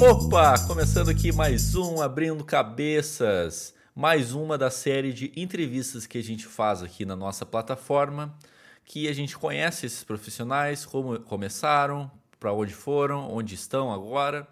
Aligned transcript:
Opa, 0.00 0.54
começando 0.66 1.10
aqui 1.10 1.30
mais 1.30 1.74
um 1.74 2.02
Abrindo 2.02 2.42
Cabeças, 2.42 3.72
mais 3.94 4.32
uma 4.32 4.58
da 4.58 4.68
série 4.68 5.12
de 5.12 5.32
entrevistas 5.36 6.06
que 6.06 6.18
a 6.18 6.22
gente 6.22 6.46
faz 6.46 6.82
aqui 6.82 7.04
na 7.04 7.14
nossa 7.14 7.46
plataforma, 7.46 8.36
que 8.84 9.06
a 9.08 9.12
gente 9.12 9.38
conhece 9.38 9.86
esses 9.86 10.02
profissionais, 10.02 10.84
como 10.84 11.20
começaram, 11.20 12.10
para 12.40 12.52
onde 12.52 12.74
foram, 12.74 13.32
onde 13.32 13.54
estão 13.54 13.92
agora 13.92 14.48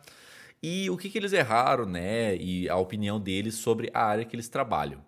e 0.63 0.89
o 0.91 0.97
que, 0.97 1.09
que 1.11 1.19
eles 1.19 1.33
erraram, 1.33 1.87
né? 1.87 2.37
E 2.37 2.69
a 2.69 2.77
opinião 2.77 3.19
deles 3.19 3.55
sobre 3.55 3.91
a 3.93 4.05
área 4.05 4.25
que 4.25 4.37
eles 4.37 4.49
trabalham. 4.49 5.01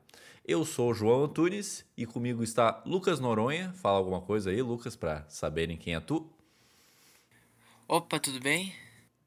Eu 0.45 0.65
sou 0.65 0.91
o 0.91 0.95
João 0.95 1.23
Antunes 1.23 1.85
e 1.97 2.05
comigo 2.05 2.43
está 2.43 2.83
Lucas 2.85 3.21
Noronha. 3.21 3.73
Fala 3.77 3.99
alguma 3.99 4.21
coisa 4.21 4.51
aí, 4.51 4.61
Lucas, 4.61 4.97
para 4.97 5.25
saberem 5.29 5.77
quem 5.77 5.95
é 5.95 6.01
tu. 6.01 6.29
Opa, 7.87 8.19
tudo 8.19 8.41
bem? 8.41 8.75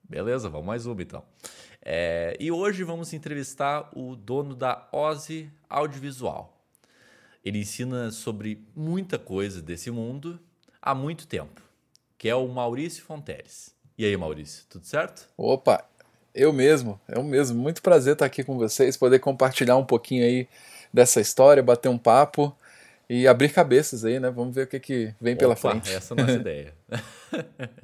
Beleza, 0.04 0.50
vamos 0.50 0.68
mais 0.68 0.86
uma 0.86 1.02
então. 1.02 1.24
É, 1.82 2.36
e 2.38 2.52
hoje 2.52 2.84
vamos 2.84 3.14
entrevistar 3.14 3.90
o 3.98 4.14
dono 4.14 4.54
da 4.54 4.90
Ozzy 4.92 5.50
Audiovisual. 5.70 6.54
Ele 7.46 7.60
ensina 7.60 8.12
sobre 8.12 8.62
muita 8.76 9.18
coisa 9.18 9.62
desse 9.62 9.90
mundo 9.90 10.38
há 10.82 10.94
muito 10.94 11.28
tempo, 11.28 11.62
que 12.18 12.28
é 12.28 12.36
o 12.36 12.46
Maurício 12.50 13.06
Fonteles. 13.06 13.74
E 13.98 14.04
aí, 14.04 14.18
Maurício, 14.18 14.66
tudo 14.70 14.86
certo? 14.86 15.30
Opa, 15.38 15.88
eu 16.34 16.52
mesmo, 16.52 17.00
eu 17.08 17.24
mesmo. 17.24 17.58
Muito 17.58 17.82
prazer 17.82 18.14
estar 18.14 18.26
aqui 18.26 18.44
com 18.44 18.58
vocês, 18.58 18.98
poder 18.98 19.20
compartilhar 19.20 19.78
um 19.78 19.86
pouquinho 19.86 20.26
aí 20.26 20.50
dessa 20.96 21.20
história, 21.20 21.62
bater 21.62 21.90
um 21.90 21.98
papo 21.98 22.58
e 23.10 23.28
abrir 23.28 23.50
cabeças 23.50 24.06
aí, 24.06 24.18
né? 24.18 24.32
Vamos 24.32 24.56
ver 24.56 24.64
o 24.64 24.68
que, 24.68 24.80
que 24.80 25.14
vem 25.20 25.34
Opa, 25.34 25.40
pela 25.40 25.56
frente. 25.58 25.92
Essa 25.92 26.14
é 26.14 26.18
a 26.18 26.24
nossa 26.24 26.38
ideia. 26.40 26.74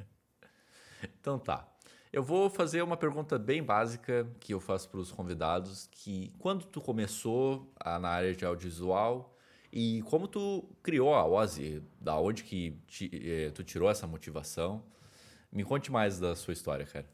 então 1.20 1.38
tá. 1.38 1.68
Eu 2.10 2.22
vou 2.22 2.48
fazer 2.48 2.82
uma 2.82 2.96
pergunta 2.96 3.38
bem 3.38 3.62
básica 3.62 4.26
que 4.40 4.54
eu 4.54 4.60
faço 4.60 4.88
para 4.88 4.98
os 4.98 5.12
convidados, 5.12 5.88
que 5.90 6.32
quando 6.38 6.64
tu 6.64 6.80
começou 6.80 7.70
a, 7.78 7.98
na 7.98 8.08
área 8.08 8.34
de 8.34 8.46
audiovisual 8.46 9.36
e 9.70 10.02
como 10.02 10.26
tu 10.26 10.64
criou 10.82 11.14
a 11.14 11.26
Ozzy, 11.26 11.82
da 12.00 12.18
onde 12.18 12.44
que 12.44 12.78
ti, 12.86 13.10
eh, 13.12 13.50
tu 13.54 13.62
tirou 13.62 13.90
essa 13.90 14.06
motivação? 14.06 14.82
Me 15.50 15.64
conte 15.64 15.92
mais 15.92 16.18
da 16.18 16.34
sua 16.34 16.52
história, 16.52 16.86
cara. 16.86 17.06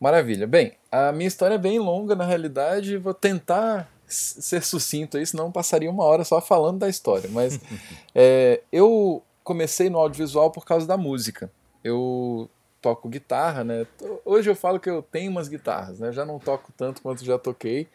Maravilha. 0.00 0.46
Bem, 0.46 0.76
a 0.90 1.12
minha 1.12 1.28
história 1.28 1.54
é 1.54 1.58
bem 1.58 1.78
longa, 1.78 2.14
na 2.14 2.24
realidade, 2.24 2.96
vou 2.96 3.14
tentar 3.14 3.90
ser 4.12 4.62
sucinto 4.62 5.16
aí, 5.16 5.26
senão 5.26 5.50
passaria 5.50 5.90
uma 5.90 6.04
hora 6.04 6.24
só 6.24 6.40
falando 6.40 6.78
da 6.78 6.88
história. 6.88 7.28
Mas 7.30 7.58
é, 8.14 8.60
eu 8.70 9.22
comecei 9.42 9.90
no 9.90 9.98
audiovisual 9.98 10.50
por 10.50 10.64
causa 10.64 10.86
da 10.86 10.96
música. 10.96 11.50
Eu 11.82 12.48
toco 12.80 13.08
guitarra, 13.08 13.64
né? 13.64 13.86
Hoje 14.24 14.50
eu 14.50 14.56
falo 14.56 14.80
que 14.80 14.90
eu 14.90 15.02
tenho 15.02 15.30
umas 15.30 15.48
guitarras, 15.48 16.00
né? 16.00 16.12
Já 16.12 16.24
não 16.24 16.38
toco 16.38 16.72
tanto 16.76 17.00
quanto 17.00 17.24
já 17.24 17.38
toquei. 17.38 17.88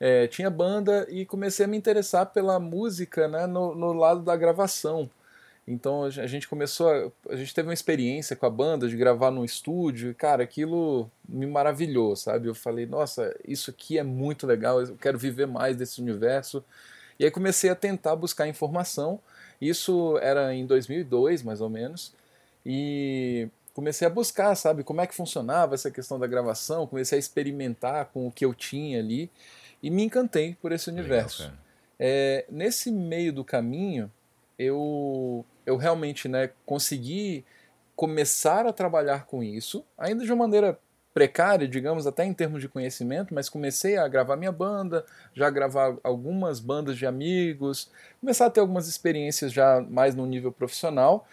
É, 0.00 0.26
tinha 0.28 0.48
banda 0.48 1.06
e 1.10 1.26
comecei 1.26 1.64
a 1.64 1.68
me 1.68 1.76
interessar 1.76 2.26
pela 2.26 2.60
música, 2.60 3.26
né? 3.26 3.46
No, 3.46 3.74
no 3.74 3.92
lado 3.92 4.22
da 4.22 4.36
gravação. 4.36 5.10
Então 5.70 6.04
a 6.04 6.26
gente 6.26 6.48
começou, 6.48 6.88
a, 6.88 7.10
a 7.32 7.36
gente 7.36 7.54
teve 7.54 7.68
uma 7.68 7.74
experiência 7.74 8.34
com 8.34 8.46
a 8.46 8.50
banda 8.50 8.88
de 8.88 8.96
gravar 8.96 9.30
no 9.30 9.44
estúdio, 9.44 10.10
e 10.10 10.14
cara, 10.14 10.42
aquilo 10.42 11.10
me 11.28 11.46
maravilhou, 11.46 12.16
sabe? 12.16 12.48
Eu 12.48 12.54
falei, 12.54 12.86
nossa, 12.86 13.36
isso 13.46 13.70
aqui 13.70 13.98
é 13.98 14.02
muito 14.02 14.46
legal, 14.46 14.80
eu 14.80 14.96
quero 14.96 15.18
viver 15.18 15.46
mais 15.46 15.76
desse 15.76 16.00
universo. 16.00 16.64
E 17.18 17.24
aí 17.24 17.30
comecei 17.30 17.68
a 17.68 17.74
tentar 17.74 18.16
buscar 18.16 18.48
informação. 18.48 19.20
Isso 19.60 20.16
era 20.22 20.54
em 20.54 20.64
2002, 20.64 21.42
mais 21.42 21.60
ou 21.60 21.68
menos. 21.68 22.14
E 22.64 23.48
comecei 23.74 24.06
a 24.06 24.10
buscar, 24.10 24.54
sabe, 24.54 24.82
como 24.82 25.00
é 25.00 25.06
que 25.06 25.14
funcionava 25.14 25.74
essa 25.74 25.90
questão 25.90 26.18
da 26.18 26.26
gravação, 26.26 26.86
comecei 26.86 27.16
a 27.16 27.18
experimentar 27.18 28.06
com 28.06 28.26
o 28.26 28.32
que 28.32 28.44
eu 28.44 28.54
tinha 28.54 28.98
ali 29.00 29.30
e 29.82 29.90
me 29.90 30.02
encantei 30.02 30.56
por 30.62 30.72
esse 30.72 30.88
universo. 30.88 31.42
Legal, 31.42 31.58
é, 31.98 32.44
nesse 32.48 32.90
meio 32.90 33.32
do 33.32 33.44
caminho, 33.44 34.10
eu, 34.58 35.44
eu 35.68 35.76
realmente 35.76 36.28
né, 36.28 36.50
consegui 36.64 37.44
começar 37.94 38.66
a 38.66 38.72
trabalhar 38.72 39.26
com 39.26 39.42
isso, 39.42 39.84
ainda 39.98 40.24
de 40.24 40.32
uma 40.32 40.46
maneira 40.46 40.78
precária, 41.12 41.68
digamos, 41.68 42.06
até 42.06 42.24
em 42.24 42.32
termos 42.32 42.62
de 42.62 42.68
conhecimento, 42.68 43.34
mas 43.34 43.50
comecei 43.50 43.98
a 43.98 44.08
gravar 44.08 44.36
minha 44.36 44.52
banda, 44.52 45.04
já 45.34 45.50
gravar 45.50 45.98
algumas 46.02 46.58
bandas 46.58 46.96
de 46.96 47.04
amigos, 47.04 47.90
começar 48.18 48.46
a 48.46 48.50
ter 48.50 48.60
algumas 48.60 48.88
experiências 48.88 49.52
já 49.52 49.84
mais 49.90 50.14
no 50.14 50.24
nível 50.24 50.50
profissional. 50.50 51.26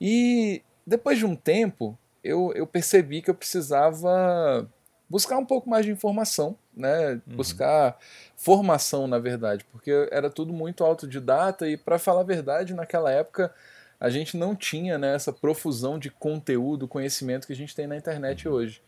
E 0.00 0.62
depois 0.86 1.18
de 1.18 1.26
um 1.26 1.36
tempo, 1.36 1.98
eu, 2.24 2.52
eu 2.54 2.66
percebi 2.66 3.20
que 3.20 3.28
eu 3.28 3.34
precisava 3.34 4.66
buscar 5.08 5.38
um 5.38 5.44
pouco 5.44 5.68
mais 5.68 5.84
de 5.84 5.92
informação, 5.92 6.56
né? 6.74 7.20
Uhum. 7.26 7.36
Buscar 7.36 7.98
formação, 8.36 9.06
na 9.06 9.18
verdade, 9.18 9.64
porque 9.70 10.08
era 10.10 10.30
tudo 10.30 10.52
muito 10.52 10.84
autodidata 10.84 11.68
e, 11.68 11.76
para 11.76 11.98
falar 11.98 12.20
a 12.20 12.24
verdade, 12.24 12.74
naquela 12.74 13.10
época 13.10 13.52
a 13.98 14.10
gente 14.10 14.36
não 14.36 14.54
tinha 14.54 14.98
né, 14.98 15.14
essa 15.14 15.32
profusão 15.32 15.98
de 15.98 16.10
conteúdo, 16.10 16.86
conhecimento 16.86 17.46
que 17.46 17.52
a 17.54 17.56
gente 17.56 17.74
tem 17.74 17.86
na 17.86 17.96
internet 17.96 18.46
hoje. 18.46 18.82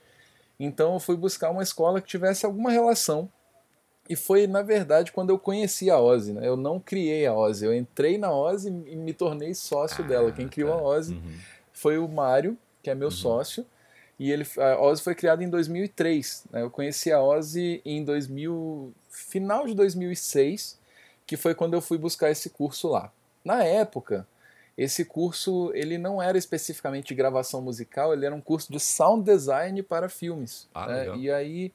Então 0.61 0.95
eu 0.95 1.01
fui 1.01 1.17
buscar 1.17 1.51
uma 1.51 1.63
escola 1.63 2.01
que 2.01 2.07
tivesse 2.07 2.45
alguma 2.45 2.71
relação 2.71 3.31
e 4.07 4.15
foi, 4.15 4.47
na 4.47 4.61
verdade, 4.61 5.13
quando 5.13 5.31
eu 5.31 5.39
conheci 5.39 5.91
a 5.91 5.99
Ozzy. 5.99 6.35
Né? 6.35 6.47
Eu 6.47 6.57
não 6.57 6.79
criei 6.79 7.27
a 7.27 7.33
Ozzy, 7.33 7.65
eu 7.65 7.75
entrei 7.75 8.19
na 8.19 8.31
Ozzy 8.31 8.69
e 8.69 8.97
me 8.97 9.15
tornei 9.15 9.55
sócio 9.55 10.05
ah, 10.05 10.09
dela. 10.09 10.33
Quem 10.33 10.47
criou 10.47 10.75
tá. 10.75 10.79
a 10.79 10.83
Ozzy 10.83 11.15
uhum 11.15 11.39
foi 11.79 11.97
o 11.97 12.09
Mário, 12.09 12.59
que 12.83 12.91
é 12.91 12.95
meu 12.95 13.07
uhum. 13.07 13.13
sócio, 13.13 13.65
e 14.19 14.33
ele, 14.33 14.47
a 14.59 14.81
Ozzy 14.81 15.03
foi 15.03 15.15
criada 15.15 15.45
em 15.45 15.49
2003. 15.49 16.47
Né? 16.51 16.63
Eu 16.63 16.71
conheci 16.71 17.13
a 17.13 17.23
Ozzy 17.23 17.81
em 17.85 18.05
2000, 18.05 18.93
final 19.09 19.67
de 19.67 19.75
2006, 19.75 20.79
que 21.27 21.37
foi 21.37 21.55
quando 21.55 21.75
eu 21.75 21.81
fui 21.81 21.99
buscar 21.99 22.31
esse 22.31 22.51
curso 22.51 22.89
lá. 22.89 23.13
Na 23.45 23.63
época, 23.63 24.27
esse 24.77 25.05
curso 25.05 25.71
ele 25.75 25.99
não 25.99 26.21
era 26.21 26.37
especificamente 26.37 27.09
de 27.09 27.15
gravação 27.15 27.63
musical, 27.63 28.13
ele 28.13 28.27
era 28.27 28.35
um 28.35 28.41
curso 28.41 28.73
de 28.73 28.81
sound 28.81 29.25
design 29.25 29.83
para 29.83 30.09
filmes. 30.09 30.69
Ah, 30.75 30.87
né? 30.87 31.17
E 31.17 31.31
aí 31.31 31.73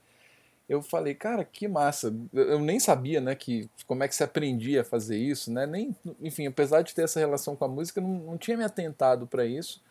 eu 0.67 0.81
falei, 0.81 1.13
cara, 1.13 1.45
que 1.45 1.67
massa. 1.67 2.13
Eu 2.33 2.59
nem 2.59 2.79
sabia, 2.79 3.21
né, 3.21 3.35
que 3.35 3.69
como 3.85 4.03
é 4.03 4.07
que 4.07 4.15
se 4.15 4.23
aprendia 4.23 4.81
a 4.81 4.85
fazer 4.85 5.17
isso, 5.17 5.51
né? 5.51 5.65
Nem, 5.65 5.95
enfim, 6.21 6.47
apesar 6.47 6.81
de 6.81 6.93
ter 6.93 7.03
essa 7.03 7.19
relação 7.19 7.55
com 7.55 7.65
a 7.65 7.67
música, 7.67 8.01
não, 8.01 8.09
não 8.09 8.37
tinha 8.37 8.57
me 8.57 8.63
atentado 8.63 9.27
para 9.27 9.45
isso. 9.45 9.81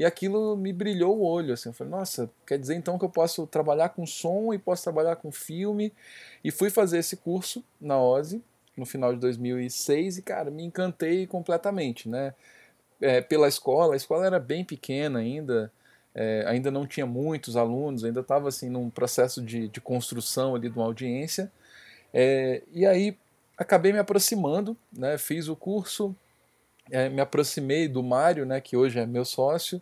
E 0.00 0.04
aquilo 0.06 0.56
me 0.56 0.72
brilhou 0.72 1.18
o 1.18 1.26
olho, 1.26 1.52
assim, 1.52 1.68
eu 1.68 1.74
falei, 1.74 1.90
nossa, 1.90 2.30
quer 2.46 2.58
dizer 2.58 2.74
então 2.74 2.98
que 2.98 3.04
eu 3.04 3.10
posso 3.10 3.46
trabalhar 3.46 3.90
com 3.90 4.06
som 4.06 4.50
e 4.50 4.58
posso 4.58 4.82
trabalhar 4.82 5.16
com 5.16 5.30
filme. 5.30 5.92
E 6.42 6.50
fui 6.50 6.70
fazer 6.70 6.96
esse 6.96 7.18
curso 7.18 7.62
na 7.78 8.00
OSI 8.02 8.42
no 8.74 8.86
final 8.86 9.12
de 9.12 9.20
2006 9.20 10.16
e, 10.16 10.22
cara, 10.22 10.50
me 10.50 10.64
encantei 10.64 11.26
completamente, 11.26 12.08
né? 12.08 12.32
É, 12.98 13.20
pela 13.20 13.46
escola, 13.46 13.92
a 13.92 13.96
escola 13.98 14.24
era 14.24 14.40
bem 14.40 14.64
pequena 14.64 15.18
ainda, 15.18 15.70
é, 16.14 16.44
ainda 16.46 16.70
não 16.70 16.86
tinha 16.86 17.04
muitos 17.04 17.54
alunos, 17.54 18.02
ainda 18.02 18.20
estava 18.20 18.48
assim 18.48 18.70
num 18.70 18.88
processo 18.88 19.42
de, 19.42 19.68
de 19.68 19.82
construção 19.82 20.54
ali 20.54 20.70
de 20.70 20.78
uma 20.78 20.86
audiência. 20.86 21.52
É, 22.10 22.62
e 22.72 22.86
aí 22.86 23.18
acabei 23.54 23.92
me 23.92 23.98
aproximando, 23.98 24.74
né? 24.90 25.18
Fiz 25.18 25.46
o 25.46 25.54
curso, 25.54 26.16
é, 26.90 27.10
me 27.10 27.20
aproximei 27.20 27.86
do 27.86 28.02
Mário, 28.02 28.46
né? 28.46 28.62
Que 28.62 28.78
hoje 28.78 28.98
é 28.98 29.04
meu 29.04 29.26
sócio, 29.26 29.78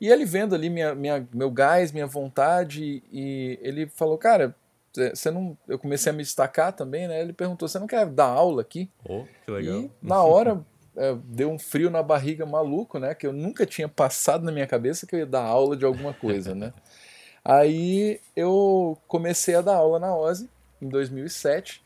e 0.00 0.08
ele 0.08 0.24
vendo 0.24 0.54
ali 0.54 0.70
minha, 0.70 0.94
minha, 0.94 1.28
meu 1.32 1.50
gás, 1.50 1.92
minha 1.92 2.06
vontade, 2.06 3.02
e 3.12 3.58
ele 3.62 3.86
falou, 3.86 4.16
cara, 4.16 4.54
você 4.92 5.30
não. 5.30 5.56
Eu 5.68 5.78
comecei 5.78 6.10
a 6.10 6.12
me 6.12 6.22
destacar 6.22 6.72
também, 6.72 7.06
né? 7.06 7.20
Ele 7.20 7.32
perguntou: 7.32 7.68
você 7.68 7.78
não 7.78 7.86
quer 7.86 8.06
dar 8.06 8.26
aula 8.26 8.62
aqui? 8.62 8.90
Oh, 9.08 9.24
que 9.44 9.50
legal. 9.50 9.82
E 9.82 9.90
na 10.02 10.22
hora 10.22 10.64
é, 10.96 11.16
deu 11.24 11.50
um 11.50 11.58
frio 11.58 11.90
na 11.90 12.02
barriga 12.02 12.44
maluco, 12.44 12.98
né? 12.98 13.14
Que 13.14 13.26
eu 13.26 13.32
nunca 13.32 13.64
tinha 13.64 13.88
passado 13.88 14.44
na 14.44 14.50
minha 14.50 14.66
cabeça 14.66 15.06
que 15.06 15.14
eu 15.14 15.20
ia 15.20 15.26
dar 15.26 15.44
aula 15.44 15.76
de 15.76 15.84
alguma 15.84 16.12
coisa, 16.12 16.54
né? 16.54 16.72
Aí 17.44 18.20
eu 18.36 18.98
comecei 19.06 19.54
a 19.54 19.62
dar 19.62 19.76
aula 19.76 19.98
na 19.98 20.14
OSE 20.14 20.48
em 20.82 20.88
2007 20.88 21.82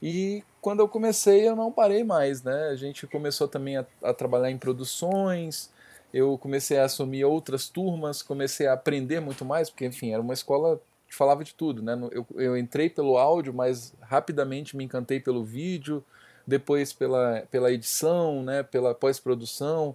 e 0.00 0.42
quando 0.60 0.80
eu 0.80 0.88
comecei 0.88 1.46
eu 1.46 1.54
não 1.54 1.70
parei 1.70 2.02
mais, 2.02 2.42
né? 2.42 2.68
A 2.68 2.76
gente 2.76 3.06
começou 3.06 3.46
também 3.46 3.76
a, 3.76 3.84
a 4.02 4.14
trabalhar 4.14 4.50
em 4.50 4.56
produções, 4.56 5.70
eu 6.16 6.38
comecei 6.38 6.78
a 6.78 6.84
assumir 6.84 7.24
outras 7.24 7.68
turmas, 7.68 8.22
comecei 8.22 8.66
a 8.66 8.72
aprender 8.72 9.20
muito 9.20 9.44
mais, 9.44 9.68
porque, 9.68 9.84
enfim, 9.84 10.12
era 10.12 10.22
uma 10.22 10.32
escola 10.32 10.80
que 11.06 11.14
falava 11.14 11.44
de 11.44 11.54
tudo, 11.54 11.82
né? 11.82 11.92
Eu, 12.10 12.26
eu 12.36 12.56
entrei 12.56 12.88
pelo 12.88 13.18
áudio, 13.18 13.52
mas 13.52 13.92
rapidamente 14.00 14.76
me 14.76 14.84
encantei 14.84 15.20
pelo 15.20 15.44
vídeo, 15.44 16.02
depois 16.46 16.92
pela, 16.92 17.42
pela 17.50 17.70
edição, 17.70 18.42
né? 18.42 18.62
Pela 18.62 18.94
pós-produção, 18.94 19.94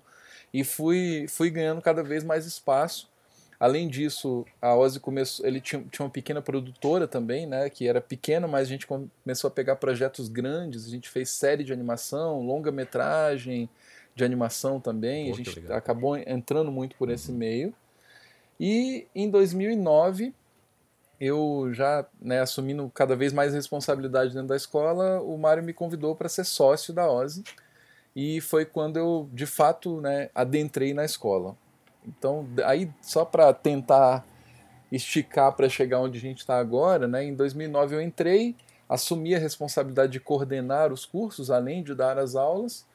e 0.54 0.64
fui, 0.64 1.26
fui 1.28 1.50
ganhando 1.50 1.82
cada 1.82 2.04
vez 2.04 2.24
mais 2.24 2.46
espaço, 2.46 3.10
Além 3.62 3.88
disso, 3.88 4.44
a 4.60 4.76
Ozzy 4.76 5.00
começou, 5.00 5.46
ele 5.46 5.62
tinha, 5.62 5.84
tinha 5.84 6.04
uma 6.04 6.10
pequena 6.10 6.42
produtora 6.42 7.08
também, 7.08 7.46
né, 7.46 7.70
que 7.70 7.88
era 7.88 8.02
pequena, 8.02 8.48
mas 8.48 8.68
a 8.68 8.72
gente 8.72 8.88
começou 8.88 9.48
a 9.50 9.52
pegar 9.52 9.76
projetos 9.76 10.28
grandes, 10.28 10.88
a 10.88 10.90
gente 10.90 11.08
fez 11.08 11.30
série 11.30 11.64
de 11.64 11.72
animação, 11.72 12.42
longa-metragem 12.42 13.70
de 14.16 14.24
animação 14.24 14.80
também, 14.80 15.28
Pô, 15.28 15.34
a 15.34 15.38
gente 15.38 15.72
acabou 15.72 16.18
entrando 16.18 16.72
muito 16.72 16.96
por 16.96 17.10
esse 17.10 17.32
uhum. 17.32 17.38
meio. 17.38 17.74
E 18.60 19.08
em 19.16 19.30
2009, 19.30 20.34
eu 21.20 21.70
já 21.72 22.06
né, 22.20 22.40
assumindo 22.42 22.90
cada 22.94 23.16
vez 23.16 23.32
mais 23.32 23.54
responsabilidade 23.54 24.34
dentro 24.34 24.50
da 24.50 24.56
escola, 24.56 25.22
o 25.22 25.38
Mário 25.38 25.64
me 25.64 25.74
convidou 25.74 26.16
para 26.16 26.28
ser 26.28 26.44
sócio 26.44 26.94
da 26.94 27.10
Ozzy, 27.10 27.44
e 28.16 28.42
foi 28.42 28.66
quando 28.66 28.98
eu, 28.98 29.30
de 29.32 29.46
fato, 29.46 30.02
né, 30.02 30.30
adentrei 30.36 30.94
na 30.94 31.06
escola. 31.06 31.56
Então, 32.06 32.48
aí 32.66 32.92
só 33.02 33.24
para 33.24 33.54
tentar 33.54 34.26
esticar 34.92 35.54
para 35.54 35.70
chegar 35.70 36.00
onde 36.00 36.18
a 36.18 36.22
gente 36.22 36.40
está 36.40 36.58
agora, 36.60 37.08
né? 37.08 37.24
Em 37.24 37.34
2009 37.34 37.96
eu 37.96 38.02
entrei, 38.02 38.56
assumi 38.90 39.34
a 39.34 39.40
responsabilidade 39.40 40.12
de 40.12 40.20
coordenar 40.20 40.92
os 40.92 41.06
cursos, 41.06 41.50
além 41.50 41.82
de 41.82 41.96
dar 41.96 42.18
as 42.18 42.36
aulas. 42.36 42.86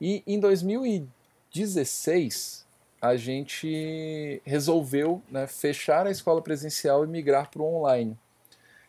E 0.00 0.22
em 0.26 0.40
2016 0.40 2.64
a 3.00 3.16
gente 3.16 4.42
resolveu 4.44 5.22
né, 5.30 5.46
fechar 5.46 6.06
a 6.06 6.10
escola 6.10 6.42
presencial 6.42 7.04
e 7.04 7.08
migrar 7.08 7.50
para 7.50 7.62
o 7.62 7.76
online. 7.76 8.16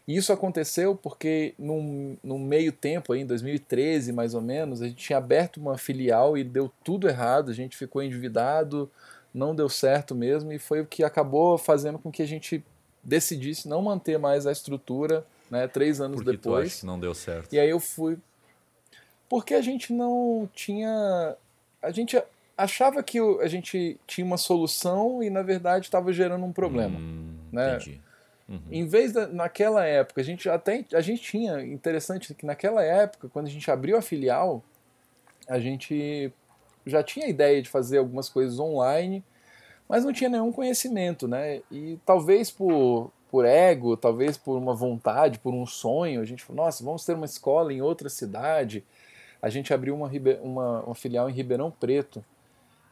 E 0.07 0.15
isso 0.15 0.31
aconteceu 0.31 0.95
porque 0.95 1.53
no, 1.59 2.39
meio 2.39 2.71
tempo, 2.71 3.11
aí, 3.11 3.21
em 3.21 3.25
2013 3.25 4.13
mais 4.13 4.33
ou 4.33 4.41
menos, 4.41 4.81
a 4.81 4.87
gente 4.87 4.97
tinha 4.97 5.17
aberto 5.17 5.57
uma 5.57 5.77
filial 5.77 6.37
e 6.37 6.43
deu 6.43 6.71
tudo 6.83 7.09
errado, 7.09 7.51
a 7.51 7.53
gente 7.53 7.75
ficou 7.75 8.01
endividado, 8.01 8.89
não 9.33 9.53
deu 9.53 9.67
certo 9.67 10.15
mesmo 10.15 10.51
e 10.53 10.57
foi 10.57 10.79
o 10.79 10.85
que 10.85 11.03
acabou 11.03 11.57
fazendo 11.57 11.99
com 11.99 12.09
que 12.09 12.21
a 12.21 12.27
gente 12.27 12.63
decidisse 13.03 13.67
não 13.67 13.81
manter 13.81 14.17
mais 14.17 14.47
a 14.47 14.51
estrutura, 14.51 15.25
né, 15.51 15.67
três 15.67 15.99
anos 15.99 16.17
Por 16.17 16.25
que 16.25 16.31
depois. 16.31 16.63
Tu 16.63 16.67
acha 16.67 16.79
que 16.79 16.85
não 16.85 16.99
deu 16.99 17.13
certo. 17.13 17.53
E 17.53 17.59
aí 17.59 17.69
eu 17.69 17.79
fui 17.79 18.17
porque 19.29 19.53
a 19.53 19.61
gente 19.61 19.93
não 19.93 20.49
tinha, 20.53 21.35
a 21.81 21.91
gente 21.91 22.21
achava 22.57 23.03
que 23.03 23.19
a 23.19 23.47
gente 23.47 23.99
tinha 24.07 24.25
uma 24.25 24.37
solução 24.37 25.21
e 25.21 25.29
na 25.29 25.41
verdade 25.41 25.85
estava 25.85 26.11
gerando 26.11 26.45
um 26.45 26.51
problema, 26.51 26.97
hum, 26.97 27.35
né? 27.51 27.75
Entendi. 27.75 28.01
Uhum. 28.49 28.61
Em 28.71 28.87
vez 28.87 29.11
da, 29.11 29.27
naquela 29.27 29.85
época, 29.85 30.21
a 30.21 30.23
gente 30.23 30.49
até 30.49 30.85
a 30.93 31.01
gente 31.01 31.21
tinha 31.21 31.61
interessante 31.61 32.33
que 32.33 32.45
naquela 32.45 32.81
época, 32.81 33.29
quando 33.29 33.47
a 33.47 33.49
gente 33.49 33.69
abriu 33.69 33.97
a 33.97 34.01
filial, 34.01 34.63
a 35.47 35.59
gente 35.59 36.31
já 36.85 37.03
tinha 37.03 37.27
ideia 37.27 37.61
de 37.61 37.69
fazer 37.69 37.97
algumas 37.97 38.29
coisas 38.29 38.57
online, 38.59 39.23
mas 39.87 40.05
não 40.05 40.13
tinha 40.13 40.29
nenhum 40.29 40.51
conhecimento, 40.51 41.27
né? 41.27 41.61
E 41.69 41.99
talvez 42.05 42.49
por, 42.49 43.11
por 43.29 43.45
ego, 43.45 43.97
talvez 43.97 44.37
por 44.37 44.57
uma 44.57 44.73
vontade, 44.73 45.39
por 45.39 45.53
um 45.53 45.65
sonho, 45.65 46.21
a 46.21 46.25
gente 46.25 46.43
falou, 46.43 46.65
nossa, 46.65 46.83
vamos 46.83 47.05
ter 47.05 47.13
uma 47.13 47.25
escola 47.25 47.73
em 47.73 47.81
outra 47.81 48.09
cidade. 48.09 48.83
A 49.41 49.49
gente 49.49 49.73
abriu 49.73 49.95
uma, 49.95 50.09
uma, 50.41 50.81
uma 50.81 50.95
filial 50.95 51.29
em 51.29 51.33
Ribeirão 51.33 51.71
Preto. 51.71 52.23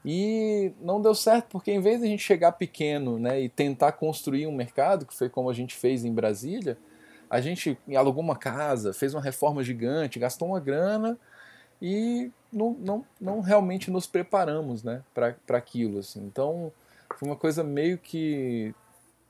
E 0.03 0.71
não 0.79 1.01
deu 1.01 1.15
certo, 1.15 1.47
porque 1.49 1.71
em 1.71 1.81
vez 1.81 1.99
de 1.99 2.05
a 2.05 2.09
gente 2.09 2.21
chegar 2.21 2.51
pequeno 2.51 3.17
né, 3.17 3.41
e 3.41 3.49
tentar 3.49 3.93
construir 3.93 4.45
um 4.45 4.51
mercado, 4.51 5.05
que 5.05 5.15
foi 5.15 5.29
como 5.29 5.49
a 5.49 5.53
gente 5.53 5.75
fez 5.75 6.05
em 6.05 6.13
Brasília, 6.13 6.77
a 7.27 7.41
gente 7.41 7.75
alugou 7.95 8.21
uma 8.23 8.35
casa, 8.35 8.93
fez 8.93 9.15
uma 9.15 9.21
reforma 9.21 9.63
gigante, 9.63 10.19
gastou 10.19 10.49
uma 10.49 10.59
grana, 10.59 11.17
e 11.81 12.31
não, 12.51 12.71
não, 12.73 13.05
não 13.19 13.39
realmente 13.41 13.91
nos 13.91 14.07
preparamos 14.07 14.83
né, 14.83 15.01
para 15.13 15.57
aquilo. 15.57 15.99
Assim. 15.99 16.23
Então, 16.23 16.71
foi 17.17 17.27
uma 17.27 17.35
coisa 17.35 17.63
meio 17.63 17.97
que 17.97 18.73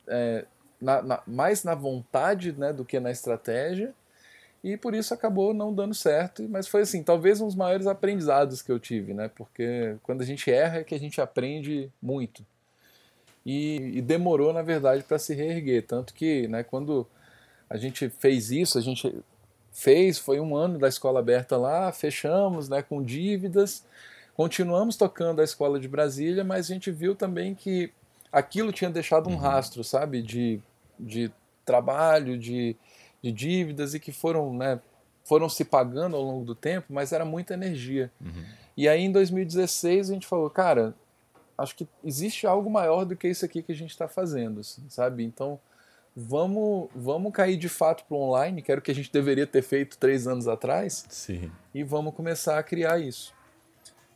é, 0.07 0.45
na, 0.79 1.01
na, 1.01 1.23
mais 1.25 1.63
na 1.63 1.73
vontade 1.73 2.51
né, 2.51 2.71
do 2.71 2.85
que 2.85 2.99
na 2.99 3.11
estratégia, 3.11 3.93
e 4.65 4.75
por 4.75 4.95
isso 4.95 5.13
acabou 5.13 5.53
não 5.53 5.71
dando 5.71 5.93
certo. 5.93 6.41
Mas 6.49 6.67
foi 6.67 6.81
assim, 6.81 7.03
talvez 7.03 7.39
um 7.39 7.45
dos 7.45 7.53
maiores 7.53 7.85
aprendizados 7.85 8.63
que 8.63 8.71
eu 8.71 8.79
tive, 8.79 9.13
né? 9.13 9.29
Porque 9.35 9.95
quando 10.01 10.23
a 10.23 10.25
gente 10.25 10.49
erra 10.49 10.79
é 10.79 10.83
que 10.83 10.95
a 10.95 10.99
gente 10.99 11.21
aprende 11.21 11.87
muito. 12.01 12.43
E, 13.45 13.91
e 13.93 14.01
demorou, 14.01 14.51
na 14.51 14.63
verdade, 14.63 15.03
para 15.03 15.19
se 15.19 15.35
reerguer. 15.35 15.85
Tanto 15.85 16.15
que, 16.15 16.47
né, 16.47 16.63
quando 16.63 17.05
a 17.69 17.77
gente 17.77 18.09
fez 18.09 18.49
isso, 18.49 18.79
a 18.79 18.81
gente 18.81 19.15
fez, 19.71 20.17
foi 20.17 20.39
um 20.39 20.55
ano 20.55 20.79
da 20.79 20.87
escola 20.87 21.19
aberta 21.19 21.55
lá, 21.57 21.91
fechamos 21.91 22.67
né, 22.67 22.81
com 22.81 23.03
dívidas, 23.03 23.85
continuamos 24.33 24.97
tocando 24.97 25.41
a 25.41 25.43
escola 25.43 25.79
de 25.79 25.87
Brasília, 25.87 26.43
mas 26.43 26.71
a 26.71 26.73
gente 26.73 26.89
viu 26.89 27.13
também 27.13 27.53
que 27.53 27.91
aquilo 28.31 28.73
tinha 28.73 28.89
deixado 28.89 29.29
um 29.29 29.33
uhum. 29.33 29.37
rastro, 29.37 29.83
sabe, 29.83 30.23
de, 30.23 30.59
de 30.99 31.31
trabalho, 31.63 32.35
de, 32.35 32.75
de 33.25 33.31
dívidas 33.31 33.95
e 33.95 33.99
que 33.99 34.11
foram, 34.11 34.53
né, 34.53 34.79
foram 35.23 35.49
se 35.49 35.65
pagando 35.65 36.15
ao 36.15 36.21
longo 36.21 36.45
do 36.45 36.53
tempo, 36.53 36.87
mas 36.89 37.11
era 37.11 37.25
muita 37.25 37.55
energia. 37.55 38.11
Uhum. 38.21 38.43
E 38.77 38.87
aí 38.87 39.01
em 39.01 39.11
2016 39.11 40.11
a 40.11 40.13
gente 40.13 40.27
falou, 40.27 40.47
cara, 40.49 40.93
acho 41.57 41.75
que 41.75 41.87
existe 42.03 42.45
algo 42.45 42.69
maior 42.69 43.03
do 43.03 43.15
que 43.15 43.27
isso 43.27 43.43
aqui 43.43 43.63
que 43.63 43.71
a 43.71 43.75
gente 43.75 43.89
está 43.89 44.07
fazendo, 44.07 44.59
assim, 44.59 44.83
sabe? 44.89 45.23
Então 45.23 45.59
vamos, 46.15 46.89
vamos 46.95 47.33
cair 47.33 47.57
de 47.57 47.67
fato 47.67 48.05
para 48.05 48.15
o 48.15 48.21
online, 48.21 48.61
que 48.61 48.71
era 48.71 48.79
o 48.79 48.83
que 48.83 48.91
a 48.91 48.95
gente 48.95 49.11
deveria 49.11 49.47
ter 49.47 49.63
feito 49.63 49.97
três 49.97 50.27
anos 50.27 50.47
atrás, 50.47 51.05
Sim. 51.09 51.51
e 51.73 51.83
vamos 51.83 52.13
começar 52.13 52.59
a 52.59 52.63
criar 52.63 52.99
isso. 52.99 53.33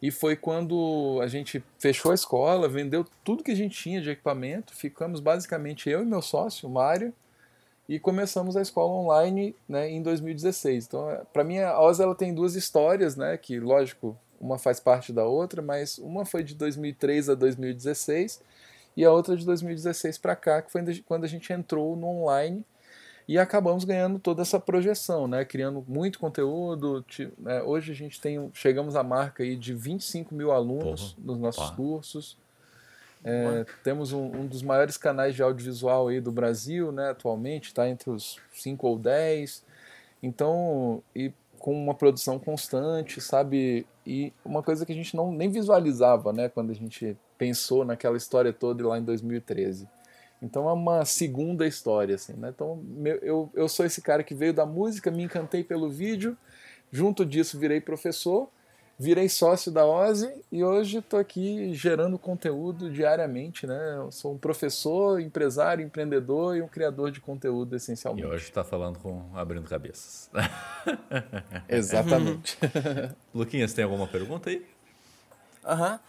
E 0.01 0.11
foi 0.11 0.35
quando 0.35 1.19
a 1.21 1.27
gente 1.27 1.63
fechou 1.79 2.11
a 2.11 2.15
escola, 2.15 2.69
vendeu 2.69 3.05
tudo 3.23 3.43
que 3.43 3.51
a 3.51 3.55
gente 3.55 3.75
tinha 3.75 4.01
de 4.01 4.11
equipamento, 4.11 4.73
ficamos 4.73 5.19
basicamente 5.19 5.89
eu 5.89 6.03
e 6.03 6.05
meu 6.05 6.21
sócio, 6.21 6.69
o 6.69 6.71
Mário, 6.71 7.13
e 7.89 7.97
começamos 7.97 8.55
a 8.55 8.61
escola 8.61 8.93
online 8.93 9.55
né, 9.67 9.89
em 9.89 9.99
2016. 9.99 10.85
Então, 10.85 11.09
é, 11.09 11.23
para 11.33 11.43
mim, 11.43 11.57
a 11.57 11.81
OSA 11.81 12.03
ela 12.03 12.13
tem 12.13 12.31
duas 12.35 12.53
histórias, 12.53 13.15
né, 13.15 13.35
que, 13.35 13.59
lógico, 13.59 14.15
uma 14.39 14.59
faz 14.59 14.79
parte 14.79 15.11
da 15.11 15.25
outra, 15.25 15.59
mas 15.59 15.97
uma 15.97 16.23
foi 16.23 16.43
de 16.43 16.53
2003 16.53 17.29
a 17.29 17.33
2016 17.33 18.41
e 18.95 19.03
a 19.03 19.11
outra 19.11 19.35
de 19.35 19.43
2016 19.43 20.19
para 20.19 20.35
cá, 20.35 20.61
que 20.61 20.71
foi 20.71 20.83
quando 21.03 21.23
a 21.23 21.27
gente 21.27 21.51
entrou 21.51 21.95
no 21.95 22.05
online 22.05 22.63
e 23.27 23.39
acabamos 23.39 23.83
ganhando 23.83 24.19
toda 24.19 24.43
essa 24.43 24.59
projeção, 24.59 25.27
né? 25.27 25.43
criando 25.43 25.83
muito 25.87 26.19
conteúdo. 26.19 27.03
Né? 27.39 27.63
Hoje 27.63 27.91
a 27.91 27.95
gente 27.95 28.21
tem, 28.21 28.51
chegamos 28.53 28.95
à 28.95 29.01
marca 29.01 29.41
aí 29.41 29.55
de 29.55 29.73
25 29.73 30.35
mil 30.35 30.51
alunos 30.51 31.13
Porra. 31.13 31.25
nos 31.25 31.39
nossos 31.39 31.69
Pá. 31.71 31.75
cursos. 31.75 32.37
É, 33.23 33.65
temos 33.83 34.13
um, 34.13 34.25
um, 34.25 34.47
dos 34.47 34.61
maiores 34.61 34.95
canais 34.97 35.35
de 35.35 35.43
audiovisual 35.43 36.07
aí 36.07 36.21
do 36.21 36.31
Brasil, 36.31 36.91
né, 36.91 37.09
atualmente, 37.09 37.65
está 37.65 37.87
entre 37.89 38.09
os 38.09 38.39
5 38.53 38.87
ou 38.87 38.97
10. 38.97 39.63
Então, 40.23 41.03
e 41.15 41.31
com 41.57 41.73
uma 41.73 41.93
produção 41.93 42.39
constante, 42.39 43.19
sabe? 43.19 43.85
E 44.05 44.31
uma 44.43 44.63
coisa 44.63 44.85
que 44.85 44.91
a 44.93 44.95
gente 44.95 45.15
não 45.15 45.31
nem 45.31 45.49
visualizava, 45.49 46.31
né, 46.31 46.47
quando 46.47 46.71
a 46.71 46.75
gente 46.75 47.17
pensou 47.37 47.83
naquela 47.85 48.17
história 48.17 48.53
toda 48.53 48.87
lá 48.87 48.97
em 48.97 49.03
2013. 49.03 49.87
Então 50.41 50.69
é 50.69 50.73
uma 50.73 51.03
segunda 51.03 51.67
história, 51.67 52.15
assim, 52.15 52.33
né? 52.33 52.49
Então 52.49 52.81
eu, 53.21 53.49
eu 53.53 53.67
sou 53.67 53.85
esse 53.85 54.01
cara 54.01 54.23
que 54.23 54.33
veio 54.33 54.53
da 54.53 54.65
música, 54.65 55.11
me 55.11 55.23
encantei 55.23 55.63
pelo 55.65 55.89
vídeo, 55.89 56.37
junto 56.91 57.25
disso 57.25 57.59
virei 57.59 57.81
professor, 57.81 58.49
virei 58.99 59.29
sócio 59.29 59.71
da 59.71 59.85
OSE 59.85 60.29
e 60.51 60.61
hoje 60.61 60.97
estou 60.97 61.17
aqui 61.17 61.73
gerando 61.73 62.19
conteúdo 62.19 62.91
diariamente, 62.91 63.65
né? 63.65 63.95
Eu 63.95 64.11
sou 64.11 64.33
um 64.33 64.37
professor, 64.37 65.21
empresário, 65.21 65.85
empreendedor 65.85 66.57
e 66.57 66.61
um 66.61 66.67
criador 66.67 67.09
de 67.09 67.21
conteúdo 67.21 67.77
essencialmente. 67.77 68.27
E 68.27 68.29
hoje 68.29 68.43
está 68.43 68.61
falando 68.61 68.99
com 68.99 69.31
Abrindo 69.33 69.69
Cabeças. 69.69 70.29
Exatamente. 71.69 72.57
Luquinhas, 73.33 73.71
tem 73.71 73.85
alguma 73.85 74.05
pergunta 74.05 74.49
aí? 74.49 74.65
Aham. 75.65 75.93
Uhum. 75.93 75.99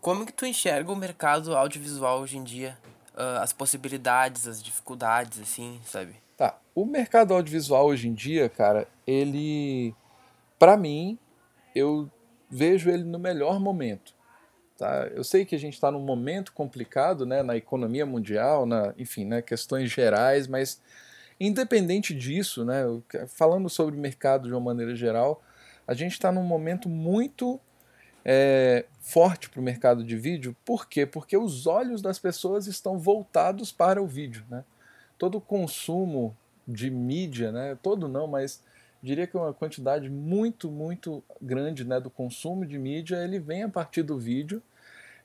Como 0.00 0.24
que 0.24 0.32
tu 0.32 0.46
enxerga 0.46 0.92
o 0.92 0.96
mercado 0.96 1.56
audiovisual 1.56 2.20
hoje 2.20 2.38
em 2.38 2.44
dia? 2.44 2.78
Uh, 3.14 3.42
as 3.42 3.52
possibilidades, 3.52 4.46
as 4.46 4.62
dificuldades, 4.62 5.40
assim, 5.40 5.80
sabe? 5.84 6.14
Tá. 6.36 6.56
O 6.72 6.86
mercado 6.86 7.34
audiovisual 7.34 7.86
hoje 7.86 8.06
em 8.06 8.14
dia, 8.14 8.48
cara, 8.48 8.86
ele. 9.04 9.92
para 10.56 10.76
mim, 10.76 11.18
eu 11.74 12.08
vejo 12.50 12.90
ele 12.90 13.04
no 13.04 13.18
melhor 13.18 13.60
momento. 13.60 14.14
Tá? 14.76 15.08
Eu 15.12 15.24
sei 15.24 15.44
que 15.44 15.54
a 15.54 15.58
gente 15.58 15.74
está 15.74 15.90
num 15.90 16.00
momento 16.00 16.52
complicado 16.52 17.26
né, 17.26 17.42
na 17.42 17.56
economia 17.56 18.06
mundial, 18.06 18.64
na, 18.64 18.94
enfim, 18.96 19.24
né, 19.24 19.42
questões 19.42 19.90
gerais, 19.90 20.46
mas 20.46 20.80
independente 21.40 22.14
disso, 22.14 22.64
né, 22.64 22.84
falando 23.26 23.68
sobre 23.68 23.96
o 23.96 23.98
mercado 23.98 24.48
de 24.48 24.54
uma 24.54 24.60
maneira 24.60 24.94
geral, 24.94 25.42
a 25.86 25.94
gente 25.94 26.12
está 26.12 26.30
num 26.30 26.44
momento 26.44 26.88
muito 26.88 27.60
é, 28.24 28.84
forte 29.00 29.48
para 29.48 29.60
o 29.60 29.62
mercado 29.62 30.04
de 30.04 30.16
vídeo. 30.16 30.54
Por 30.64 30.86
quê? 30.86 31.06
Porque 31.06 31.36
os 31.36 31.66
olhos 31.66 32.02
das 32.02 32.18
pessoas 32.18 32.66
estão 32.66 32.98
voltados 32.98 33.72
para 33.72 34.02
o 34.02 34.06
vídeo. 34.06 34.44
Né? 34.48 34.64
Todo 35.16 35.38
o 35.38 35.40
consumo 35.40 36.36
de 36.66 36.90
mídia, 36.90 37.50
né? 37.50 37.76
todo 37.82 38.06
não, 38.06 38.26
mas 38.26 38.62
diria 39.02 39.26
que 39.26 39.36
uma 39.36 39.52
quantidade 39.54 40.08
muito, 40.08 40.70
muito 40.70 41.22
grande 41.40 41.84
né, 41.84 42.00
do 42.00 42.10
consumo 42.10 42.66
de 42.66 42.78
mídia 42.78 43.22
ele 43.24 43.38
vem 43.38 43.62
a 43.62 43.68
partir 43.68 44.02
do 44.02 44.18
vídeo. 44.18 44.62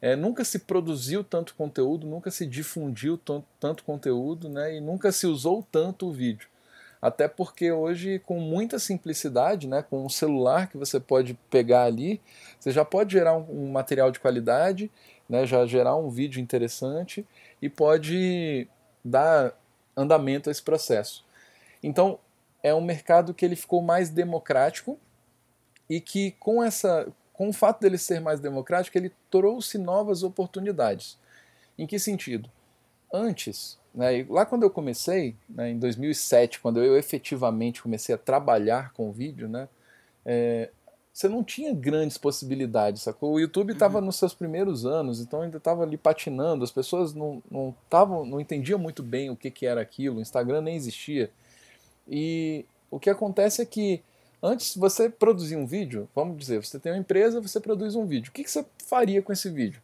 é, 0.03 0.18
nunca 0.18 0.44
se 0.44 0.60
produziu 0.60 1.24
tanto 1.24 1.56
conteúdo, 1.56 2.06
nunca 2.06 2.30
se 2.30 2.46
difundiu 2.46 3.18
tanto, 3.18 3.48
tanto 3.58 3.84
conteúdo, 3.86 4.50
né, 4.50 4.75
e 4.75 4.82
nunca 4.82 5.13
se 5.13 5.25
usou 5.25 5.65
tanto 5.72 6.08
o 6.10 6.12
vídeo. 6.12 6.50
Até 7.01 7.25
porque 7.25 7.72
hoje, 7.72 8.20
com 8.20 8.38
muita 8.38 8.80
simplicidade, 8.80 9.65
né, 9.65 9.82
com 9.82 10.06
um 10.06 10.10
celular 10.10 10.68
que 10.68 10.77
você 10.77 11.00
pode 11.00 11.36
pegar 11.50 11.84
ali, 11.84 12.20
você 12.60 12.70
já 12.72 12.84
pode 12.84 13.13
gerar 13.13 13.38
um, 13.38 13.68
um 13.68 13.72
material 13.72 14.12
de 14.12 14.20
qualidade, 14.20 14.92
né, 15.30 15.46
já 15.46 15.65
gerar 15.65 15.96
um 15.96 16.10
vídeo 16.10 16.42
interessante 16.42 17.25
e 17.62 17.70
pode 17.70 18.68
dar 19.06 19.58
andamento 19.96 20.50
a 20.50 20.51
esse 20.51 20.62
processo. 20.62 21.25
Então, 21.82 22.20
é 22.63 22.74
um 22.74 22.82
mercado 22.82 23.34
que 23.34 23.46
ele 23.46 23.55
ficou 23.55 23.82
mais 23.82 24.10
democrático 24.10 24.98
e 25.89 26.00
que 26.00 26.32
com 26.39 26.63
essa 26.63 27.05
com 27.34 27.50
o 27.50 27.53
fato 27.53 27.82
dele 27.82 27.98
ser 27.98 28.22
mais 28.22 28.39
democrático, 28.39 28.98
ele 28.98 29.12
trouxe 29.29 29.77
novas 29.77 30.22
oportunidades. 30.22 31.17
Em 31.77 31.88
que 31.88 31.98
sentido? 31.98 32.50
Antes, 33.12 33.77
né, 33.93 34.25
lá 34.29 34.46
quando 34.46 34.63
eu 34.63 34.70
comecei, 34.70 35.36
né, 35.50 35.72
em 35.72 35.79
2007, 35.79 36.60
quando 36.60 36.82
eu 36.82 36.96
efetivamente 36.96 37.82
comecei 37.82 38.13
a 38.13 38.20
trabalhar 38.20 38.93
com 38.93 39.12
vídeo, 39.12 39.50
né, 39.50 39.67
é, 40.24 40.70
você 41.12 41.27
não 41.27 41.43
tinha 41.43 41.74
grandes 41.74 42.17
possibilidades, 42.17 43.03
sacou? 43.03 43.34
O 43.34 43.39
YouTube 43.39 43.74
estava 43.74 44.00
uhum. 44.00 44.05
nos 44.05 44.15
seus 44.15 44.34
primeiros 44.34 44.86
anos, 44.86 45.20
então 45.20 45.41
ainda 45.41 45.58
estava 45.58 45.84
ali 45.84 45.98
patinando, 45.98 46.63
as 46.63 46.72
pessoas 46.72 47.13
não, 47.13 47.41
não, 47.51 47.75
tavam, 47.88 48.25
não 48.25 48.39
entendiam 48.39 48.79
muito 48.79 49.03
bem 49.03 49.29
o 49.29 49.36
que, 49.36 49.51
que 49.51 49.65
era 49.65 49.82
aquilo, 49.82 50.17
o 50.17 50.22
Instagram 50.22 50.62
nem 50.62 50.75
existia. 50.75 51.29
E 52.07 52.65
o 52.91 53.00
que 53.00 53.10
acontece 53.10 53.62
é 53.62 53.65
que 53.65 54.01
antes 54.41 54.75
você 54.75 55.10
produzir 55.10 55.55
um 55.55 55.65
vídeo, 55.65 56.10
vamos 56.13 56.38
dizer, 56.38 56.63
você 56.63 56.77
tem 56.77 56.91
uma 56.91 56.98
empresa, 56.98 57.41
você 57.41 57.60
produz 57.60 57.95
um 57.95 58.05
vídeo. 58.05 58.29
O 58.29 58.33
que, 58.33 58.43
que 58.43 58.51
você 58.51 58.65
faria 58.86 59.22
com 59.22 59.31
esse 59.31 59.50
vídeo? 59.50 59.81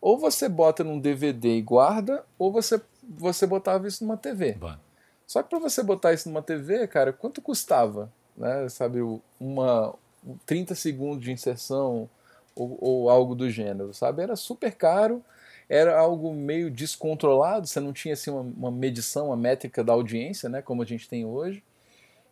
Ou 0.00 0.18
você 0.18 0.48
bota 0.48 0.84
num 0.84 1.00
DVD 1.00 1.56
e 1.56 1.62
guarda, 1.62 2.24
ou 2.38 2.52
você, 2.52 2.80
você 3.02 3.46
botava 3.46 3.88
isso 3.88 4.04
numa 4.04 4.16
TV. 4.16 4.52
Bah. 4.52 4.78
Só 5.26 5.42
que 5.42 5.50
para 5.50 5.58
você 5.58 5.82
botar 5.82 6.12
isso 6.12 6.28
numa 6.28 6.42
TV, 6.42 6.86
cara, 6.86 7.12
quanto 7.12 7.42
custava? 7.42 8.10
Né? 8.36 8.68
Sabe, 8.68 9.00
uma 9.40 9.94
30 10.44 10.74
segundos 10.74 11.24
de 11.24 11.32
inserção 11.32 12.08
ou, 12.54 12.78
ou 12.80 13.10
algo 13.10 13.34
do 13.34 13.50
gênero, 13.50 13.92
sabe? 13.92 14.22
Era 14.22 14.36
super 14.36 14.72
caro 14.72 15.22
era 15.68 15.98
algo 15.98 16.32
meio 16.32 16.70
descontrolado, 16.70 17.66
você 17.66 17.80
não 17.80 17.92
tinha 17.92 18.14
assim, 18.14 18.30
uma, 18.30 18.40
uma, 18.40 18.70
medição, 18.70 19.26
uma 19.26 19.36
métrica 19.36 19.82
da 19.82 19.92
audiência, 19.92 20.48
né, 20.48 20.62
como 20.62 20.82
a 20.82 20.86
gente 20.86 21.08
tem 21.08 21.24
hoje. 21.24 21.62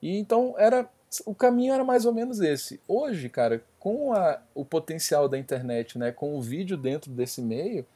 E 0.01 0.17
então 0.17 0.55
era 0.59 0.89
o 1.25 1.35
caminho 1.35 1.73
era 1.73 1.85
mais 1.85 2.05
ou 2.05 2.13
menos 2.13 2.41
esse. 2.41 2.81
Hoje, 2.89 3.29
cara, 3.29 3.63
com 3.79 4.13
a, 4.13 4.41
o 4.55 4.65
potencial 4.65 5.29
da 5.29 5.39
internet, 5.39 5.99
né, 5.99 6.11
com 6.11 6.37
o 6.37 6.43
vídeo 6.43 6.77
dentro 6.77 7.11
desse 7.11 7.41
meio, 7.41 7.87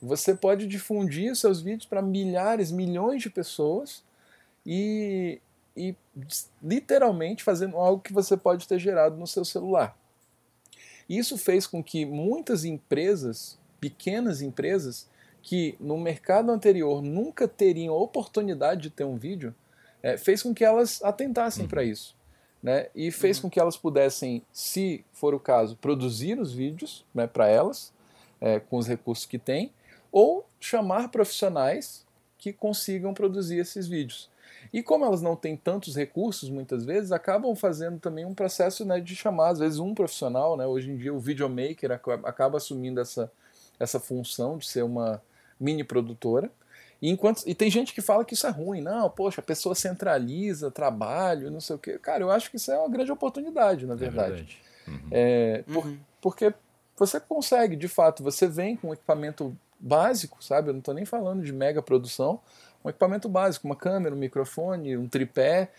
você 0.00 0.34
pode 0.34 0.66
difundir 0.66 1.34
seus 1.36 1.62
vídeos 1.62 1.86
para 1.86 2.02
milhares, 2.02 2.72
milhões 2.72 3.22
de 3.22 3.30
pessoas 3.30 4.02
e, 4.66 5.40
e 5.76 5.94
literalmente 6.62 7.44
fazendo 7.44 7.76
algo 7.76 8.02
que 8.02 8.12
você 8.12 8.36
pode 8.36 8.66
ter 8.66 8.78
gerado 8.78 9.16
no 9.16 9.26
seu 9.26 9.44
celular. 9.44 9.96
Isso 11.08 11.38
fez 11.38 11.66
com 11.66 11.82
que 11.82 12.04
muitas 12.04 12.64
empresas 12.64 13.58
pequenas 13.82 14.40
empresas 14.40 15.08
que 15.42 15.74
no 15.80 15.98
mercado 15.98 16.52
anterior 16.52 17.02
nunca 17.02 17.48
teriam 17.48 17.96
oportunidade 17.96 18.82
de 18.82 18.90
ter 18.90 19.02
um 19.02 19.16
vídeo, 19.16 19.52
é, 20.00 20.16
fez 20.16 20.40
com 20.40 20.54
que 20.54 20.64
elas 20.64 21.02
atentassem 21.02 21.64
uhum. 21.64 21.68
para 21.68 21.82
isso. 21.82 22.14
Né? 22.62 22.86
E 22.94 23.10
fez 23.10 23.38
uhum. 23.38 23.42
com 23.42 23.50
que 23.50 23.58
elas 23.58 23.76
pudessem, 23.76 24.40
se 24.52 25.04
for 25.12 25.34
o 25.34 25.40
caso, 25.40 25.76
produzir 25.76 26.38
os 26.38 26.52
vídeos 26.52 27.04
né, 27.12 27.26
para 27.26 27.48
elas, 27.48 27.92
é, 28.40 28.60
com 28.60 28.76
os 28.76 28.86
recursos 28.86 29.26
que 29.26 29.36
têm, 29.36 29.72
ou 30.12 30.46
chamar 30.60 31.08
profissionais 31.08 32.06
que 32.38 32.52
consigam 32.52 33.12
produzir 33.12 33.58
esses 33.58 33.88
vídeos. 33.88 34.30
E 34.72 34.80
como 34.80 35.04
elas 35.04 35.22
não 35.22 35.34
têm 35.34 35.56
tantos 35.56 35.96
recursos, 35.96 36.48
muitas 36.48 36.84
vezes, 36.84 37.10
acabam 37.10 37.56
fazendo 37.56 37.98
também 37.98 38.24
um 38.24 38.34
processo 38.34 38.84
né, 38.84 39.00
de 39.00 39.16
chamar, 39.16 39.48
às 39.48 39.58
vezes, 39.58 39.80
um 39.80 39.92
profissional. 39.92 40.56
Né? 40.56 40.64
Hoje 40.66 40.88
em 40.88 40.96
dia, 40.96 41.12
o 41.12 41.18
videomaker 41.18 41.90
acaba 41.90 42.58
assumindo 42.58 43.00
essa, 43.00 43.32
essa 43.82 43.98
função 43.98 44.58
de 44.58 44.66
ser 44.66 44.82
uma 44.82 45.20
mini 45.58 45.82
produtora. 45.82 46.50
E, 47.00 47.10
enquanto, 47.10 47.42
e 47.46 47.54
tem 47.54 47.68
gente 47.68 47.92
que 47.92 48.00
fala 48.00 48.24
que 48.24 48.34
isso 48.34 48.46
é 48.46 48.50
ruim. 48.50 48.80
Não, 48.80 49.10
poxa, 49.10 49.40
a 49.40 49.44
pessoa 49.44 49.74
centraliza 49.74 50.70
trabalho, 50.70 51.50
não 51.50 51.60
sei 51.60 51.76
o 51.76 51.78
quê. 51.78 51.98
Cara, 51.98 52.22
eu 52.22 52.30
acho 52.30 52.50
que 52.50 52.56
isso 52.56 52.70
é 52.70 52.78
uma 52.78 52.88
grande 52.88 53.10
oportunidade, 53.10 53.86
na 53.86 53.96
verdade. 53.96 54.32
É 54.32 54.36
verdade. 54.36 54.58
Uhum. 54.86 55.08
É, 55.10 55.64
por, 55.72 55.86
uhum. 55.86 55.98
Porque 56.20 56.54
você 56.96 57.18
consegue, 57.18 57.74
de 57.74 57.88
fato, 57.88 58.22
você 58.22 58.46
vem 58.46 58.76
com 58.76 58.90
um 58.90 58.92
equipamento 58.92 59.56
básico, 59.80 60.42
sabe? 60.42 60.68
Eu 60.68 60.74
não 60.74 60.78
estou 60.78 60.94
nem 60.94 61.04
falando 61.04 61.42
de 61.42 61.52
mega 61.52 61.82
produção, 61.82 62.40
um 62.84 62.88
equipamento 62.88 63.28
básico, 63.28 63.66
uma 63.66 63.76
câmera, 63.76 64.14
um 64.14 64.18
microfone, 64.18 64.96
um 64.96 65.08
tripé, 65.08 65.70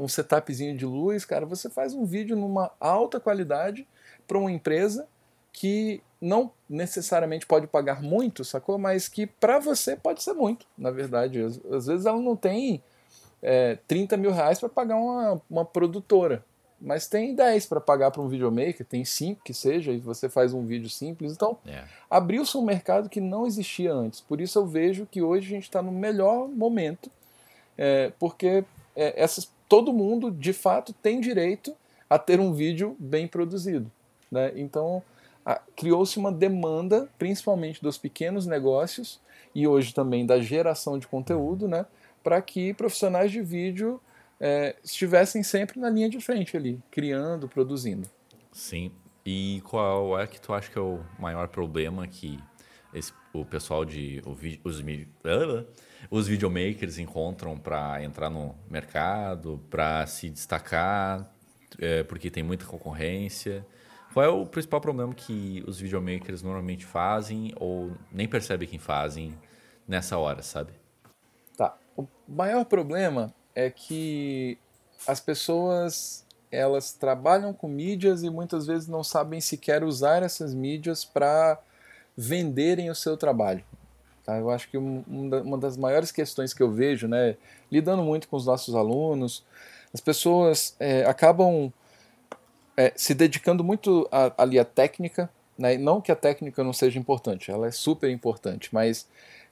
um 0.00 0.08
setupzinho 0.08 0.76
de 0.76 0.86
luz, 0.86 1.24
cara, 1.24 1.44
você 1.44 1.68
faz 1.68 1.92
um 1.92 2.06
vídeo 2.06 2.36
numa 2.36 2.70
alta 2.80 3.20
qualidade 3.20 3.86
para 4.26 4.38
uma 4.38 4.50
empresa 4.50 5.06
que 5.52 6.00
não 6.24 6.50
necessariamente 6.68 7.44
pode 7.44 7.66
pagar 7.66 8.02
muito, 8.02 8.44
sacou? 8.44 8.78
Mas 8.78 9.08
que 9.08 9.26
para 9.26 9.58
você 9.58 9.94
pode 9.94 10.22
ser 10.22 10.32
muito, 10.32 10.66
na 10.76 10.90
verdade. 10.90 11.42
Às, 11.42 11.60
às 11.66 11.86
vezes 11.86 12.06
ela 12.06 12.20
não 12.20 12.34
tem 12.34 12.82
é, 13.42 13.78
30 13.86 14.16
mil 14.16 14.32
reais 14.32 14.58
para 14.58 14.70
pagar 14.70 14.96
uma, 14.96 15.40
uma 15.50 15.64
produtora, 15.66 16.42
mas 16.80 17.06
tem 17.06 17.34
10 17.34 17.66
para 17.66 17.80
pagar 17.80 18.10
para 18.10 18.22
um 18.22 18.28
videomaker, 18.28 18.86
tem 18.86 19.04
5 19.04 19.42
que 19.44 19.52
seja, 19.52 19.92
e 19.92 19.98
você 19.98 20.28
faz 20.28 20.54
um 20.54 20.64
vídeo 20.64 20.88
simples. 20.88 21.32
Então, 21.32 21.58
é. 21.66 21.84
abriu-se 22.10 22.56
um 22.56 22.64
mercado 22.64 23.08
que 23.10 23.20
não 23.20 23.46
existia 23.46 23.92
antes. 23.92 24.20
Por 24.20 24.40
isso 24.40 24.58
eu 24.58 24.66
vejo 24.66 25.06
que 25.06 25.20
hoje 25.20 25.46
a 25.46 25.50
gente 25.50 25.64
está 25.64 25.82
no 25.82 25.92
melhor 25.92 26.48
momento, 26.48 27.10
é, 27.76 28.12
porque 28.18 28.64
é, 28.96 29.22
essas, 29.22 29.50
todo 29.68 29.92
mundo, 29.92 30.30
de 30.30 30.54
fato, 30.54 30.94
tem 30.94 31.20
direito 31.20 31.76
a 32.08 32.18
ter 32.18 32.40
um 32.40 32.52
vídeo 32.52 32.96
bem 32.98 33.28
produzido. 33.28 33.90
Né? 34.30 34.52
Então, 34.56 35.02
criou-se 35.76 36.18
uma 36.18 36.32
demanda, 36.32 37.08
principalmente 37.18 37.82
dos 37.82 37.98
pequenos 37.98 38.46
negócios 38.46 39.20
e 39.54 39.66
hoje 39.66 39.92
também 39.92 40.24
da 40.24 40.40
geração 40.40 40.98
de 40.98 41.06
conteúdo, 41.06 41.68
né, 41.68 41.86
para 42.22 42.40
que 42.40 42.72
profissionais 42.74 43.30
de 43.30 43.42
vídeo 43.42 44.00
é, 44.40 44.74
estivessem 44.82 45.42
sempre 45.42 45.78
na 45.78 45.90
linha 45.90 46.08
de 46.08 46.20
frente 46.20 46.56
ali, 46.56 46.80
criando, 46.90 47.48
produzindo. 47.48 48.08
Sim. 48.52 48.90
E 49.24 49.62
qual 49.64 50.18
é 50.18 50.26
que 50.26 50.40
tu 50.40 50.52
acha 50.52 50.70
que 50.70 50.78
é 50.78 50.82
o 50.82 51.00
maior 51.18 51.48
problema 51.48 52.06
que 52.06 52.38
esse, 52.92 53.12
o 53.32 53.44
pessoal 53.44 53.84
de 53.84 54.22
o, 54.24 54.32
os, 54.68 54.82
os 56.10 56.28
videomakers 56.28 56.98
encontram 56.98 57.58
para 57.58 58.02
entrar 58.02 58.28
no 58.28 58.54
mercado, 58.70 59.60
para 59.70 60.06
se 60.06 60.28
destacar, 60.28 61.30
é, 61.78 62.02
porque 62.04 62.30
tem 62.30 62.42
muita 62.42 62.66
concorrência? 62.66 63.66
Qual 64.14 64.24
é 64.24 64.28
o 64.28 64.46
principal 64.46 64.80
problema 64.80 65.12
que 65.12 65.64
os 65.66 65.80
videomakers 65.80 66.40
normalmente 66.40 66.86
fazem 66.86 67.52
ou 67.56 67.90
nem 68.12 68.28
percebem 68.28 68.68
que 68.68 68.78
fazem 68.78 69.36
nessa 69.88 70.16
hora, 70.16 70.40
sabe? 70.40 70.72
Tá. 71.56 71.76
O 71.96 72.06
maior 72.28 72.64
problema 72.64 73.34
é 73.56 73.68
que 73.70 74.56
as 75.04 75.18
pessoas 75.18 76.24
elas 76.48 76.92
trabalham 76.92 77.52
com 77.52 77.66
mídias 77.66 78.22
e 78.22 78.30
muitas 78.30 78.68
vezes 78.68 78.86
não 78.86 79.02
sabem 79.02 79.40
sequer 79.40 79.82
usar 79.82 80.22
essas 80.22 80.54
mídias 80.54 81.04
para 81.04 81.60
venderem 82.16 82.90
o 82.90 82.94
seu 82.94 83.16
trabalho. 83.16 83.64
Tá? 84.24 84.38
Eu 84.38 84.48
acho 84.48 84.70
que 84.70 84.78
uma 84.78 85.58
das 85.58 85.76
maiores 85.76 86.12
questões 86.12 86.54
que 86.54 86.62
eu 86.62 86.70
vejo, 86.70 87.08
né, 87.08 87.36
lidando 87.68 88.04
muito 88.04 88.28
com 88.28 88.36
os 88.36 88.46
nossos 88.46 88.76
alunos, 88.76 89.44
as 89.92 90.00
pessoas 90.00 90.76
é, 90.78 91.04
acabam 91.04 91.72
é, 92.76 92.92
se 92.96 93.14
dedicando 93.14 93.62
muito 93.62 94.08
a, 94.10 94.32
ali 94.42 94.58
à 94.58 94.64
técnica, 94.64 95.30
né? 95.56 95.76
não 95.78 96.00
que 96.00 96.10
a 96.10 96.16
técnica 96.16 96.62
não 96.64 96.72
seja 96.72 96.98
importante, 96.98 97.50
ela 97.50 97.66
é 97.66 97.70
super 97.70 98.10
importante, 98.10 98.68
mas 98.72 99.06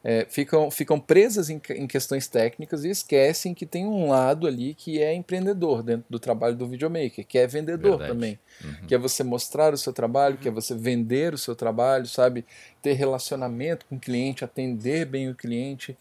é, 0.04 0.26
ficam, 0.28 0.68
ficam 0.68 0.98
presas 0.98 1.48
em, 1.48 1.60
em, 1.70 1.86
questões 1.86 2.26
técnicas 2.26 2.84
e 2.84 2.90
esquecem 2.90 3.54
que 3.54 3.64
tem 3.64 3.86
um 3.86 4.08
lado 4.08 4.48
ali 4.48 4.74
que 4.74 5.00
é 5.00 5.14
empreendedor 5.14 5.82
dentro 5.82 6.06
do 6.10 6.18
trabalho 6.18 6.56
do 6.56 6.66
videomaker, 6.66 7.24
que 7.24 7.38
é 7.38 7.46
vendedor 7.46 7.98
Verdade. 7.98 8.12
também. 8.12 8.38
Uhum. 8.64 8.86
Que 8.88 8.94
é 8.96 8.98
você 8.98 9.22
mostrar 9.22 9.72
o 9.72 9.78
seu 9.78 9.92
trabalho, 9.92 10.38
que 10.38 10.48
é 10.48 10.50
você 10.50 10.74
vender 10.74 11.34
o 11.34 11.38
seu 11.38 11.54
trabalho, 11.54 12.06
sabe? 12.06 12.44
Ter 12.80 12.94
relacionamento 12.94 13.86
com 13.86 13.94
o 13.94 14.00
cliente, 14.00 14.44
atender 14.44 15.06
bem 15.06 15.30
o 15.30 15.36
cliente. 15.36 15.96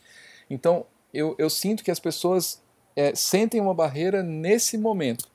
Então, 0.49 0.87
eu, 1.13 1.35
eu 1.37 1.49
sinto 1.49 1.83
que 1.83 1.91
as 1.91 1.99
pessoas 1.99 2.59
é, 2.95 3.13
sentem 3.13 3.61
uma 3.61 3.73
barreira 3.73 4.23
nesse 4.23 4.79
momento. 4.79 5.29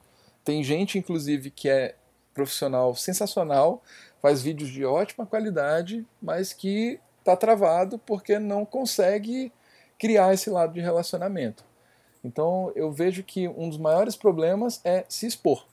Tem 0.46 0.62
gente, 0.62 0.96
inclusive, 0.96 1.50
que 1.50 1.68
é 1.68 1.96
profissional 2.32 2.94
sensacional, 2.94 3.82
faz 4.22 4.40
vídeos 4.40 4.70
de 4.70 4.84
ótima 4.84 5.26
qualidade, 5.26 6.06
mas 6.22 6.52
que 6.52 7.00
está 7.18 7.34
travado 7.34 7.98
porque 7.98 8.38
não 8.38 8.64
consegue 8.64 9.52
criar 9.98 10.32
esse 10.32 10.48
lado 10.48 10.72
de 10.72 10.80
relacionamento. 10.80 11.64
Então 12.22 12.70
eu 12.76 12.92
vejo 12.92 13.24
que 13.24 13.48
um 13.48 13.68
dos 13.68 13.76
maiores 13.76 14.14
problemas 14.14 14.80
é 14.84 15.04
se 15.08 15.26
expor. 15.26 15.66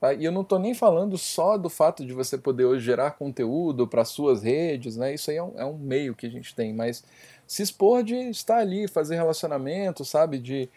Tá? 0.00 0.12
E 0.12 0.24
eu 0.24 0.32
não 0.32 0.42
estou 0.42 0.58
nem 0.58 0.74
falando 0.74 1.16
só 1.16 1.56
do 1.56 1.70
fato 1.70 2.04
de 2.04 2.12
você 2.12 2.36
poder 2.36 2.64
hoje 2.64 2.84
gerar 2.84 3.12
conteúdo 3.12 3.86
para 3.86 4.04
suas 4.04 4.42
redes, 4.42 4.96
né? 4.96 5.14
Isso 5.14 5.30
aí 5.30 5.36
é 5.36 5.42
um, 5.42 5.52
é 5.56 5.64
um, 5.64 5.78
meio 5.78 6.16
que 6.16 6.26
a 6.26 6.30
gente 6.30 6.52
tem, 6.52 6.74
mas 6.74 7.04
se 7.46 7.62
expor 7.62 8.02
de 8.02 8.16
estar 8.28 8.58
ali, 8.58 8.88
fazer 8.88 9.14
relacionamento, 9.14 10.04
sabe? 10.04 10.38
De 10.38 10.68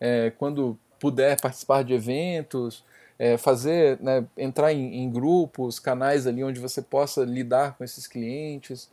é, 0.00 0.32
quando 0.36 0.76
puder 0.98 1.40
participar 1.40 1.84
de 1.84 1.94
eventos, 1.94 2.84
é, 3.18 3.36
fazer, 3.36 3.98
né, 4.00 4.26
entrar 4.36 4.72
em, 4.72 5.02
em, 5.02 5.10
grupos, 5.10 5.78
canais 5.78 6.26
ali 6.26 6.44
onde 6.44 6.60
você 6.60 6.82
possa 6.82 7.24
lidar 7.24 7.76
com 7.76 7.84
esses 7.84 8.06
clientes. 8.06 8.90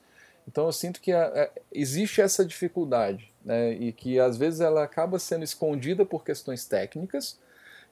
Então 0.48 0.66
eu 0.66 0.72
sinto 0.72 1.02
que 1.02 1.12
a, 1.12 1.26
a, 1.26 1.50
existe 1.72 2.22
essa 2.22 2.46
dificuldade, 2.46 3.32
né? 3.44 3.74
E 3.74 3.92
que 3.92 4.20
às 4.20 4.38
vezes 4.38 4.62
ela 4.62 4.84
acaba 4.84 5.20
sendo 5.20 5.44
escondida 5.44 6.06
por 6.06 6.24
questões 6.24 6.66
técnicas, 6.66 7.40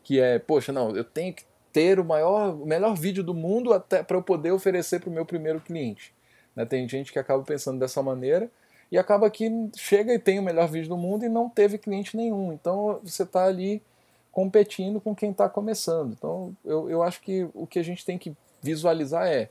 que 0.04 0.20
é, 0.20 0.40
poxa, 0.40 0.72
não, 0.72 0.96
eu 0.96 1.04
tenho 1.04 1.34
que 1.34 1.44
ter 1.72 2.00
o 2.00 2.06
maior, 2.06 2.54
o 2.54 2.66
melhor 2.66 2.96
vídeo 2.96 3.24
do 3.24 3.34
mundo 3.34 3.74
até 3.74 4.04
para 4.04 4.18
eu 4.18 4.24
poder 4.24 4.52
oferecer 4.52 5.00
para 5.00 5.10
o 5.10 5.14
meu 5.14 5.26
primeiro 5.26 5.60
cliente. 5.62 6.14
Né? 6.56 6.66
Tem 6.66 6.88
gente 6.88 7.12
que 7.12 7.20
acaba 7.20 7.44
pensando 7.44 7.80
dessa 7.80 8.02
maneira 8.04 8.50
e 8.92 8.98
acaba 8.98 9.30
que 9.30 9.50
chega 9.76 10.14
e 10.14 10.20
tem 10.20 10.40
o 10.40 10.44
melhor 10.44 10.68
vídeo 10.68 10.90
do 10.90 10.98
mundo 10.98 11.26
e 11.26 11.30
não 11.30 11.50
teve 11.50 11.78
cliente 11.78 12.18
nenhum. 12.18 12.52
Então 12.52 13.00
você 13.04 13.24
está 13.24 13.46
ali 13.46 13.82
competindo 14.32 15.00
com 15.02 15.16
quem 15.16 15.32
está 15.32 15.50
começando. 15.50 16.14
Então 16.14 16.56
eu, 16.64 16.90
eu 16.90 17.04
acho 17.04 17.22
que 17.22 17.48
o 17.54 17.68
que 17.68 17.80
a 17.80 17.84
gente 17.84 18.06
tem 18.06 18.18
que 18.18 18.36
visualizar 18.62 19.28
é 19.28 19.50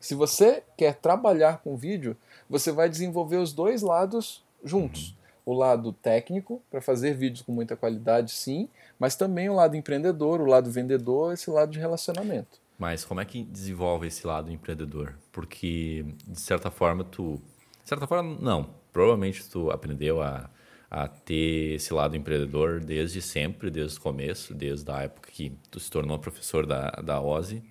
se 0.00 0.14
você 0.14 0.62
quer 0.76 0.96
trabalhar 0.96 1.58
com 1.58 1.76
vídeo, 1.76 2.16
você 2.48 2.72
vai 2.72 2.88
desenvolver 2.88 3.36
os 3.36 3.52
dois 3.52 3.82
lados 3.82 4.42
juntos 4.64 5.14
o 5.44 5.52
lado 5.52 5.92
técnico, 5.92 6.62
para 6.70 6.80
fazer 6.80 7.14
vídeos 7.14 7.42
com 7.42 7.52
muita 7.52 7.76
qualidade, 7.76 8.32
sim, 8.32 8.68
mas 8.98 9.16
também 9.16 9.48
o 9.48 9.54
lado 9.54 9.76
empreendedor, 9.76 10.40
o 10.40 10.46
lado 10.46 10.70
vendedor, 10.70 11.32
esse 11.32 11.50
lado 11.50 11.72
de 11.72 11.78
relacionamento. 11.78 12.60
Mas 12.78 13.04
como 13.04 13.20
é 13.20 13.24
que 13.24 13.42
desenvolve 13.44 14.06
esse 14.06 14.26
lado 14.26 14.50
empreendedor? 14.50 15.14
Porque, 15.30 16.04
de 16.26 16.40
certa 16.40 16.70
forma, 16.70 17.04
tu. 17.04 17.40
De 17.82 17.88
certa 17.88 18.06
forma, 18.06 18.36
não. 18.40 18.70
Provavelmente 18.92 19.48
tu 19.48 19.70
aprendeu 19.70 20.20
a, 20.20 20.50
a 20.94 21.08
ter 21.08 21.76
esse 21.76 21.94
lado 21.94 22.14
empreendedor 22.14 22.78
desde 22.78 23.22
sempre, 23.22 23.70
desde 23.70 23.96
o 23.96 24.00
começo, 24.02 24.52
desde 24.52 24.90
a 24.90 25.04
época 25.04 25.30
que 25.32 25.56
tu 25.70 25.80
se 25.80 25.90
tornou 25.90 26.18
professor 26.18 26.66
da, 26.66 26.90
da 27.02 27.18
OSI. 27.18 27.62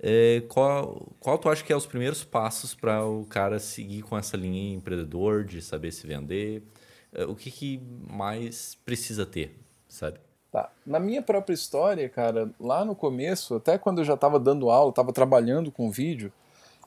É, 0.00 0.42
qual, 0.48 1.12
qual 1.20 1.38
tu 1.38 1.48
acha 1.48 1.62
que 1.62 1.72
é 1.72 1.76
os 1.76 1.86
primeiros 1.86 2.24
passos 2.24 2.74
para 2.74 3.06
o 3.06 3.24
cara 3.26 3.60
seguir 3.60 4.02
com 4.02 4.18
essa 4.18 4.36
linha 4.36 4.74
empreendedor, 4.74 5.44
de 5.44 5.62
saber 5.62 5.92
se 5.92 6.04
vender? 6.08 6.64
Eh, 7.12 7.24
o 7.24 7.36
que, 7.36 7.52
que 7.52 7.80
mais 8.10 8.76
precisa 8.84 9.24
ter, 9.24 9.56
sabe? 9.86 10.18
Tá. 10.50 10.72
Na 10.84 10.98
minha 10.98 11.22
própria 11.22 11.54
história, 11.54 12.08
cara, 12.08 12.50
lá 12.58 12.84
no 12.84 12.96
começo, 12.96 13.54
até 13.54 13.78
quando 13.78 13.98
eu 13.98 14.04
já 14.04 14.14
estava 14.14 14.40
dando 14.40 14.70
aula, 14.70 14.90
estava 14.90 15.12
trabalhando 15.12 15.70
com 15.70 15.88
vídeo, 15.88 16.32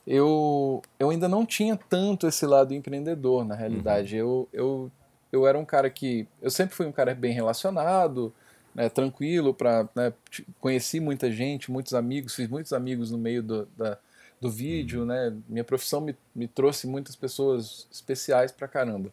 eu, 0.06 0.82
eu 1.00 1.10
ainda 1.10 1.30
não 1.30 1.46
tinha 1.46 1.78
tanto 1.78 2.28
esse 2.28 2.46
lado 2.46 2.74
empreendedor, 2.74 3.46
na 3.46 3.56
realidade. 3.56 4.16
Uhum. 4.16 4.20
Eu, 4.20 4.50
eu, 4.52 4.92
eu 5.34 5.46
era 5.46 5.60
um 5.60 5.66
cara 5.66 5.90
que. 5.90 6.26
Eu 6.42 6.50
sempre 6.50 6.76
fui 6.76 6.86
um 6.86 6.92
cara 6.92 7.14
bem 7.14 7.34
relacionado, 7.34 8.34
né, 8.74 8.88
tranquilo, 8.88 9.54
para 9.54 9.90
né, 9.96 10.14
conheci 10.62 11.00
muita 11.00 11.32
gente, 11.32 11.72
muitos 11.72 11.94
amigos, 11.94 12.36
fiz 12.36 12.48
muitos 12.48 12.72
amigos 12.72 13.12
no 13.12 13.18
meio 13.18 13.44
do, 13.44 13.68
da, 13.78 13.98
do 14.40 14.50
vídeo, 14.50 15.02
uhum. 15.02 15.08
né? 15.08 15.36
Minha 15.50 15.64
profissão 15.66 16.00
me, 16.00 16.16
me 16.34 16.48
trouxe 16.48 16.88
muitas 16.88 17.16
pessoas 17.16 17.88
especiais 17.92 18.52
pra 18.52 18.68
caramba 18.68 19.12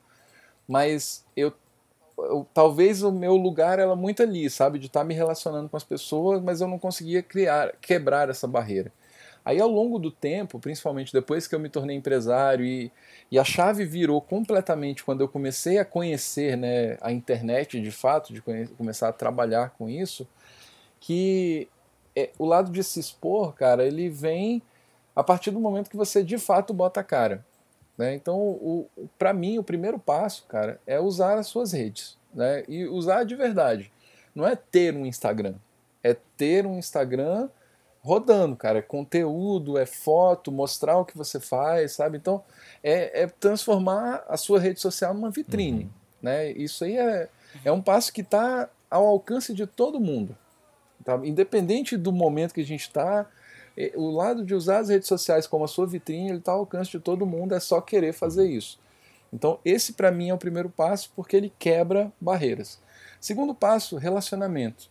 mas 0.70 1.24
eu, 1.36 1.52
eu, 2.16 2.46
talvez 2.54 3.02
o 3.02 3.10
meu 3.10 3.34
lugar 3.34 3.80
era 3.80 3.96
muito 3.96 4.22
ali, 4.22 4.48
sabe, 4.48 4.78
de 4.78 4.86
estar 4.86 5.00
tá 5.00 5.04
me 5.04 5.12
relacionando 5.12 5.68
com 5.68 5.76
as 5.76 5.82
pessoas, 5.82 6.40
mas 6.40 6.60
eu 6.60 6.68
não 6.68 6.78
conseguia 6.78 7.24
criar, 7.24 7.74
quebrar 7.80 8.30
essa 8.30 8.46
barreira. 8.46 8.92
Aí 9.44 9.60
ao 9.60 9.68
longo 9.68 9.98
do 9.98 10.10
tempo, 10.10 10.58
principalmente 10.58 11.12
depois 11.12 11.46
que 11.46 11.54
eu 11.54 11.60
me 11.60 11.68
tornei 11.68 11.96
empresário 11.96 12.64
e, 12.64 12.92
e 13.30 13.38
a 13.38 13.44
chave 13.44 13.84
virou 13.84 14.20
completamente 14.20 15.02
quando 15.02 15.22
eu 15.22 15.28
comecei 15.28 15.78
a 15.78 15.84
conhecer 15.84 16.56
né, 16.56 16.98
a 17.00 17.10
internet 17.10 17.80
de 17.80 17.90
fato, 17.90 18.32
de 18.32 18.42
começar 18.76 19.08
a 19.08 19.12
trabalhar 19.12 19.70
com 19.70 19.88
isso, 19.88 20.28
que 21.00 21.68
é, 22.14 22.30
o 22.38 22.44
lado 22.44 22.70
de 22.70 22.84
se 22.84 23.00
expor, 23.00 23.54
cara, 23.54 23.84
ele 23.84 24.08
vem 24.08 24.62
a 25.16 25.22
partir 25.22 25.50
do 25.50 25.60
momento 25.60 25.90
que 25.90 25.96
você 25.96 26.22
de 26.22 26.38
fato 26.38 26.74
bota 26.74 27.00
a 27.00 27.04
cara. 27.04 27.44
Né? 27.96 28.14
Então, 28.14 28.86
para 29.18 29.32
mim, 29.32 29.58
o 29.58 29.64
primeiro 29.64 29.98
passo, 29.98 30.44
cara, 30.48 30.80
é 30.86 30.98
usar 30.98 31.38
as 31.38 31.46
suas 31.46 31.72
redes. 31.72 32.16
Né? 32.32 32.64
E 32.68 32.86
usar 32.86 33.24
de 33.24 33.34
verdade. 33.34 33.92
Não 34.34 34.46
é 34.46 34.56
ter 34.56 34.94
um 34.94 35.04
Instagram. 35.04 35.54
É 36.02 36.16
ter 36.36 36.66
um 36.66 36.78
Instagram 36.78 37.48
rodando, 38.02 38.56
cara. 38.56 38.78
É 38.78 38.82
conteúdo, 38.82 39.78
é 39.78 39.86
foto, 39.86 40.50
mostrar 40.50 40.98
o 40.98 41.04
que 41.04 41.16
você 41.16 41.38
faz, 41.38 41.92
sabe? 41.92 42.16
Então, 42.16 42.42
é, 42.82 43.22
é 43.22 43.26
transformar 43.26 44.24
a 44.28 44.36
sua 44.36 44.58
rede 44.58 44.80
social 44.80 45.14
numa 45.14 45.30
vitrine. 45.30 45.84
Uhum. 45.84 45.90
Né? 46.22 46.50
Isso 46.52 46.84
aí 46.84 46.96
é, 46.96 47.28
é 47.64 47.72
um 47.72 47.82
passo 47.82 48.12
que 48.12 48.22
está 48.22 48.68
ao 48.90 49.06
alcance 49.06 49.54
de 49.54 49.66
todo 49.66 50.00
mundo. 50.00 50.36
Tá? 51.04 51.18
Independente 51.24 51.96
do 51.96 52.12
momento 52.12 52.54
que 52.54 52.60
a 52.60 52.66
gente 52.66 52.82
está, 52.82 53.26
o 53.94 54.10
lado 54.10 54.44
de 54.44 54.54
usar 54.54 54.78
as 54.78 54.88
redes 54.88 55.08
sociais 55.08 55.46
como 55.46 55.64
a 55.64 55.68
sua 55.68 55.86
vitrine, 55.86 56.28
ele 56.28 56.38
está 56.38 56.52
ao 56.52 56.60
alcance 56.60 56.90
de 56.90 57.00
todo 57.00 57.26
mundo, 57.26 57.54
é 57.54 57.60
só 57.60 57.80
querer 57.80 58.12
fazer 58.12 58.46
isso. 58.48 58.78
Então, 59.32 59.58
esse 59.64 59.92
para 59.92 60.10
mim 60.10 60.28
é 60.28 60.34
o 60.34 60.38
primeiro 60.38 60.68
passo 60.68 61.10
porque 61.14 61.36
ele 61.36 61.52
quebra 61.58 62.12
barreiras. 62.20 62.80
Segundo 63.20 63.54
passo, 63.54 63.96
relacionamento. 63.96 64.90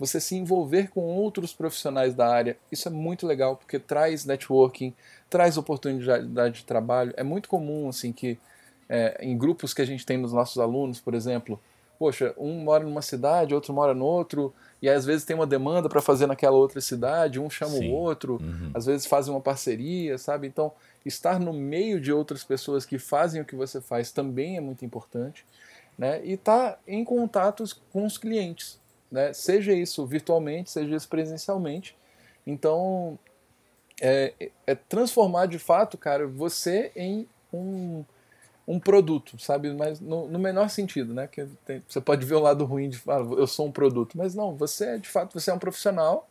Você 0.00 0.18
se 0.18 0.34
envolver 0.34 0.88
com 0.88 1.02
outros 1.02 1.52
profissionais 1.52 2.14
da 2.14 2.26
área, 2.26 2.56
isso 2.72 2.88
é 2.88 2.90
muito 2.90 3.26
legal 3.26 3.54
porque 3.54 3.78
traz 3.78 4.24
networking, 4.24 4.94
traz 5.28 5.58
oportunidade 5.58 6.60
de 6.60 6.64
trabalho. 6.64 7.12
É 7.18 7.22
muito 7.22 7.50
comum 7.50 7.86
assim 7.86 8.10
que 8.10 8.38
é, 8.88 9.18
em 9.20 9.36
grupos 9.36 9.74
que 9.74 9.82
a 9.82 9.84
gente 9.84 10.06
tem 10.06 10.16
nos 10.16 10.32
nossos 10.32 10.56
alunos, 10.56 10.98
por 10.98 11.12
exemplo, 11.12 11.60
poxa, 11.98 12.34
um 12.38 12.64
mora 12.64 12.82
numa 12.82 13.02
cidade, 13.02 13.54
outro 13.54 13.74
mora 13.74 13.92
no 13.92 14.06
outro, 14.06 14.54
e 14.80 14.88
às 14.88 15.04
vezes 15.04 15.26
tem 15.26 15.36
uma 15.36 15.46
demanda 15.46 15.86
para 15.86 16.00
fazer 16.00 16.26
naquela 16.26 16.56
outra 16.56 16.80
cidade, 16.80 17.38
um 17.38 17.50
chama 17.50 17.76
Sim. 17.76 17.90
o 17.90 17.94
outro, 17.94 18.38
uhum. 18.40 18.70
às 18.72 18.86
vezes 18.86 19.04
fazem 19.04 19.34
uma 19.34 19.40
parceria, 19.40 20.16
sabe? 20.16 20.46
Então, 20.46 20.72
estar 21.04 21.38
no 21.38 21.52
meio 21.52 22.00
de 22.00 22.10
outras 22.10 22.42
pessoas 22.42 22.86
que 22.86 22.98
fazem 22.98 23.42
o 23.42 23.44
que 23.44 23.54
você 23.54 23.82
faz 23.82 24.10
também 24.10 24.56
é 24.56 24.60
muito 24.62 24.82
importante, 24.82 25.44
né? 25.98 26.24
E 26.24 26.32
estar 26.32 26.70
tá 26.70 26.78
em 26.88 27.04
contatos 27.04 27.78
com 27.92 28.06
os 28.06 28.16
clientes, 28.16 28.80
né? 29.10 29.32
Seja 29.32 29.72
isso 29.72 30.06
virtualmente, 30.06 30.70
seja 30.70 30.94
isso 30.94 31.08
presencialmente. 31.08 31.96
Então, 32.46 33.18
é, 34.00 34.32
é 34.66 34.74
transformar 34.74 35.46
de 35.46 35.58
fato, 35.58 35.98
cara, 35.98 36.26
você 36.26 36.92
em 36.94 37.28
um 37.52 38.04
um 38.70 38.78
produto, 38.78 39.36
sabe? 39.36 39.72
Mas 39.72 40.00
no, 40.00 40.28
no 40.28 40.38
menor 40.38 40.70
sentido, 40.70 41.12
né? 41.12 41.26
Que 41.26 41.44
tem, 41.66 41.82
você 41.88 42.00
pode 42.00 42.24
ver 42.24 42.36
o 42.36 42.40
lado 42.40 42.64
ruim 42.64 42.88
de 42.88 42.98
falar, 42.98 43.24
ah, 43.24 43.34
eu 43.36 43.46
sou 43.46 43.66
um 43.66 43.72
produto, 43.72 44.16
mas 44.16 44.32
não, 44.32 44.54
você 44.54 44.90
é 44.90 44.98
de 44.98 45.08
fato, 45.08 45.38
você 45.38 45.50
é 45.50 45.54
um 45.54 45.58
profissional, 45.58 46.28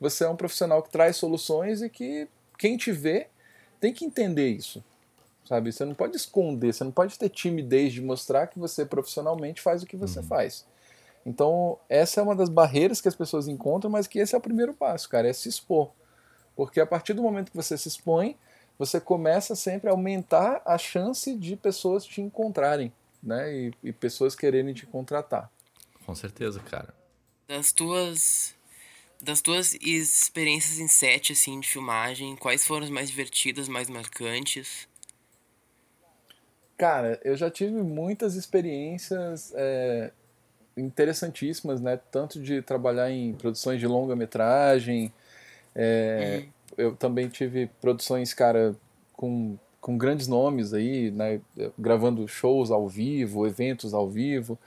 você 0.00 0.24
é 0.24 0.28
um 0.28 0.36
profissional 0.36 0.82
que 0.82 0.90
traz 0.90 1.16
soluções 1.16 1.82
e 1.82 1.90
que 1.90 2.26
quem 2.58 2.78
te 2.78 2.90
vê 2.90 3.26
tem 3.78 3.92
que 3.92 4.06
entender 4.06 4.48
isso, 4.48 4.82
sabe? 5.46 5.70
Você 5.70 5.84
não 5.84 5.94
pode 5.94 6.16
esconder, 6.16 6.72
você 6.72 6.82
não 6.82 6.92
pode 6.92 7.18
ter 7.18 7.28
timidez 7.28 7.92
de 7.92 8.00
mostrar 8.00 8.46
que 8.46 8.58
você 8.58 8.86
profissionalmente 8.86 9.60
faz 9.60 9.82
o 9.82 9.86
que 9.86 9.96
você 9.96 10.20
uhum. 10.20 10.26
faz. 10.26 10.64
Então, 11.24 11.78
essa 11.88 12.20
é 12.20 12.22
uma 12.22 12.34
das 12.34 12.48
barreiras 12.48 13.00
que 13.00 13.08
as 13.08 13.14
pessoas 13.14 13.46
encontram, 13.48 13.90
mas 13.90 14.06
que 14.06 14.18
esse 14.18 14.34
é 14.34 14.38
o 14.38 14.40
primeiro 14.40 14.74
passo, 14.74 15.08
cara, 15.08 15.28
é 15.28 15.32
se 15.32 15.48
expor. 15.48 15.90
Porque 16.56 16.80
a 16.80 16.86
partir 16.86 17.14
do 17.14 17.22
momento 17.22 17.50
que 17.50 17.56
você 17.56 17.78
se 17.78 17.88
expõe, 17.88 18.36
você 18.78 19.00
começa 19.00 19.54
sempre 19.54 19.88
a 19.88 19.92
aumentar 19.92 20.60
a 20.64 20.76
chance 20.76 21.34
de 21.36 21.56
pessoas 21.56 22.04
te 22.04 22.20
encontrarem, 22.20 22.92
né? 23.22 23.52
E, 23.54 23.74
e 23.84 23.92
pessoas 23.92 24.34
quererem 24.34 24.74
te 24.74 24.86
contratar. 24.86 25.50
Com 26.04 26.14
certeza, 26.14 26.60
cara. 26.60 26.94
Das 27.46 27.72
tuas 27.72 28.54
das 29.20 29.40
tuas 29.40 29.74
experiências 29.74 30.80
em 30.80 30.88
set 30.88 31.32
assim 31.32 31.60
de 31.60 31.68
filmagem, 31.68 32.34
quais 32.34 32.66
foram 32.66 32.82
as 32.82 32.90
mais 32.90 33.08
divertidas, 33.08 33.68
mais 33.68 33.88
marcantes? 33.88 34.88
Cara, 36.76 37.20
eu 37.22 37.36
já 37.36 37.48
tive 37.48 37.80
muitas 37.82 38.34
experiências 38.34 39.52
é, 39.54 40.12
interessantíssimas, 40.76 41.80
né? 41.80 41.98
Tanto 42.10 42.40
de 42.40 42.62
trabalhar 42.62 43.10
em 43.10 43.34
produções 43.34 43.80
de 43.80 43.86
longa 43.86 44.16
metragem, 44.16 45.12
é, 45.74 46.42
uhum 46.44 46.62
eu 46.76 46.94
também 46.96 47.28
tive 47.28 47.70
produções, 47.80 48.32
cara, 48.32 48.74
com, 49.12 49.56
com 49.80 49.96
grandes 49.96 50.26
nomes 50.26 50.72
aí, 50.72 51.10
né, 51.10 51.40
gravando 51.78 52.26
shows 52.26 52.70
ao 52.70 52.88
vivo, 52.88 53.46
eventos 53.46 53.94
ao 53.94 54.08
vivo. 54.08 54.58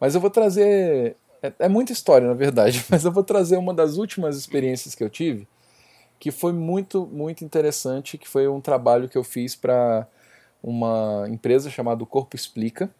Mas 0.00 0.14
eu 0.14 0.20
vou 0.20 0.30
trazer. 0.30 1.16
É, 1.42 1.52
é 1.60 1.68
muita 1.68 1.92
história, 1.92 2.26
na 2.26 2.34
verdade, 2.34 2.84
mas 2.90 3.04
eu 3.04 3.12
vou 3.12 3.22
trazer 3.24 3.56
uma 3.56 3.74
das 3.74 3.96
últimas 3.96 4.36
experiências 4.36 4.94
que 4.94 5.04
eu 5.04 5.10
tive, 5.10 5.46
que 6.18 6.30
foi 6.30 6.52
muito, 6.52 7.06
muito 7.06 7.44
interessante, 7.44 8.18
que 8.18 8.28
foi 8.28 8.48
um 8.48 8.60
trabalho 8.60 9.08
que 9.08 9.18
eu 9.18 9.24
fiz 9.24 9.54
para 9.54 10.06
uma 10.62 11.26
empresa 11.28 11.70
chamada 11.70 12.04
Corpo 12.06 12.34
Explica. 12.34 12.90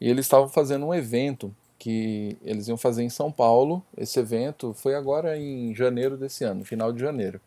E 0.00 0.10
eles 0.10 0.26
estavam 0.26 0.48
fazendo 0.48 0.86
um 0.86 0.92
evento 0.92 1.54
que 1.82 2.36
eles 2.44 2.68
iam 2.68 2.76
fazer 2.76 3.02
em 3.02 3.10
São 3.10 3.32
Paulo. 3.32 3.84
Esse 3.96 4.20
evento 4.20 4.72
foi 4.72 4.94
agora 4.94 5.36
em 5.36 5.74
janeiro 5.74 6.16
desse 6.16 6.44
ano, 6.44 6.64
final 6.64 6.92
de 6.92 7.00
janeiro. 7.00 7.40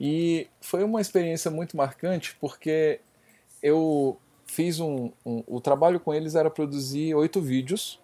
E 0.00 0.48
foi 0.60 0.82
uma 0.82 1.00
experiência 1.00 1.52
muito 1.52 1.76
marcante 1.76 2.36
porque 2.40 2.98
eu 3.62 4.18
fiz 4.44 4.80
um, 4.80 5.12
um 5.24 5.44
o 5.46 5.60
trabalho 5.60 6.00
com 6.00 6.12
eles 6.12 6.34
era 6.34 6.50
produzir 6.50 7.14
oito 7.14 7.40
vídeos. 7.40 8.00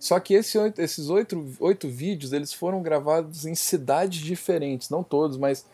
Só 0.00 0.18
que 0.18 0.32
esse, 0.32 0.56
esses 0.78 1.10
oito, 1.10 1.54
oito 1.60 1.86
vídeos 1.86 2.32
eles 2.32 2.54
foram 2.54 2.80
gravados 2.80 3.44
em 3.44 3.54
cidades 3.54 4.22
diferentes, 4.22 4.88
não 4.88 5.04
todos, 5.04 5.36
mas 5.36 5.66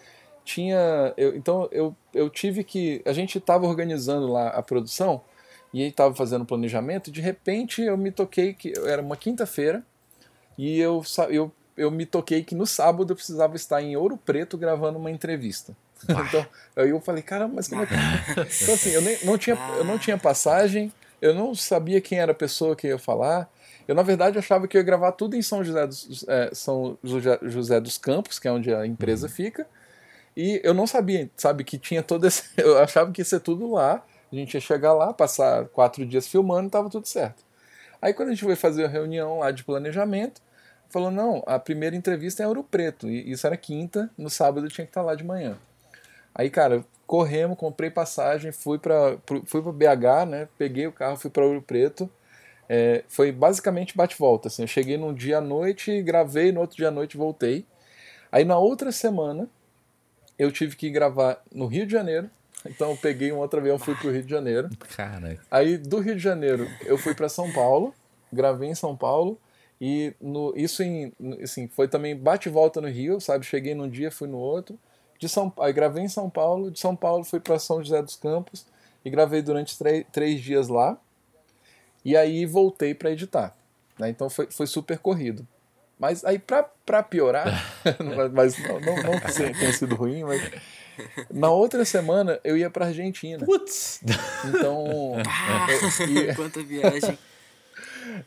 tinha. 0.45 1.15
Eu, 1.17 1.37
então 1.37 1.69
eu, 1.71 1.95
eu 2.13 2.29
tive 2.29 2.65
que. 2.65 3.03
A 3.05 3.13
gente 3.13 3.39
estava 3.39 3.69
organizando 3.69 4.27
lá 4.27 4.49
a 4.49 4.65
produção 4.65 5.23
e 5.73 5.83
estava 5.83 6.15
fazendo 6.15 6.45
planejamento. 6.45 7.09
E 7.09 7.13
de 7.13 7.21
repente 7.21 7.83
eu 7.83 7.97
me 7.97 8.11
toquei 8.11 8.55
que 8.55 8.73
era 8.87 9.03
uma 9.03 9.17
quinta-feira 9.17 9.83
e 10.57 10.79
eu, 10.79 11.03
eu, 11.29 11.53
eu 11.77 11.91
me 11.91 12.07
toquei 12.07 12.43
que 12.43 12.55
no 12.55 12.67
sábado 12.67 13.13
eu 13.13 13.17
precisava 13.17 13.57
estar 13.57 13.83
em 13.83 13.97
Ouro 13.97 14.17
Preto 14.17 14.57
gravando 14.57 14.99
uma 14.99 15.11
entrevista. 15.11 15.77
então 16.09 16.47
aí 16.77 16.91
eu 16.91 17.01
falei, 17.01 17.23
caramba, 17.23 17.55
mas 17.57 17.69
como 17.69 17.83
é 17.83 17.87
que. 17.87 17.95
então 18.63 18.75
assim, 18.75 18.91
eu, 18.91 19.03
nem, 19.03 19.19
não 19.25 19.37
tinha, 19.37 19.57
eu 19.77 19.85
não 19.85 19.99
tinha 19.99 20.17
passagem, 20.17 20.93
eu 21.21 21.35
não 21.35 21.55
sabia 21.55 22.01
quem 22.01 22.19
era 22.19 22.33
a 22.33 22.35
pessoa 22.35 22.77
que 22.77 22.87
ia 22.87 22.99
falar. 22.99 23.51
Eu, 23.87 23.95
na 23.95 24.03
verdade, 24.03 24.39
achava 24.39 24.69
que 24.69 24.77
eu 24.77 24.81
ia 24.81 24.85
gravar 24.85 25.13
tudo 25.13 25.35
em 25.35 25.41
São 25.41 25.65
José 25.65 25.87
dos, 25.87 26.25
é, 26.29 26.51
São 26.53 26.99
José 27.03 27.81
dos 27.81 27.97
Campos, 27.97 28.39
que 28.39 28.47
é 28.47 28.53
onde 28.53 28.73
a 28.73 28.87
empresa 28.87 29.27
uhum. 29.27 29.33
fica. 29.33 29.67
E 30.37 30.61
eu 30.63 30.75
não 30.75 30.87
sabia, 30.87 31.29
sabe, 31.37 31.65
que 31.65 31.79
tinha 31.79 32.03
todo 32.03 32.27
esse. 32.27 32.45
Eu 32.57 32.79
achava 32.79 33.11
que 33.11 33.21
ia 33.21 33.25
ser 33.25 33.41
tudo 33.41 33.73
lá. 33.73 34.05
A 34.33 34.37
gente 34.37 34.55
ia 34.55 34.61
chegar 34.61 34.93
lá, 34.93 35.13
passar 35.13 35.67
quatro 35.69 36.05
dias 36.05 36.29
filmando 36.29 36.71
tava 36.71 36.91
tudo 36.91 37.07
certo. 37.07 37.43
Aí 38.01 38.13
quando 38.13 38.29
a 38.29 38.33
gente 38.33 38.45
foi 38.45 38.57
fazer 38.57 38.85
a 38.85 38.89
reunião 38.89 39.41
lá 39.41 39.51
de 39.51 39.65
planejamento, 39.65 40.41
falou: 40.89 41.11
não, 41.11 41.43
a 41.47 41.59
primeira 41.59 41.97
entrevista 41.97 42.43
é 42.43 42.47
Ouro 42.47 42.63
Preto. 42.63 43.09
E 43.09 43.31
isso 43.31 43.47
era 43.47 43.57
quinta, 43.57 44.11
no 44.17 44.31
sábado 44.31 44.67
eu 44.67 44.71
tinha 44.71 44.85
que 44.85 44.91
estar 44.91 45.03
lá 45.03 45.15
de 45.15 45.25
manhã. 45.25 45.59
Aí, 46.35 46.51
cara, 46.51 46.85
corremos, 47.07 47.59
comprei 47.59 47.91
passagem, 47.91 48.53
fui 48.53 48.79
para 48.79 49.19
fui 49.47 49.61
BH, 49.61 50.27
né? 50.29 50.49
Peguei 50.57 50.87
o 50.87 50.93
carro, 50.93 51.17
fui 51.17 51.31
para 51.31 51.45
Ouro 51.45 51.63
Preto. 51.63 52.09
É, 52.69 53.03
foi 53.09 53.33
basicamente 53.33 53.97
bate-volta. 53.97 54.49
Assim, 54.49 54.63
eu 54.63 54.69
cheguei 54.69 54.99
num 54.99 55.15
dia 55.15 55.39
à 55.39 55.41
noite, 55.41 56.03
gravei, 56.03 56.53
no 56.53 56.61
outro 56.61 56.77
dia 56.77 56.89
à 56.89 56.91
noite 56.91 57.17
voltei. 57.17 57.65
Aí 58.31 58.45
na 58.45 58.59
outra 58.59 58.93
semana 58.93 59.49
eu 60.39 60.53
tive 60.53 60.77
que 60.77 60.91
gravar 60.91 61.43
no 61.53 61.67
Rio 61.67 61.87
de 61.87 61.93
Janeiro. 61.93 62.31
Então 62.67 62.91
eu 62.91 62.97
peguei 62.97 63.33
um 63.33 63.39
outro 63.39 63.61
avião, 63.61 63.79
fui 63.79 63.95
pro 63.95 64.11
Rio 64.11 64.23
de 64.23 64.31
Janeiro. 64.31 64.69
Cara. 64.97 65.39
Aí 65.51 65.77
do 65.79 65.99
Rio 65.99 66.17
de 66.17 66.23
Janeiro 66.23 66.69
eu 66.85 66.99
fui 66.99 67.15
para 67.15 67.29
São 67.29 67.53
Paulo, 67.53 67.95
gravei 68.33 68.69
em 68.69 68.75
São 68.75 68.97
Paulo 68.97 69.39
e 69.81 70.13
no, 70.21 70.53
isso 70.57 70.83
em, 70.83 71.13
assim, 71.43 71.69
foi 71.69 71.87
também 71.87 72.17
bate 72.17 72.49
e 72.49 72.53
volta 72.53 72.81
no 72.81 72.89
Rio, 72.89 73.21
sabe? 73.21 73.47
Cheguei 73.47 73.75
num 73.75 73.89
dia, 73.89 74.11
fui 74.11 74.29
no 74.29 74.39
outro. 74.39 74.79
De 75.19 75.29
São, 75.29 75.53
aí 75.61 75.73
gravei 75.73 76.05
em 76.05 76.09
São 76.09 76.29
Paulo, 76.29 76.71
de 76.71 76.79
São 76.79 76.95
Paulo 76.95 77.25
fui 77.25 77.41
para 77.41 77.59
São 77.59 77.83
José 77.83 78.03
dos 78.03 78.17
Campos 78.17 78.67
e 79.05 79.11
gravei 79.11 79.43
durante 79.43 79.79
três, 79.79 80.05
três 80.13 80.41
dias 80.41 80.69
lá. 80.69 80.99
E 82.05 82.17
aí 82.17 82.47
voltei 82.47 82.95
para 82.95 83.11
editar. 83.11 83.57
Né? 83.99 84.11
Então 84.11 84.31
foi, 84.31 84.49
foi 84.51 84.67
super 84.67 84.99
corrido. 84.99 85.47
Mas 85.99 86.25
aí, 86.25 86.39
pra, 86.39 86.63
pra 86.63 87.03
piorar, 87.03 87.47
mas 88.33 88.57
não, 88.59 88.81
não, 88.81 88.97
não 88.97 89.21
que 89.21 89.33
tenha 89.33 89.73
sido 89.73 89.95
ruim, 89.95 90.23
mas. 90.25 90.43
Na 91.31 91.51
outra 91.51 91.85
semana 91.85 92.41
eu 92.43 92.57
ia 92.57 92.71
pra 92.71 92.87
Argentina. 92.87 93.45
Putz! 93.45 94.01
Então. 94.45 95.15
Ah, 95.27 95.67
eu, 95.71 96.35
Quanta 96.35 96.63
viagem. 96.63 97.19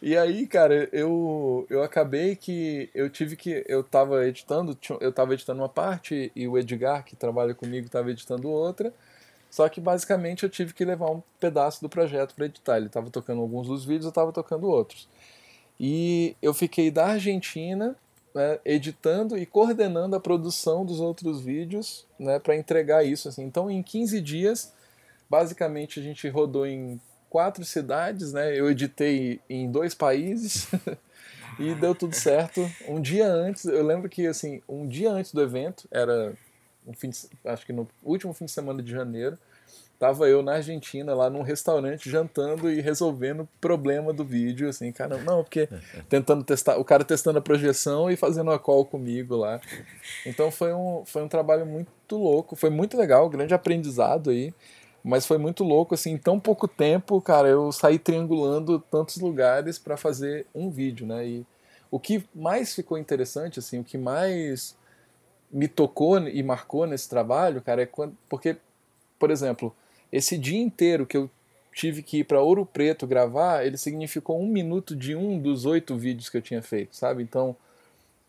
E 0.01 0.15
aí, 0.15 0.45
cara, 0.45 0.87
eu, 0.91 1.65
eu 1.69 1.81
acabei 1.81 2.35
que 2.35 2.89
eu 2.93 3.09
tive 3.09 3.35
que. 3.35 3.63
Eu 3.67 3.83
tava 3.83 4.27
editando, 4.27 4.77
eu 4.99 5.11
tava 5.11 5.33
editando 5.33 5.59
uma 5.59 5.69
parte 5.69 6.31
e 6.35 6.47
o 6.47 6.57
Edgar, 6.57 7.03
que 7.03 7.15
trabalha 7.15 7.53
comigo, 7.53 7.89
tava 7.89 8.11
editando 8.11 8.49
outra. 8.49 8.93
Só 9.49 9.67
que 9.67 9.81
basicamente 9.81 10.43
eu 10.43 10.49
tive 10.49 10.73
que 10.73 10.85
levar 10.85 11.09
um 11.09 11.21
pedaço 11.39 11.81
do 11.81 11.89
projeto 11.89 12.33
para 12.35 12.45
editar. 12.45 12.77
Ele 12.77 12.89
tava 12.89 13.09
tocando 13.09 13.41
alguns 13.41 13.67
dos 13.67 13.83
vídeos, 13.83 14.05
eu 14.05 14.11
tava 14.11 14.31
tocando 14.31 14.67
outros. 14.67 15.09
E 15.83 16.35
eu 16.43 16.53
fiquei 16.53 16.91
da 16.91 17.07
Argentina 17.07 17.95
né, 18.35 18.59
editando 18.63 19.35
e 19.35 19.47
coordenando 19.47 20.15
a 20.15 20.19
produção 20.19 20.85
dos 20.85 20.99
outros 20.99 21.41
vídeos 21.41 22.05
né, 22.19 22.37
para 22.37 22.55
entregar 22.55 23.03
isso. 23.03 23.27
Assim. 23.27 23.43
Então, 23.43 23.69
em 23.69 23.81
15 23.81 24.21
dias, 24.21 24.71
basicamente 25.27 25.99
a 25.99 26.03
gente 26.03 26.29
rodou 26.29 26.67
em 26.67 27.01
quatro 27.31 27.65
cidades, 27.65 28.31
né? 28.31 28.53
eu 28.53 28.69
editei 28.69 29.39
em 29.49 29.71
dois 29.71 29.95
países 29.95 30.67
e 31.57 31.73
deu 31.73 31.95
tudo 31.95 32.13
certo. 32.13 32.69
Um 32.87 33.01
dia 33.01 33.25
antes, 33.25 33.65
eu 33.65 33.83
lembro 33.83 34.07
que 34.07 34.27
assim, 34.27 34.61
um 34.69 34.87
dia 34.87 35.09
antes 35.09 35.33
do 35.33 35.41
evento, 35.41 35.87
era 35.89 36.33
um 36.85 36.93
fim 36.93 37.09
de, 37.09 37.17
acho 37.43 37.65
que 37.65 37.73
no 37.73 37.87
último 38.03 38.33
fim 38.33 38.45
de 38.45 38.51
semana 38.51 38.83
de 38.83 38.91
janeiro, 38.91 39.35
Tava 40.01 40.27
eu 40.27 40.41
na 40.41 40.53
Argentina, 40.53 41.13
lá 41.13 41.29
num 41.29 41.43
restaurante, 41.43 42.09
jantando 42.09 42.71
e 42.71 42.81
resolvendo 42.81 43.41
o 43.41 43.49
problema 43.61 44.11
do 44.11 44.25
vídeo, 44.25 44.67
assim, 44.67 44.91
cara, 44.91 45.19
não, 45.19 45.43
porque 45.43 45.69
tentando 46.09 46.43
testar, 46.43 46.79
o 46.79 46.83
cara 46.83 47.05
testando 47.05 47.37
a 47.37 47.41
projeção 47.41 48.09
e 48.09 48.15
fazendo 48.15 48.49
a 48.49 48.57
call 48.57 48.83
comigo 48.83 49.35
lá. 49.35 49.61
Então 50.25 50.49
foi 50.49 50.73
um, 50.73 51.03
foi 51.05 51.21
um 51.21 51.27
trabalho 51.27 51.67
muito 51.67 52.17
louco, 52.17 52.55
foi 52.55 52.71
muito 52.71 52.97
legal, 52.97 53.29
grande 53.29 53.53
aprendizado 53.53 54.31
aí, 54.31 54.51
mas 55.03 55.27
foi 55.27 55.37
muito 55.37 55.63
louco, 55.63 55.93
assim, 55.93 56.13
em 56.13 56.17
tão 56.17 56.39
pouco 56.39 56.67
tempo, 56.67 57.21
cara, 57.21 57.47
eu 57.47 57.71
saí 57.71 57.99
triangulando 57.99 58.79
tantos 58.79 59.17
lugares 59.17 59.77
para 59.77 59.95
fazer 59.95 60.47
um 60.51 60.71
vídeo, 60.71 61.05
né? 61.05 61.27
E 61.27 61.45
o 61.91 61.99
que 61.99 62.27
mais 62.33 62.73
ficou 62.73 62.97
interessante, 62.97 63.59
assim, 63.59 63.77
o 63.77 63.83
que 63.83 63.99
mais 63.99 64.75
me 65.51 65.67
tocou 65.67 66.17
e 66.27 66.41
marcou 66.41 66.87
nesse 66.87 67.07
trabalho, 67.07 67.61
cara, 67.61 67.83
é 67.83 67.85
quando, 67.85 68.17
porque, 68.27 68.57
por 69.19 69.29
exemplo, 69.29 69.71
esse 70.11 70.37
dia 70.37 70.59
inteiro 70.59 71.05
que 71.05 71.17
eu 71.17 71.29
tive 71.73 72.03
que 72.03 72.19
ir 72.19 72.23
para 72.25 72.41
Ouro 72.41 72.65
Preto 72.65 73.07
gravar, 73.07 73.65
ele 73.65 73.77
significou 73.77 74.41
um 74.41 74.47
minuto 74.47 74.95
de 74.95 75.15
um 75.15 75.39
dos 75.39 75.65
oito 75.65 75.95
vídeos 75.95 76.29
que 76.29 76.37
eu 76.37 76.41
tinha 76.41 76.61
feito, 76.61 76.95
sabe? 76.95 77.23
Então, 77.23 77.55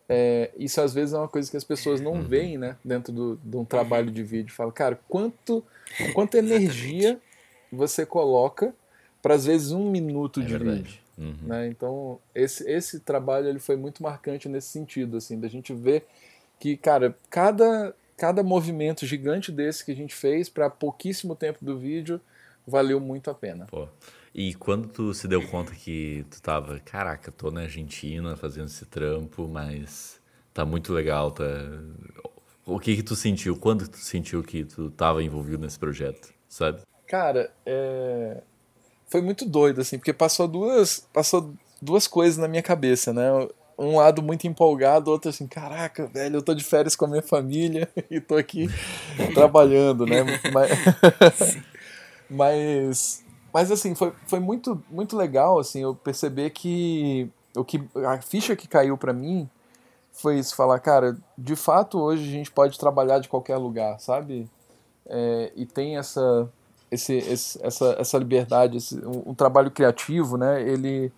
é, 0.07 0.51
isso 0.57 0.79
às 0.81 0.93
vezes 0.93 1.13
é 1.13 1.17
uma 1.17 1.27
coisa 1.27 1.49
que 1.49 1.57
as 1.57 1.63
pessoas 1.63 1.99
não 1.99 2.13
uhum. 2.13 2.23
veem, 2.23 2.57
né? 2.57 2.77
Dentro 2.83 3.11
do, 3.11 3.39
de 3.43 3.57
um 3.57 3.65
trabalho 3.65 4.11
de 4.11 4.23
vídeo. 4.23 4.53
Fala, 4.53 4.71
cara, 4.71 4.99
quanto, 5.09 5.63
quanta 6.13 6.37
energia 6.37 7.19
você 7.71 8.05
coloca 8.05 8.73
para 9.21 9.35
às 9.35 9.45
vezes 9.45 9.71
um 9.71 9.89
minuto 9.89 10.41
é 10.41 10.43
de 10.43 10.51
verdade. 10.51 10.77
vídeo. 10.77 10.99
Uhum. 11.17 11.35
Né? 11.47 11.67
Então, 11.67 12.19
esse, 12.33 12.69
esse 12.69 12.99
trabalho 12.99 13.47
ele 13.47 13.59
foi 13.59 13.75
muito 13.75 14.01
marcante 14.01 14.49
nesse 14.49 14.67
sentido, 14.67 15.17
assim, 15.17 15.39
da 15.39 15.47
gente 15.47 15.73
ver 15.73 16.05
que, 16.59 16.75
cara, 16.75 17.15
cada, 17.29 17.95
cada 18.23 18.41
movimento 18.41 19.05
gigante 19.05 19.51
desse 19.51 19.83
que 19.83 19.91
a 19.91 19.95
gente 19.95 20.15
fez 20.15 20.47
para 20.47 20.69
pouquíssimo 20.69 21.35
tempo 21.35 21.59
do 21.61 21.77
vídeo 21.77 22.21
valeu 22.65 22.97
muito 22.97 23.29
a 23.29 23.33
pena. 23.33 23.65
Pô. 23.65 23.85
E 24.33 24.53
quando 24.53 24.87
tu 24.87 25.13
se 25.13 25.27
deu 25.27 25.45
conta 25.49 25.73
que 25.75 26.25
tu 26.31 26.41
tava, 26.41 26.79
caraca, 26.79 27.33
tô 27.33 27.51
na 27.51 27.63
Argentina 27.63 28.37
fazendo 28.37 28.67
esse 28.67 28.85
trampo, 28.85 29.45
mas 29.45 30.21
tá 30.53 30.65
muito 30.65 30.93
legal, 30.93 31.31
tá... 31.31 31.43
O 32.65 32.79
que 32.79 32.95
que 32.95 33.03
tu 33.03 33.13
sentiu? 33.13 33.57
Quando 33.57 33.89
tu 33.89 33.97
sentiu 33.97 34.41
que 34.41 34.63
tu 34.63 34.89
tava 34.89 35.21
envolvido 35.21 35.61
nesse 35.61 35.77
projeto, 35.77 36.33
sabe? 36.47 36.79
Cara, 37.05 37.51
é... 37.65 38.41
foi 39.05 39.21
muito 39.21 39.43
doido, 39.45 39.81
assim, 39.81 39.97
porque 39.97 40.13
passou 40.13 40.47
duas, 40.47 41.05
passou 41.11 41.53
duas 41.81 42.07
coisas 42.07 42.37
na 42.37 42.47
minha 42.47 42.63
cabeça, 42.63 43.11
né? 43.11 43.29
Um 43.77 43.97
lado 43.97 44.21
muito 44.21 44.45
empolgado, 44.47 45.11
outro 45.11 45.29
assim, 45.29 45.47
caraca, 45.47 46.07
velho, 46.07 46.37
eu 46.37 46.41
tô 46.41 46.53
de 46.53 46.63
férias 46.63 46.95
com 46.95 47.05
a 47.05 47.07
minha 47.07 47.21
família 47.21 47.89
e 48.09 48.19
tô 48.19 48.35
aqui 48.35 48.67
trabalhando, 49.33 50.05
né? 50.05 50.23
Mas, 50.53 51.57
mas, 52.29 53.25
mas 53.53 53.71
assim, 53.71 53.93
foi, 53.95 54.13
foi 54.27 54.39
muito, 54.39 54.81
muito 54.89 55.15
legal, 55.15 55.59
assim, 55.59 55.81
eu 55.81 55.93
perceber 55.95 56.49
que 56.51 57.29
o 57.55 57.63
que 57.63 57.83
a 58.07 58.19
ficha 58.21 58.55
que 58.55 58.67
caiu 58.67 58.97
para 58.97 59.13
mim 59.13 59.47
foi 60.11 60.39
isso, 60.39 60.55
falar, 60.55 60.79
cara, 60.79 61.17
de 61.37 61.55
fato 61.55 61.99
hoje 61.99 62.23
a 62.23 62.31
gente 62.31 62.51
pode 62.51 62.79
trabalhar 62.79 63.19
de 63.19 63.27
qualquer 63.27 63.57
lugar, 63.57 63.99
sabe? 63.99 64.49
É, 65.05 65.51
e 65.55 65.65
tem 65.65 65.97
essa, 65.97 66.49
esse, 66.89 67.17
esse, 67.17 67.59
essa, 67.65 67.95
essa 67.99 68.17
liberdade, 68.17 68.77
esse, 68.77 68.97
um, 69.05 69.31
um 69.31 69.33
trabalho 69.33 69.71
criativo, 69.71 70.37
né? 70.37 70.61
Ele, 70.61 71.11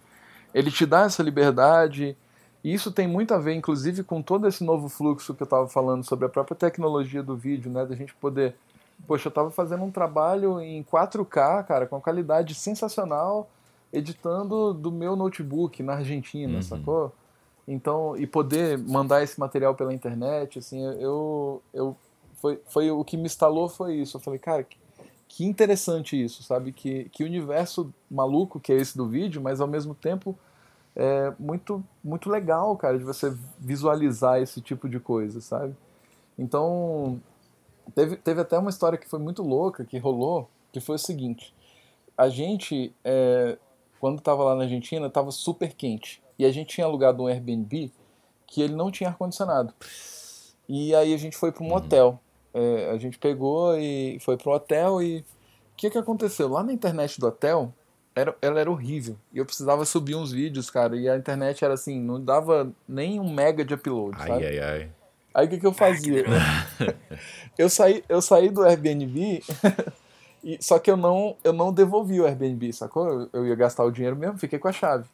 ele 0.54 0.72
te 0.72 0.86
dá 0.86 1.04
essa 1.04 1.22
liberdade 1.22 2.18
e 2.66 2.74
isso 2.74 2.92
tem 2.92 3.08
muito 3.08 3.32
a 3.32 3.38
ver, 3.38 3.54
inclusive, 3.54 4.04
com 4.04 4.24
todo 4.24 4.48
esse 4.48 4.64
novo 4.64 4.90
fluxo 4.90 5.36
que 5.36 5.44
eu 5.44 5.46
estava 5.46 5.68
falando 5.68 6.04
sobre 6.04 6.26
a 6.26 6.30
própria 6.30 6.56
tecnologia 6.56 7.22
do 7.22 7.38
vídeo, 7.38 7.70
né? 7.70 7.86
Da 7.86 7.96
gente 7.96 8.16
poder. 8.16 8.56
Poxa, 9.06 9.28
eu 9.28 9.30
estava 9.30 9.52
fazendo 9.52 9.84
um 9.84 9.92
trabalho 9.92 10.60
em 10.60 10.84
4K, 10.84 11.64
cara, 11.64 11.86
com 11.86 12.02
qualidade 12.02 12.56
sensacional, 12.56 13.48
editando 13.94 14.74
do 14.74 14.92
meu 14.92 15.16
notebook 15.16 15.84
na 15.84 15.94
Argentina, 15.98 16.56
uhum. 16.56 16.62
sacou? 16.64 17.14
Então, 17.68 18.18
e 18.18 18.26
poder 18.26 18.80
mandar 18.80 19.22
esse 19.22 19.40
material 19.40 19.76
pela 19.76 19.94
internet, 19.94 20.58
assim, 20.58 20.84
eu, 21.00 21.62
eu 21.72 21.96
foi, 22.42 22.60
foi 22.66 22.90
o 22.90 23.06
que 23.06 23.16
me 23.16 23.26
instalou 23.26 23.70
foi 23.70 23.98
isso. 23.98 24.18
Eu 24.18 24.22
falei, 24.22 24.40
cara, 24.40 24.64
que, 24.64 24.80
que 25.28 25.46
interessante 25.46 26.20
isso, 26.20 26.42
sabe? 26.42 26.72
Que, 26.72 27.10
que 27.10 27.24
universo 27.24 27.94
maluco 28.10 28.60
que 28.60 28.74
é 28.74 28.76
esse 28.76 28.98
do 28.98 29.08
vídeo, 29.08 29.40
mas 29.40 29.62
ao 29.62 29.68
mesmo 29.68 29.94
tempo 29.94 30.36
é 30.96 31.34
muito, 31.38 31.84
muito 32.04 32.30
legal, 32.30 32.76
cara, 32.78 32.98
de 32.98 33.04
você 33.04 33.36
visualizar 33.60 34.42
esse 34.42 34.62
tipo 34.62 34.88
de 34.88 35.00
coisa, 35.00 35.42
sabe? 35.42 35.76
Então, 36.40 37.22
teve, 37.94 38.16
teve 38.18 38.42
até 38.42 38.58
uma 38.58 38.70
história 38.70 38.98
que 38.98 39.08
foi 39.08 39.20
muito 39.20 39.44
louca, 39.44 39.84
que 39.84 39.98
rolou, 39.98 40.50
que 40.72 40.80
foi 40.80 40.96
o 40.96 41.00
seguinte. 41.00 41.54
A 42.18 42.30
gente, 42.30 42.94
é, 43.04 43.58
quando 44.00 44.20
estava 44.20 44.44
lá 44.44 44.56
na 44.56 44.64
Argentina, 44.64 45.08
estava 45.08 45.32
super 45.32 45.74
quente. 45.74 46.24
E 46.40 46.46
a 46.46 46.52
gente 46.52 46.76
tinha 46.76 46.86
alugado 46.86 47.24
um 47.24 47.28
Airbnb 47.28 47.92
que 48.48 48.62
ele 48.62 48.76
não 48.76 48.90
tinha 48.90 49.10
ar-condicionado. 49.10 49.74
E 50.68 50.96
aí 50.96 51.14
a 51.14 51.18
gente 51.18 51.36
foi 51.36 51.52
para 51.52 51.64
um 51.64 51.70
uhum. 51.70 51.76
hotel. 51.76 52.20
É, 52.54 52.92
a 52.92 52.98
gente 52.98 53.20
pegou 53.20 53.78
e 53.78 54.18
foi 54.22 54.38
para 54.38 54.52
um 54.52 54.56
hotel 54.56 55.02
e... 55.02 55.20
O 55.20 55.78
que, 55.78 55.90
que 55.90 55.98
aconteceu? 55.98 56.48
Lá 56.48 56.64
na 56.64 56.72
internet 56.72 57.20
do 57.20 57.28
hotel, 57.28 57.74
era, 58.16 58.36
ela 58.42 58.60
era 58.60 58.72
horrível. 58.72 59.18
E 59.34 59.38
eu 59.38 59.46
precisava 59.46 59.84
subir 59.86 60.16
uns 60.16 60.32
vídeos, 60.32 60.70
cara. 60.70 60.96
E 60.96 61.10
a 61.10 61.18
internet 61.18 61.64
era 61.64 61.74
assim, 61.74 62.00
não 62.00 62.24
dava 62.24 62.72
nem 62.88 63.20
um 63.20 63.32
mega 63.32 63.66
de 63.66 63.74
upload, 63.74 64.16
ai, 64.20 64.28
sabe? 64.28 64.46
Ai, 64.46 64.60
ai, 64.60 64.90
Aí 65.34 65.48
o 65.48 65.50
que, 65.50 65.60
que 65.60 65.68
eu 65.68 65.74
fazia? 65.74 66.24
eu, 67.58 67.70
saí, 67.70 68.02
eu 68.08 68.22
saí 68.22 68.50
do 68.50 68.64
Airbnb, 68.64 69.44
e, 70.42 70.58
só 70.64 70.80
que 70.80 70.90
eu 70.90 70.96
não, 70.96 71.36
eu 71.44 71.52
não 71.52 71.74
devolvi 71.74 72.22
o 72.22 72.26
Airbnb, 72.26 72.72
sacou? 72.72 73.28
Eu 73.34 73.46
ia 73.46 73.56
gastar 73.56 73.84
o 73.84 73.92
dinheiro 73.92 74.16
mesmo, 74.16 74.38
fiquei 74.38 74.58
com 74.58 74.70
a 74.70 74.72
chave. 74.72 75.06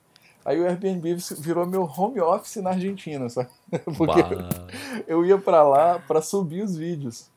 Aí 0.46 0.60
o 0.60 0.66
Airbnb 0.66 1.18
virou 1.40 1.66
meu 1.66 1.84
home 1.84 2.22
office 2.22 2.58
na 2.58 2.72
Argentina, 2.72 3.28
sabe? 3.30 3.50
Porque 3.98 4.22
bah. 4.22 4.50
eu 5.08 5.26
ia 5.26 5.40
para 5.40 5.64
lá 5.64 6.00
para 6.00 6.22
subir 6.22 6.64
os 6.64 6.76
vídeos. 6.76 7.28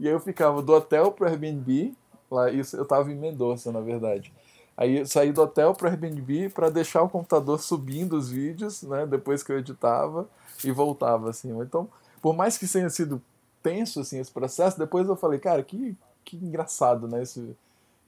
E 0.00 0.08
aí 0.08 0.12
eu 0.12 0.20
ficava 0.20 0.60
do 0.60 0.72
hotel 0.72 1.12
pro 1.12 1.28
Airbnb, 1.28 1.94
lá, 2.28 2.50
isso 2.50 2.76
eu 2.76 2.84
tava 2.84 3.12
em 3.12 3.16
Mendoza, 3.16 3.70
na 3.70 3.80
verdade. 3.80 4.32
Aí 4.76 5.06
saí 5.06 5.32
do 5.32 5.42
hotel 5.42 5.72
pro 5.72 5.88
Airbnb 5.88 6.48
para 6.50 6.68
deixar 6.68 7.02
o 7.02 7.08
computador 7.08 7.60
subindo 7.60 8.16
os 8.16 8.28
vídeos, 8.28 8.82
né, 8.82 9.06
depois 9.06 9.42
que 9.42 9.52
eu 9.52 9.58
editava 9.58 10.28
e 10.64 10.72
voltava 10.72 11.30
assim. 11.30 11.56
Então, 11.60 11.88
por 12.20 12.34
mais 12.34 12.58
que 12.58 12.66
tenha 12.66 12.90
sido 12.90 13.22
tenso 13.62 14.00
assim 14.00 14.18
esse 14.18 14.30
processo, 14.30 14.78
depois 14.78 15.08
eu 15.08 15.16
falei, 15.16 15.38
cara, 15.38 15.62
que, 15.62 15.96
que 16.24 16.36
engraçado, 16.36 17.06
né, 17.06 17.22
esse, 17.22 17.56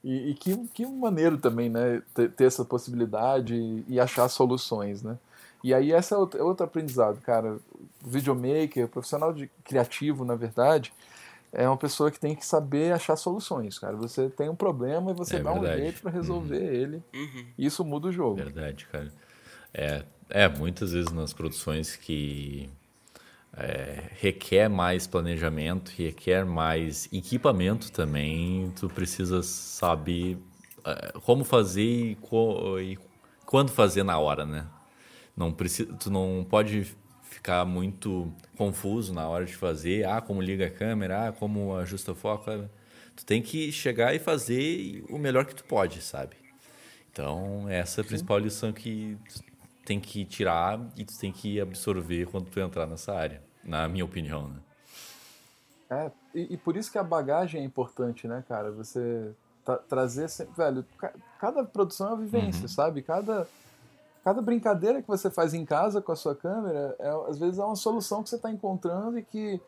e, 0.02 0.30
e 0.30 0.34
que, 0.34 0.56
que 0.68 0.86
maneiro 0.86 1.38
também, 1.38 1.68
né, 1.68 2.02
ter, 2.14 2.30
ter 2.30 2.44
essa 2.44 2.64
possibilidade 2.64 3.54
e, 3.54 3.84
e, 3.88 4.00
achar 4.00 4.28
soluções, 4.28 5.02
né. 5.02 5.18
E 5.64 5.74
aí 5.74 5.90
essa 5.90 6.14
é 6.14 6.18
outro, 6.18 6.38
é 6.38 6.42
outro 6.44 6.64
aprendizado, 6.64 7.20
cara. 7.22 7.58
O 8.04 8.08
videomaker, 8.08 8.86
profissional 8.86 9.32
de 9.32 9.50
criativo, 9.64 10.24
na 10.24 10.36
verdade, 10.36 10.92
é 11.56 11.66
uma 11.66 11.76
pessoa 11.76 12.10
que 12.10 12.20
tem 12.20 12.36
que 12.36 12.44
saber 12.44 12.92
achar 12.92 13.16
soluções, 13.16 13.78
cara. 13.78 13.96
Você 13.96 14.28
tem 14.28 14.50
um 14.50 14.54
problema 14.54 15.10
e 15.10 15.14
você 15.14 15.36
é 15.36 15.40
dá 15.40 15.52
verdade. 15.54 15.80
um 15.80 15.84
jeito 15.84 16.02
para 16.02 16.10
resolver 16.10 16.58
uhum. 16.58 16.64
ele. 16.64 17.02
Uhum. 17.14 17.46
E 17.56 17.64
isso 17.64 17.82
muda 17.82 18.08
o 18.08 18.12
jogo. 18.12 18.36
Verdade, 18.36 18.86
cara. 18.92 19.10
É, 19.72 20.04
é 20.28 20.48
muitas 20.50 20.92
vezes 20.92 21.10
nas 21.10 21.32
produções 21.32 21.96
que 21.96 22.68
é, 23.56 24.10
requer 24.20 24.68
mais 24.68 25.06
planejamento, 25.06 25.90
requer 25.96 26.44
mais 26.44 27.08
equipamento 27.10 27.90
também, 27.90 28.70
tu 28.78 28.86
precisa 28.90 29.42
saber 29.42 30.36
é, 30.84 31.12
como 31.24 31.42
fazer 31.42 31.82
e, 31.82 32.18
e, 32.82 32.98
quando 33.46 33.70
fazer 33.70 34.02
na 34.02 34.18
hora, 34.18 34.44
né? 34.44 34.66
Não 35.34 35.50
precisa, 35.50 35.90
tu 35.94 36.10
não 36.10 36.46
pode 36.48 36.94
ficar 37.36 37.64
muito 37.66 38.32
confuso 38.56 39.12
na 39.12 39.28
hora 39.28 39.44
de 39.44 39.54
fazer, 39.54 40.06
ah, 40.06 40.20
como 40.20 40.40
liga 40.40 40.66
a 40.66 40.70
câmera, 40.70 41.28
ah, 41.28 41.32
como 41.32 41.76
ajusta 41.76 42.12
o 42.12 42.14
foco. 42.14 42.50
Tu 43.14 43.24
tem 43.24 43.42
que 43.42 43.70
chegar 43.70 44.14
e 44.14 44.18
fazer 44.18 45.04
o 45.08 45.18
melhor 45.18 45.44
que 45.44 45.54
tu 45.54 45.64
pode, 45.64 46.00
sabe? 46.02 46.36
Então, 47.12 47.68
essa 47.68 48.00
é 48.00 48.02
a 48.02 48.06
principal 48.06 48.38
lição 48.38 48.72
que 48.72 49.16
tu 49.28 49.42
tem 49.84 50.00
que 50.00 50.24
tirar 50.24 50.80
e 50.96 51.04
tu 51.04 51.18
tem 51.18 51.30
que 51.30 51.60
absorver 51.60 52.26
quando 52.26 52.46
tu 52.46 52.58
entrar 52.58 52.86
nessa 52.86 53.14
área, 53.14 53.42
na 53.62 53.86
minha 53.88 54.04
opinião, 54.04 54.48
né? 54.48 54.60
É, 55.88 56.10
e, 56.34 56.54
e 56.54 56.56
por 56.56 56.76
isso 56.76 56.90
que 56.90 56.98
a 56.98 57.04
bagagem 57.04 57.60
é 57.60 57.64
importante, 57.64 58.26
né, 58.26 58.42
cara? 58.48 58.72
Você 58.72 59.32
tra 59.64 59.76
trazer 59.76 60.28
sempre, 60.28 60.54
velho, 60.56 60.84
cada 61.38 61.64
produção 61.64 62.08
é 62.08 62.10
uma 62.10 62.18
vivência, 62.18 62.62
uhum. 62.62 62.68
sabe? 62.68 63.02
Cada 63.02 63.46
cada 64.26 64.42
brincadeira 64.42 65.00
que 65.00 65.06
você 65.06 65.30
faz 65.30 65.54
em 65.54 65.64
casa 65.64 66.02
com 66.02 66.10
a 66.10 66.16
sua 66.16 66.34
câmera, 66.34 66.96
é, 66.98 67.08
às 67.30 67.38
vezes 67.38 67.60
é 67.60 67.64
uma 67.64 67.76
solução 67.76 68.24
que 68.24 68.28
você 68.28 68.34
está 68.34 68.50
encontrando 68.50 69.16
e 69.16 69.22
que 69.22 69.60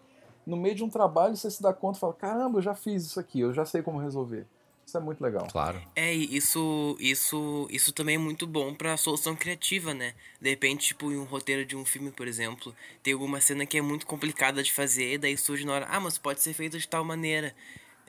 no 0.44 0.56
meio 0.56 0.74
de 0.74 0.82
um 0.82 0.90
trabalho 0.90 1.36
você 1.36 1.48
se 1.48 1.62
dá 1.62 1.72
conta 1.72 1.96
e 1.96 2.00
fala: 2.00 2.12
caramba, 2.12 2.58
eu 2.58 2.62
já 2.62 2.74
fiz 2.74 3.04
isso 3.04 3.20
aqui, 3.20 3.38
eu 3.38 3.54
já 3.54 3.64
sei 3.64 3.82
como 3.82 4.00
resolver. 4.00 4.44
Isso 4.84 4.96
é 4.96 5.00
muito 5.00 5.22
legal. 5.22 5.46
Claro. 5.52 5.80
É, 5.94 6.12
isso 6.12 6.96
isso 6.98 7.68
isso 7.70 7.92
também 7.92 8.16
é 8.16 8.18
muito 8.18 8.48
bom 8.48 8.74
para 8.74 8.96
solução 8.96 9.36
criativa, 9.36 9.94
né? 9.94 10.12
De 10.40 10.50
repente, 10.50 10.88
tipo, 10.88 11.12
em 11.12 11.18
um 11.18 11.24
roteiro 11.24 11.64
de 11.64 11.76
um 11.76 11.84
filme, 11.84 12.10
por 12.10 12.26
exemplo, 12.26 12.74
tem 13.00 13.12
alguma 13.12 13.40
cena 13.40 13.64
que 13.64 13.78
é 13.78 13.80
muito 13.80 14.08
complicada 14.08 14.60
de 14.60 14.72
fazer, 14.72 15.18
daí 15.18 15.36
surge 15.36 15.64
na 15.64 15.72
hora, 15.74 15.86
ah, 15.88 16.00
mas 16.00 16.18
pode 16.18 16.40
ser 16.40 16.52
feito 16.52 16.76
de 16.76 16.88
tal 16.88 17.04
maneira. 17.04 17.54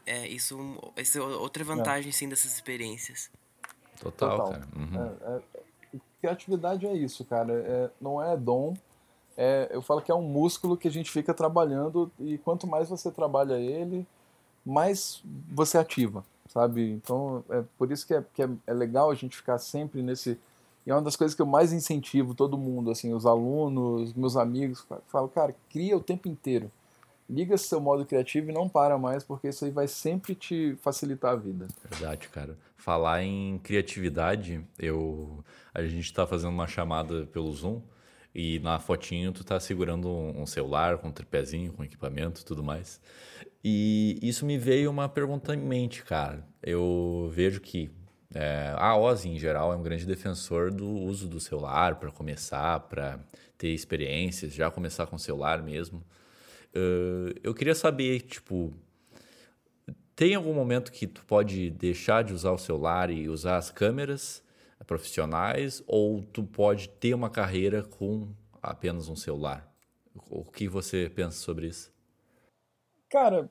É, 0.03 0.27
isso, 0.27 0.57
isso 0.97 1.19
é 1.19 1.21
outra 1.21 1.63
vantagem, 1.63 2.09
é. 2.09 2.11
sim, 2.11 2.27
dessas 2.27 2.55
experiências. 2.55 3.29
Total, 4.01 4.31
Total. 4.31 4.51
cara. 4.53 4.67
Uhum. 4.75 5.35
É, 5.35 5.57
é 5.57 5.58
criatividade 6.19 6.85
é 6.85 6.93
isso, 6.93 7.25
cara. 7.25 7.53
É, 7.53 7.89
não 7.99 8.21
é 8.21 8.35
dom. 8.37 8.73
É, 9.37 9.69
eu 9.71 9.81
falo 9.81 10.01
que 10.01 10.11
é 10.11 10.15
um 10.15 10.21
músculo 10.21 10.75
que 10.75 10.87
a 10.87 10.91
gente 10.91 11.09
fica 11.09 11.33
trabalhando 11.33 12.11
e 12.19 12.37
quanto 12.37 12.67
mais 12.67 12.89
você 12.89 13.09
trabalha 13.09 13.53
ele, 13.53 14.05
mais 14.65 15.23
você 15.49 15.77
ativa, 15.77 16.25
sabe? 16.47 16.91
Então 16.91 17.43
é 17.49 17.63
por 17.77 17.91
isso 17.91 18.05
que 18.05 18.13
é, 18.13 18.23
que 18.33 18.43
é, 18.43 18.49
é 18.67 18.73
legal 18.73 19.09
a 19.09 19.15
gente 19.15 19.37
ficar 19.37 19.57
sempre 19.57 20.01
nesse. 20.01 20.37
E 20.85 20.91
é 20.91 20.93
uma 20.93 21.01
das 21.01 21.15
coisas 21.15 21.35
que 21.35 21.41
eu 21.41 21.45
mais 21.45 21.71
incentivo 21.71 22.33
todo 22.33 22.57
mundo, 22.57 22.91
assim, 22.91 23.13
os 23.13 23.25
alunos, 23.25 24.13
meus 24.13 24.35
amigos, 24.35 24.85
falo, 25.07 25.29
cara, 25.29 25.55
cria 25.69 25.95
o 25.95 26.01
tempo 26.01 26.27
inteiro. 26.27 26.71
Liga 27.29 27.57
seu 27.57 27.79
modo 27.79 28.05
criativo 28.05 28.49
e 28.49 28.53
não 28.53 28.67
para 28.67 28.97
mais, 28.97 29.23
porque 29.23 29.49
isso 29.49 29.63
aí 29.63 29.71
vai 29.71 29.87
sempre 29.87 30.33
te 30.33 30.75
facilitar 30.81 31.33
a 31.33 31.35
vida. 31.35 31.67
Verdade, 31.89 32.27
cara. 32.29 32.57
Falar 32.75 33.23
em 33.23 33.59
criatividade, 33.59 34.65
eu 34.79 35.43
a 35.73 35.83
gente 35.83 36.05
está 36.05 36.25
fazendo 36.25 36.49
uma 36.49 36.67
chamada 36.67 37.27
pelo 37.27 37.51
Zoom 37.51 37.81
e 38.33 38.59
na 38.59 38.79
fotinho 38.79 39.31
tu 39.31 39.43
tá 39.43 39.59
segurando 39.59 40.09
um, 40.09 40.45
celular 40.45 40.97
com 40.97 41.09
um 41.09 41.11
tripézinho, 41.11 41.73
com 41.73 41.83
equipamento 41.83 42.45
tudo 42.45 42.63
mais. 42.63 42.99
E 43.63 44.17
isso 44.21 44.45
me 44.45 44.57
veio 44.57 44.89
uma 44.89 45.09
pergunta 45.09 45.53
em 45.53 45.57
mente, 45.57 46.03
cara. 46.03 46.45
Eu 46.61 47.29
vejo 47.33 47.59
que 47.59 47.91
é, 48.33 48.73
a 48.77 48.95
Ozzy, 48.95 49.29
em 49.29 49.39
geral, 49.39 49.73
é 49.73 49.75
um 49.75 49.81
grande 49.81 50.05
defensor 50.05 50.71
do 50.71 50.87
uso 50.87 51.27
do 51.27 51.39
celular 51.39 51.95
para 51.95 52.11
começar, 52.11 52.79
para 52.81 53.19
ter 53.57 53.69
experiências, 53.69 54.53
já 54.53 54.69
começar 54.69 55.07
com 55.07 55.15
o 55.15 55.19
celular 55.19 55.61
mesmo. 55.61 56.03
Uh, 56.75 57.33
eu 57.43 57.53
queria 57.53 57.75
saber, 57.75 58.21
tipo, 58.21 58.73
tem 60.15 60.35
algum 60.35 60.53
momento 60.53 60.91
que 60.91 61.07
tu 61.07 61.25
pode 61.25 61.69
deixar 61.71 62.23
de 62.23 62.33
usar 62.33 62.51
o 62.51 62.57
celular 62.57 63.09
e 63.09 63.27
usar 63.29 63.57
as 63.57 63.71
câmeras? 63.71 64.43
profissionais 64.89 65.83
ou 65.85 66.23
tu 66.23 66.43
pode 66.43 66.89
ter 66.89 67.13
uma 67.13 67.29
carreira 67.29 67.83
com 67.83 68.27
apenas 68.59 69.07
um 69.07 69.15
celular? 69.15 69.71
O 70.29 70.43
que 70.43 70.67
você 70.67 71.07
pensa 71.13 71.37
sobre 71.37 71.67
isso? 71.67 71.93
Cara, 73.07 73.49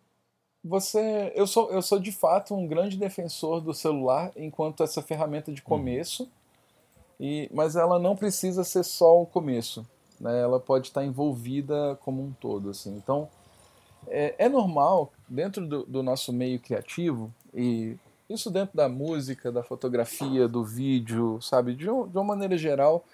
você, 0.64 1.32
eu 1.36 1.46
sou, 1.46 1.70
eu 1.70 1.80
sou 1.80 2.00
de 2.00 2.10
fato 2.10 2.56
um 2.56 2.66
grande 2.66 2.96
defensor 2.96 3.60
do 3.60 3.72
celular 3.72 4.32
enquanto 4.36 4.82
essa 4.82 5.00
ferramenta 5.00 5.52
de 5.52 5.62
começo, 5.62 6.24
hum. 6.24 6.28
e, 7.20 7.50
mas 7.52 7.76
ela 7.76 8.00
não 8.00 8.16
precisa 8.16 8.64
ser 8.64 8.84
só 8.84 9.22
o 9.22 9.26
começo, 9.26 9.88
né? 10.20 10.40
Ela 10.40 10.60
pode 10.60 10.88
estar 10.88 11.04
envolvida 11.04 11.98
como 12.02 12.22
um 12.22 12.32
todo, 12.32 12.70
assim. 12.70 12.96
Então, 12.96 13.28
é, 14.06 14.34
é 14.38 14.48
normal 14.48 15.12
dentro 15.28 15.66
do, 15.66 15.84
do 15.84 16.02
nosso 16.02 16.32
meio 16.32 16.58
criativo 16.60 17.32
e 17.54 17.96
isso 18.28 18.50
dentro 18.50 18.76
da 18.76 18.88
música, 18.88 19.50
da 19.50 19.62
fotografia, 19.62 20.46
do 20.46 20.62
vídeo, 20.62 21.40
sabe? 21.40 21.74
De, 21.74 21.88
um, 21.88 22.06
de 22.06 22.16
uma 22.16 22.24
maneira 22.24 22.58
geral, 22.58 23.04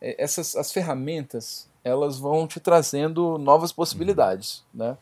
é, 0.00 0.22
essas 0.22 0.56
as 0.56 0.72
ferramentas 0.72 1.68
elas 1.84 2.18
vão 2.18 2.48
te 2.48 2.58
trazendo 2.58 3.38
novas 3.38 3.70
possibilidades, 3.70 4.64
né? 4.74 4.98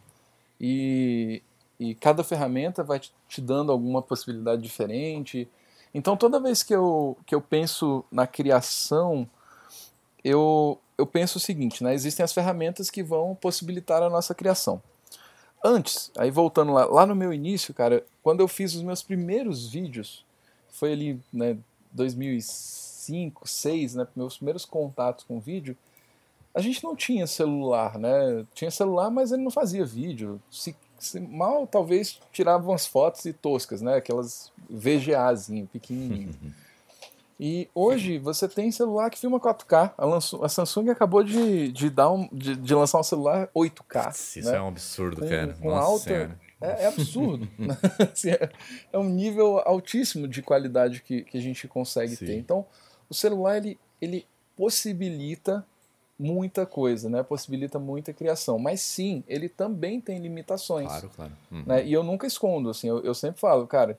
E, 0.61 1.43
e 1.81 1.95
cada 1.95 2.23
ferramenta 2.23 2.83
vai 2.83 3.01
te 3.01 3.41
dando 3.41 3.73
alguma 3.73 4.03
possibilidade 4.03 4.61
diferente. 4.61 5.49
Então 5.95 6.17
toda 6.17 6.41
vez 6.41 6.63
que 6.63 6.75
eu, 6.75 7.17
que 7.25 7.35
eu 7.35 7.41
penso 7.41 8.05
na 8.11 8.27
criação, 8.27 9.29
eu, 10.23 10.79
eu 10.97 11.07
penso 11.07 11.39
o 11.39 11.41
seguinte, 11.41 11.83
né? 11.83 11.95
Existem 11.95 12.23
as 12.25 12.33
ferramentas 12.33 12.91
que 12.91 13.03
vão 13.03 13.35
possibilitar 13.35 14.03
a 14.03 14.11
nossa 14.11 14.35
criação. 14.35 14.83
Antes, 15.63 16.11
aí 16.17 16.31
voltando 16.31 16.73
lá, 16.73 16.85
lá 16.85 17.07
no 17.07 17.15
meu 17.15 17.33
início, 17.33 17.73
cara, 17.73 18.05
quando 18.23 18.41
eu 18.41 18.49
fiz 18.49 18.75
os 18.75 18.83
meus 18.83 19.03
primeiros 19.03 19.67
vídeos, 19.69 20.25
foi 20.69 20.93
ali, 20.93 21.21
né, 21.33 21.57
2005, 21.93 23.41
2006, 23.41 23.95
né, 23.95 24.07
meus 24.15 24.37
primeiros 24.37 24.65
contatos 24.65 25.25
com 25.25 25.41
vídeo, 25.41 25.77
a 26.55 26.61
gente 26.61 26.85
não 26.85 26.95
tinha 26.95 27.27
celular, 27.27 27.99
né? 27.99 28.47
Tinha 28.55 28.71
celular, 28.71 29.11
mas 29.11 29.33
ele 29.33 29.43
não 29.43 29.51
fazia 29.51 29.85
vídeo. 29.85 30.41
Se, 30.49 30.77
se 31.01 31.19
mal, 31.19 31.67
talvez 31.67 32.21
tirava 32.33 32.71
umas 32.71 32.87
fotos 32.87 33.25
e 33.25 33.33
toscas, 33.33 33.83
né? 33.83 33.97
Aquelas 33.97 34.53
VGAzinho, 34.71 35.67
pequenininho. 35.67 36.33
E 37.39 37.69
hoje 37.75 38.19
você 38.19 38.49
tem 38.49 38.71
celular 38.71 39.11
que 39.11 39.19
filma 39.19 39.41
4K. 39.41 39.93
A, 40.43 40.49
Samsung 40.49 40.91
acabou 40.91 41.25
de, 41.25 41.73
de, 41.73 41.91
dar 41.91 42.11
um, 42.11 42.29
de, 42.33 42.55
de 42.55 42.75
lançar 42.75 43.01
um 43.01 43.03
celular 43.03 43.49
8K. 43.55 44.11
Isso 44.11 44.51
né? 44.51 44.57
é 44.57 44.63
um 44.63 44.69
absurdo, 44.69 45.21
com, 45.21 45.29
cara. 45.29 45.55
Com 45.55 45.69
Nossa 45.69 45.87
alta. 45.87 46.39
É, 46.61 46.85
é, 46.85 46.87
absurdo. 46.87 47.49
assim, 48.13 48.31
é, 48.31 48.51
é, 48.93 48.99
um 48.99 49.09
nível 49.09 49.61
altíssimo 49.65 50.29
de 50.29 50.43
qualidade 50.43 51.03
que, 51.03 51.23
que 51.23 51.37
a 51.37 51.41
gente 51.41 51.67
consegue 51.67 52.15
Sim. 52.15 52.27
ter. 52.27 52.39
Então, 52.39 52.65
o 53.09 53.15
celular 53.15 53.57
ele, 53.57 53.79
ele 54.01 54.27
possibilita 54.57 55.67
muita 56.19 56.65
coisa, 56.65 57.09
né? 57.09 57.23
Possibilita 57.23 57.79
muita 57.79 58.13
criação. 58.13 58.59
Mas 58.59 58.81
sim, 58.81 59.25
ele 59.27 59.49
também 59.49 60.01
tem 60.01 60.19
limitações. 60.19 60.87
Claro, 60.87 61.11
claro. 61.15 61.33
Uhum. 61.51 61.65
Né? 61.67 61.85
E 61.85 61.93
eu 61.93 62.03
nunca 62.03 62.27
escondo, 62.27 62.71
assim, 62.71 62.89
eu, 62.89 63.03
eu 63.03 63.15
sempre 63.15 63.41
falo, 63.41 63.67
cara, 63.67 63.99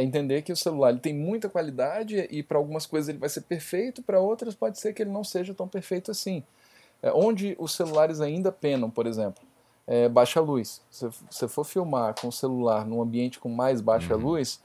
é 0.00 0.02
entender 0.02 0.42
que 0.42 0.52
o 0.52 0.56
celular 0.56 0.90
ele 0.90 0.98
tem 0.98 1.14
muita 1.14 1.48
qualidade 1.48 2.26
e 2.30 2.42
para 2.42 2.58
algumas 2.58 2.86
coisas 2.86 3.08
ele 3.08 3.18
vai 3.18 3.28
ser 3.28 3.42
perfeito, 3.42 4.02
para 4.02 4.18
outras 4.18 4.54
pode 4.54 4.78
ser 4.78 4.94
que 4.94 5.02
ele 5.02 5.10
não 5.10 5.22
seja 5.22 5.54
tão 5.54 5.68
perfeito 5.68 6.10
assim. 6.10 6.42
É, 7.02 7.12
onde 7.12 7.54
os 7.58 7.74
celulares 7.74 8.20
ainda 8.20 8.50
penam, 8.50 8.90
por 8.90 9.06
exemplo, 9.06 9.42
é 9.86 10.08
baixa 10.08 10.40
luz. 10.40 10.80
Se 10.90 11.06
você 11.30 11.46
for 11.46 11.64
filmar 11.64 12.14
com 12.18 12.28
o 12.28 12.32
celular 12.32 12.86
num 12.86 13.02
ambiente 13.02 13.38
com 13.38 13.48
mais 13.48 13.80
baixa 13.80 14.16
uhum. 14.16 14.22
luz, 14.22 14.60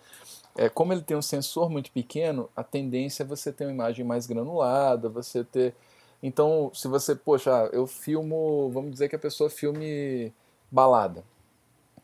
é, 0.56 0.70
como 0.70 0.94
ele 0.94 1.02
tem 1.02 1.18
um 1.18 1.22
sensor 1.22 1.70
muito 1.70 1.92
pequeno, 1.92 2.50
a 2.56 2.64
tendência 2.64 3.24
é 3.24 3.26
você 3.26 3.52
ter 3.52 3.66
uma 3.66 3.74
imagem 3.74 4.06
mais 4.06 4.26
granulada, 4.26 5.10
você 5.10 5.44
ter. 5.44 5.76
Então, 6.24 6.72
se 6.74 6.88
você, 6.88 7.14
poxa, 7.14 7.70
eu 7.74 7.86
filmo, 7.86 8.70
vamos 8.74 8.92
dizer 8.92 9.10
que 9.10 9.16
a 9.16 9.20
pessoa 9.20 9.50
filme 9.50 10.34
balada 10.72 11.24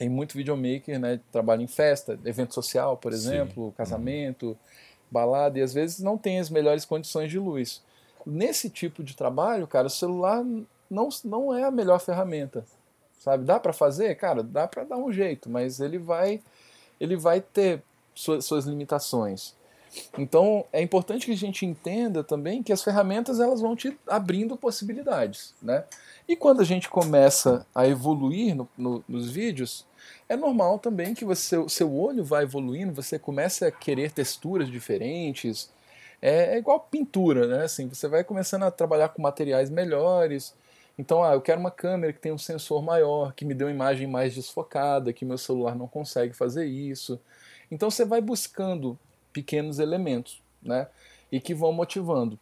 tem 0.02 0.10
muito 0.10 0.36
videomaker, 0.36 1.00
né? 1.00 1.20
Trabalha 1.32 1.62
em 1.62 1.68
festa, 1.68 2.18
evento 2.26 2.56
social, 2.56 2.98
por 2.98 3.14
exemplo, 3.14 3.68
Sim. 3.68 3.74
casamento, 3.78 4.48
uhum. 4.48 4.56
balada, 5.12 5.60
e 5.60 5.62
às 5.62 5.76
vezes 5.76 6.00
não 6.00 6.18
tem 6.18 6.40
as 6.40 6.50
melhores 6.50 6.86
condições 6.86 7.30
de 7.30 7.38
luz. 7.38 7.84
Nesse 8.26 8.68
tipo 8.68 9.04
de 9.04 9.16
trabalho, 9.16 9.68
cara, 9.68 9.86
o 9.86 9.92
celular 9.92 10.44
não, 10.90 11.10
não 11.24 11.54
é 11.56 11.66
a 11.66 11.70
melhor 11.70 12.00
ferramenta, 12.00 12.66
sabe? 13.20 13.46
Dá 13.46 13.60
para 13.60 13.74
fazer? 13.74 14.16
Cara, 14.16 14.42
dá 14.42 14.68
para 14.68 14.86
dar 14.86 14.98
um 14.98 15.14
jeito, 15.14 15.48
mas 15.52 15.80
ele 15.80 16.00
vai, 16.00 16.42
ele 17.00 17.16
vai 17.16 17.40
ter 17.40 17.84
suas, 18.16 18.44
suas 18.44 18.66
limitações. 18.66 19.54
Então 20.18 20.66
é 20.72 20.82
importante 20.82 21.26
que 21.26 21.32
a 21.32 21.38
gente 21.38 21.66
entenda 21.66 22.24
também 22.24 22.64
que 22.64 22.72
as 22.72 22.84
ferramentas 22.84 23.40
elas 23.40 23.62
vão 23.62 23.76
te 23.76 23.98
abrindo 24.08 24.56
possibilidades, 24.56 25.54
né? 25.62 25.84
E 26.28 26.36
quando 26.36 26.62
a 26.62 26.66
gente 26.66 26.90
começa 26.90 27.66
a 27.76 27.88
evoluir 27.88 28.56
no, 28.56 28.70
no, 28.78 29.04
nos 29.08 29.30
vídeos, 29.30 29.86
é 30.30 30.36
normal 30.36 30.80
também 30.80 31.14
que 31.14 31.26
você, 31.26 31.58
seu 31.68 31.94
olho 31.94 32.24
vai 32.24 32.44
evoluindo, 32.44 32.94
você 32.94 33.20
começa 33.20 33.68
a 33.68 33.72
querer 33.72 34.12
texturas 34.12 34.70
diferentes. 34.70 35.70
É, 36.22 36.56
é, 36.56 36.58
igual 36.58 36.80
pintura, 36.80 37.48
né? 37.48 37.66
Assim, 37.66 37.88
você 37.88 38.08
vai 38.08 38.24
começando 38.24 38.64
a 38.64 38.72
trabalhar 38.72 39.10
com 39.10 39.22
materiais 39.22 39.70
melhores. 39.70 40.54
Então, 40.98 41.24
ah, 41.24 41.34
eu 41.34 41.42
quero 41.42 41.60
uma 41.60 41.72
câmera 41.72 42.14
que 42.14 42.20
tenha 42.20 42.36
um 42.36 42.38
sensor 42.38 42.82
maior, 42.84 43.34
que 43.34 43.44
me 43.44 43.54
dê 43.54 43.64
uma 43.64 43.72
imagem 43.72 44.08
mais 44.08 44.36
desfocada, 44.36 45.12
que 45.12 45.26
meu 45.26 45.38
celular 45.38 45.76
não 45.76 45.88
consegue 45.88 46.34
fazer 46.34 46.66
isso. 46.66 47.20
Então, 47.72 47.90
você 47.90 48.06
vai 48.06 48.22
buscando 48.22 48.98
pequenos 49.34 49.80
elementos, 49.80 50.42
né? 50.62 50.88
E 51.32 51.40
que 51.40 51.54
vão 51.54 51.72
motivando. 51.72 52.38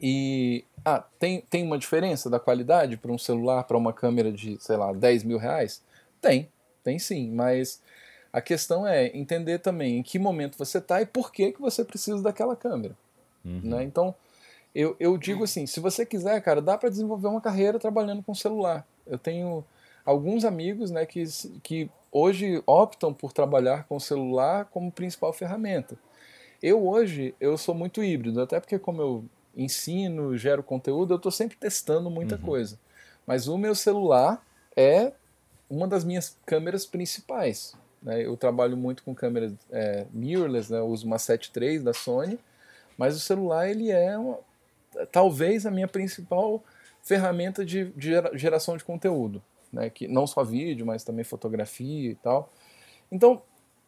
E 0.00 0.64
ah, 0.84 1.02
tem, 1.18 1.40
tem 1.40 1.64
uma 1.64 1.78
diferença 1.78 2.28
da 2.28 2.38
qualidade 2.38 2.96
para 2.96 3.10
um 3.10 3.18
celular, 3.18 3.64
para 3.64 3.76
uma 3.76 3.92
câmera 3.92 4.30
de, 4.30 4.56
sei 4.60 4.76
lá, 4.76 4.92
10 4.92 5.24
mil 5.24 5.38
reais? 5.38 5.82
Tem, 6.20 6.48
tem 6.82 6.98
sim, 6.98 7.30
mas 7.30 7.80
a 8.32 8.40
questão 8.40 8.86
é 8.86 9.06
entender 9.16 9.58
também 9.58 9.98
em 9.98 10.02
que 10.02 10.18
momento 10.18 10.58
você 10.58 10.78
está 10.78 11.00
e 11.00 11.06
por 11.06 11.32
que, 11.32 11.52
que 11.52 11.60
você 11.60 11.84
precisa 11.84 12.22
daquela 12.22 12.54
câmera. 12.54 12.94
Uhum. 13.44 13.60
Né? 13.64 13.84
Então, 13.84 14.14
eu, 14.74 14.94
eu 15.00 15.16
digo 15.16 15.44
assim, 15.44 15.66
se 15.66 15.80
você 15.80 16.04
quiser, 16.04 16.40
cara, 16.42 16.60
dá 16.60 16.76
para 16.76 16.90
desenvolver 16.90 17.28
uma 17.28 17.40
carreira 17.40 17.78
trabalhando 17.78 18.22
com 18.22 18.34
celular. 18.34 18.86
Eu 19.06 19.18
tenho 19.18 19.64
alguns 20.04 20.44
amigos 20.44 20.90
né, 20.90 21.06
que, 21.06 21.24
que 21.62 21.90
hoje 22.12 22.62
optam 22.66 23.14
por 23.14 23.32
trabalhar 23.32 23.84
com 23.84 23.98
celular 23.98 24.66
como 24.66 24.92
principal 24.92 25.32
ferramenta. 25.32 25.96
Eu 26.66 26.84
hoje, 26.84 27.32
eu 27.38 27.56
sou 27.56 27.76
muito 27.76 28.02
híbrido, 28.02 28.42
até 28.42 28.58
porque 28.58 28.76
como 28.76 29.00
eu 29.00 29.24
ensino, 29.56 30.36
gero 30.36 30.64
conteúdo, 30.64 31.14
eu 31.14 31.16
estou 31.16 31.30
sempre 31.30 31.56
testando 31.56 32.10
muita 32.10 32.34
uhum. 32.34 32.40
coisa. 32.42 32.76
Mas 33.24 33.46
o 33.46 33.56
meu 33.56 33.72
celular 33.72 34.44
é 34.76 35.12
uma 35.70 35.86
das 35.86 36.02
minhas 36.02 36.36
câmeras 36.44 36.84
principais. 36.84 37.76
Né? 38.02 38.26
Eu 38.26 38.36
trabalho 38.36 38.76
muito 38.76 39.04
com 39.04 39.14
câmeras 39.14 39.52
é, 39.70 40.06
mirrorless, 40.12 40.72
né? 40.72 40.80
eu 40.80 40.88
uso 40.88 41.06
uma 41.06 41.20
7 41.20 41.52
III 41.56 41.78
da 41.78 41.92
Sony, 41.92 42.36
mas 42.98 43.14
o 43.14 43.20
celular 43.20 43.70
ele 43.70 43.92
é 43.92 44.18
uma, 44.18 44.40
talvez 45.12 45.66
a 45.66 45.70
minha 45.70 45.86
principal 45.86 46.64
ferramenta 47.00 47.64
de, 47.64 47.92
de 47.92 48.10
geração 48.34 48.76
de 48.76 48.82
conteúdo, 48.82 49.40
né? 49.72 49.88
que 49.88 50.08
não 50.08 50.26
só 50.26 50.42
vídeo, 50.42 50.84
mas 50.84 51.04
também 51.04 51.22
fotografia 51.22 52.10
e 52.10 52.16
tal. 52.16 52.52
Então, 53.08 53.40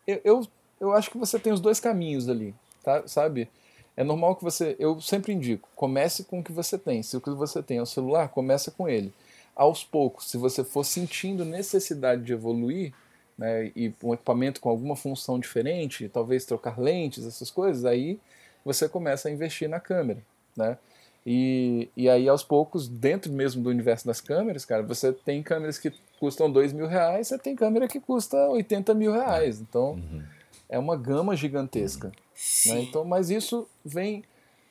eu, 0.06 0.20
eu, 0.22 0.46
eu 0.78 0.92
acho 0.92 1.10
que 1.10 1.18
você 1.18 1.40
tem 1.40 1.52
os 1.52 1.60
dois 1.60 1.80
caminhos 1.80 2.28
ali, 2.28 2.54
tá? 2.88 3.06
sabe? 3.06 3.48
É 3.96 4.02
normal 4.02 4.36
que 4.36 4.44
você, 4.44 4.76
eu 4.78 5.00
sempre 5.00 5.32
indico, 5.32 5.68
comece 5.74 6.24
com 6.24 6.40
o 6.40 6.44
que 6.44 6.52
você 6.52 6.78
tem. 6.78 7.02
Se 7.02 7.16
o 7.16 7.20
que 7.20 7.30
você 7.30 7.62
tem 7.62 7.78
é 7.78 7.82
o 7.82 7.86
celular, 7.86 8.28
começa 8.28 8.70
com 8.70 8.88
ele 8.88 9.12
aos 9.54 9.82
poucos, 9.82 10.30
se 10.30 10.36
você 10.36 10.62
for 10.62 10.84
sentindo 10.84 11.44
necessidade 11.44 12.22
de 12.22 12.32
evoluir, 12.32 12.94
né, 13.36 13.72
e 13.74 13.92
um 14.02 14.14
equipamento 14.14 14.60
com 14.60 14.68
alguma 14.68 14.94
função 14.94 15.38
diferente, 15.38 16.08
talvez 16.08 16.44
trocar 16.44 16.78
lentes, 16.78 17.26
essas 17.26 17.50
coisas, 17.50 17.84
aí 17.84 18.18
você 18.64 18.88
começa 18.88 19.28
a 19.28 19.32
investir 19.32 19.68
na 19.68 19.80
câmera, 19.80 20.20
né? 20.56 20.78
E, 21.26 21.88
e 21.96 22.08
aí, 22.08 22.28
aos 22.28 22.42
poucos, 22.42 22.88
dentro 22.88 23.32
mesmo 23.32 23.62
do 23.62 23.68
universo 23.68 24.06
das 24.06 24.20
câmeras, 24.20 24.64
cara, 24.64 24.82
você 24.82 25.12
tem 25.12 25.42
câmeras 25.42 25.76
que 25.76 25.92
custam 26.18 26.50
dois 26.50 26.72
mil 26.72 26.86
reais, 26.86 27.28
você 27.28 27.38
tem 27.38 27.54
câmera 27.54 27.86
que 27.86 28.00
custa 28.00 28.36
80 28.48 28.94
mil 28.94 29.12
reais. 29.12 29.60
Então, 29.60 29.92
uhum. 29.92 30.22
É 30.68 30.78
uma 30.78 30.96
gama 30.96 31.34
gigantesca. 31.36 32.08
Uhum. 32.08 32.74
Né? 32.74 32.80
Então, 32.82 33.04
mas 33.04 33.30
isso 33.30 33.68
vem... 33.84 34.24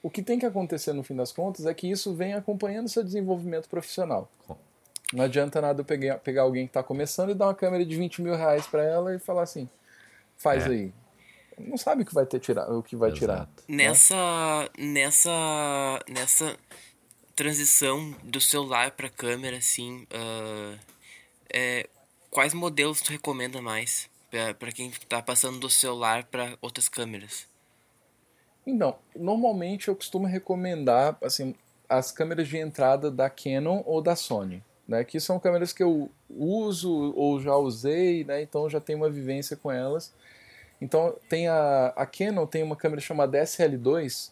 O 0.04 0.10
que 0.10 0.22
tem 0.22 0.40
que 0.40 0.46
acontecer, 0.46 0.94
no 0.94 1.04
fim 1.04 1.16
das 1.16 1.32
contas, 1.32 1.66
é 1.66 1.74
que 1.74 1.90
isso 1.90 2.14
vem 2.14 2.34
acompanhando 2.34 2.86
o 2.86 2.90
seu 2.90 3.04
desenvolvimento 3.04 3.68
profissional. 3.68 4.30
Não 5.12 5.24
adianta 5.24 5.60
nada 5.62 5.82
eu 5.82 5.86
pegar, 5.86 6.20
pegar 6.20 6.44
alguém 6.44 6.66
que 6.66 6.70
está 6.70 6.84
começando 6.84 7.32
e 7.32 7.34
dar 7.34 7.48
uma 7.48 7.56
câmera 7.56 7.86
de 7.86 7.96
20 7.96 8.22
mil 8.22 8.36
reais 8.36 8.68
para 8.68 8.84
ela 8.84 9.16
e 9.16 9.20
falar 9.20 9.44
assim, 9.44 9.70
faz 10.38 10.66
é. 10.66 10.70
aí. 10.70 10.94
Não 11.58 11.78
sabe 11.78 12.04
o 12.04 12.06
que 12.06 12.14
vai 12.14 12.26
ter 12.26 12.40
tirar, 12.40 12.72
o 12.72 12.84
que 12.84 12.96
vai 12.96 13.10
Exato. 13.10 13.20
tirar. 13.20 13.50
Nessa, 13.68 14.16
né? 14.78 14.86
nessa, 14.86 16.00
nessa 16.08 16.58
transição 17.36 18.14
do 18.24 18.40
celular 18.40 18.92
para 18.92 19.10
câmera, 19.10 19.58
assim, 19.58 20.04
uh, 20.04 20.80
é, 21.52 21.90
quais 22.30 22.54
modelos 22.54 23.02
tu 23.02 23.12
recomenda 23.12 23.62
mais 23.62 24.10
para 24.30 24.72
quem 24.72 24.90
está 24.90 25.22
passando 25.22 25.60
do 25.60 25.70
celular 25.70 26.26
para 26.26 26.58
outras 26.62 26.90
câmeras? 26.90 27.48
Então, 28.66 28.98
normalmente 29.16 29.88
eu 29.88 29.96
costumo 29.96 30.28
recomendar 30.28 31.18
assim 31.22 31.56
as 31.88 32.12
câmeras 32.12 32.48
de 32.48 32.58
entrada 32.58 33.10
da 33.10 33.30
Canon 33.30 33.82
ou 33.86 34.02
da 34.02 34.16
Sony 34.16 34.62
né, 34.88 35.04
que 35.04 35.20
são 35.20 35.40
câmeras 35.40 35.74
que 35.74 35.84
eu 35.84 36.10
uso 36.30 37.14
ou 37.16 37.40
já 37.42 37.56
usei, 37.56 38.24
né, 38.24 38.42
então 38.42 38.70
já 38.70 38.80
tenho 38.80 39.00
uma 39.00 39.10
vivência 39.10 39.58
com 39.58 39.72
elas. 39.72 40.14
Então 40.80 41.16
tem 41.28 41.48
a, 41.48 41.88
a 41.96 42.06
Canon 42.06 42.46
tem 42.46 42.64
uma 42.64 42.76
câmera 42.76 43.02
chamada 43.02 43.42
SL2, 43.42 44.32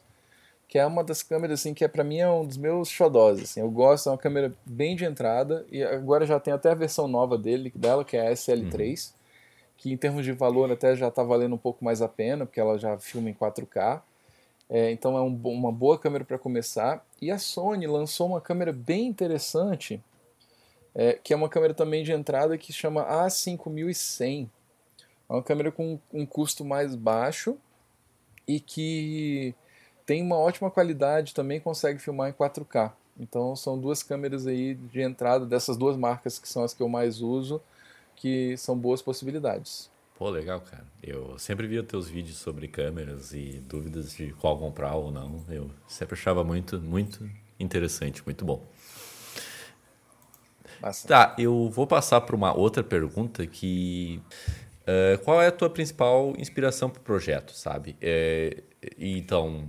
que 0.68 0.80
é 0.80 0.86
uma 0.86 1.04
das 1.04 1.22
câmeras 1.22 1.60
assim 1.60 1.74
que 1.74 1.84
é 1.84 1.88
para 1.88 2.04
mim 2.04 2.20
é 2.20 2.30
um 2.30 2.46
dos 2.46 2.58
meus 2.58 2.90
xodós, 2.90 3.42
assim. 3.42 3.60
Eu 3.60 3.70
gosto, 3.70 4.08
é 4.08 4.12
uma 4.12 4.18
câmera 4.18 4.54
bem 4.66 4.96
de 4.96 5.04
entrada 5.04 5.66
e 5.70 5.84
agora 5.84 6.26
já 6.26 6.40
tem 6.40 6.54
até 6.54 6.72
a 6.72 6.76
versão 6.76 7.08
nova 7.08 7.38
dele, 7.38 7.72
dela, 7.76 8.06
que 8.06 8.16
é 8.16 8.30
a 8.30 8.32
SL3, 8.32 9.10
uhum. 9.10 9.15
Que 9.78 9.92
em 9.92 9.98
termos 9.98 10.24
de 10.26 10.32
valor 10.32 10.72
até 10.72 10.96
já 10.96 11.08
está 11.08 11.24
valendo 11.24 11.56
um 11.56 11.58
pouco 11.58 11.84
mais 11.84 12.02
a 12.02 12.08
pena, 12.08 12.46
porque 12.46 12.60
ela 12.60 12.78
já 12.78 12.98
filma 12.98 13.30
em 13.30 13.34
4K. 13.34 14.02
É, 14.70 14.92
então 14.92 15.18
é 15.18 15.22
um, 15.22 15.40
uma 15.44 15.72
boa 15.72 15.98
câmera 15.98 16.26
para 16.26 16.38
começar. 16.38 17.06
E 17.22 17.30
a 17.30 17.38
Sony 17.38 17.86
lançou 17.88 18.28
uma 18.28 18.42
câmera 18.42 18.74
bem 18.74 19.08
interessante, 19.08 20.02
é, 20.94 21.14
que 21.14 21.34
é 21.34 21.36
uma 21.36 21.50
câmera 21.50 21.74
também 21.74 22.04
de 22.04 22.12
entrada 22.12 22.58
que 22.58 22.74
chama 22.74 23.06
A5100. 23.06 24.48
É 25.30 25.34
uma 25.34 25.44
câmera 25.44 25.72
com 25.72 26.00
um 26.14 26.26
custo 26.26 26.64
mais 26.64 26.96
baixo 26.96 27.58
e 28.48 28.60
que 28.60 29.54
tem 30.06 30.22
uma 30.22 30.38
ótima 30.38 30.70
qualidade, 30.70 31.34
também 31.34 31.60
consegue 31.60 32.00
filmar 32.00 32.30
em 32.30 32.34
4K. 32.34 32.92
Então 33.20 33.56
são 33.56 33.78
duas 33.80 34.04
câmeras 34.04 34.46
aí 34.46 34.76
de 34.76 35.02
entrada 35.02 35.46
dessas 35.46 35.78
duas 35.78 35.98
marcas 35.98 36.38
que 36.38 36.48
são 36.48 36.64
as 36.64 36.74
que 36.74 36.82
eu 36.82 36.90
mais 36.90 37.22
uso, 37.22 37.62
que 38.16 38.56
são 38.58 38.78
boas 38.78 39.02
possibilidades. 39.02 39.90
Pô, 40.18 40.30
legal, 40.30 40.62
cara. 40.62 40.86
Eu 41.04 41.38
sempre 41.38 41.68
via 41.68 41.84
teus 41.84 42.08
vídeos 42.08 42.38
sobre 42.38 42.68
câmeras 42.68 43.34
e 43.34 43.62
dúvidas 43.68 44.16
de 44.16 44.32
qual 44.34 44.58
comprar 44.58 44.96
ou 44.96 45.12
não. 45.12 45.44
Eu 45.50 45.70
sempre 45.88 46.16
achava 46.16 46.44
muito, 46.44 46.80
muito 46.80 47.30
interessante, 47.60 48.24
muito 48.26 48.46
bom. 48.46 48.66
Passa. 50.80 51.08
Tá, 51.08 51.36
eu 51.38 51.70
vou 51.70 51.86
passar 51.86 52.22
para 52.22 52.36
uma 52.36 52.56
outra 52.58 52.84
pergunta 52.84 53.46
que... 53.46 54.22
Uh, 54.84 55.18
qual 55.24 55.42
é 55.42 55.48
a 55.48 55.52
tua 55.52 55.70
principal 55.70 56.34
inspiração 56.38 56.90
para 56.90 57.00
o 57.00 57.04
projeto, 57.04 57.54
sabe? 57.54 57.98
É, 58.00 58.64
então, 59.00 59.68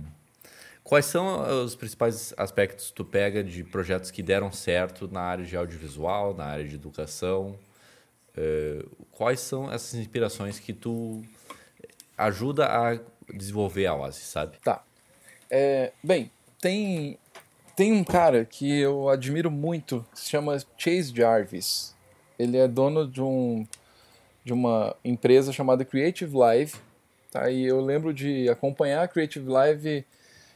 Quais 0.87 1.05
são 1.05 1.65
os 1.65 1.75
principais 1.75 2.33
aspectos 2.37 2.87
que 2.87 2.93
tu 2.93 3.03
pega 3.03 3.43
de 3.43 3.61
projetos 3.61 4.09
que 4.09 4.23
deram 4.23 4.53
certo 4.53 5.05
na 5.11 5.19
área 5.19 5.43
de 5.43 5.57
audiovisual, 5.57 6.33
na 6.33 6.45
área 6.45 6.63
de 6.63 6.75
educação? 6.75 7.59
Uh, 8.37 8.87
quais 9.11 9.39
são 9.39 9.71
essas 9.71 9.95
inspirações 9.95 10.59
que 10.59 10.71
tu 10.71 11.23
ajuda 12.17 12.67
a 12.67 12.99
desenvolver 13.33 13.87
a 13.87 13.95
OASI, 13.95 14.21
sabe? 14.21 14.57
Tá. 14.63 14.83
É, 15.49 15.91
bem, 16.03 16.29
tem, 16.59 17.17
tem 17.75 17.93
um 17.93 18.03
cara 18.03 18.45
que 18.45 18.79
eu 18.79 19.09
admiro 19.09 19.49
muito, 19.49 20.05
que 20.13 20.19
se 20.19 20.29
chama 20.29 20.57
Chase 20.77 21.13
Jarvis. 21.15 21.95
Ele 22.37 22.57
é 22.57 22.67
dono 22.67 23.07
de, 23.07 23.21
um, 23.21 23.65
de 24.43 24.53
uma 24.53 24.95
empresa 25.03 25.51
chamada 25.51 25.83
Creative 25.83 26.35
Live. 26.35 26.75
Tá? 27.31 27.49
E 27.49 27.65
eu 27.65 27.81
lembro 27.81 28.13
de 28.13 28.47
acompanhar 28.49 29.03
a 29.03 29.07
Creative 29.07 29.47
Live 29.47 30.05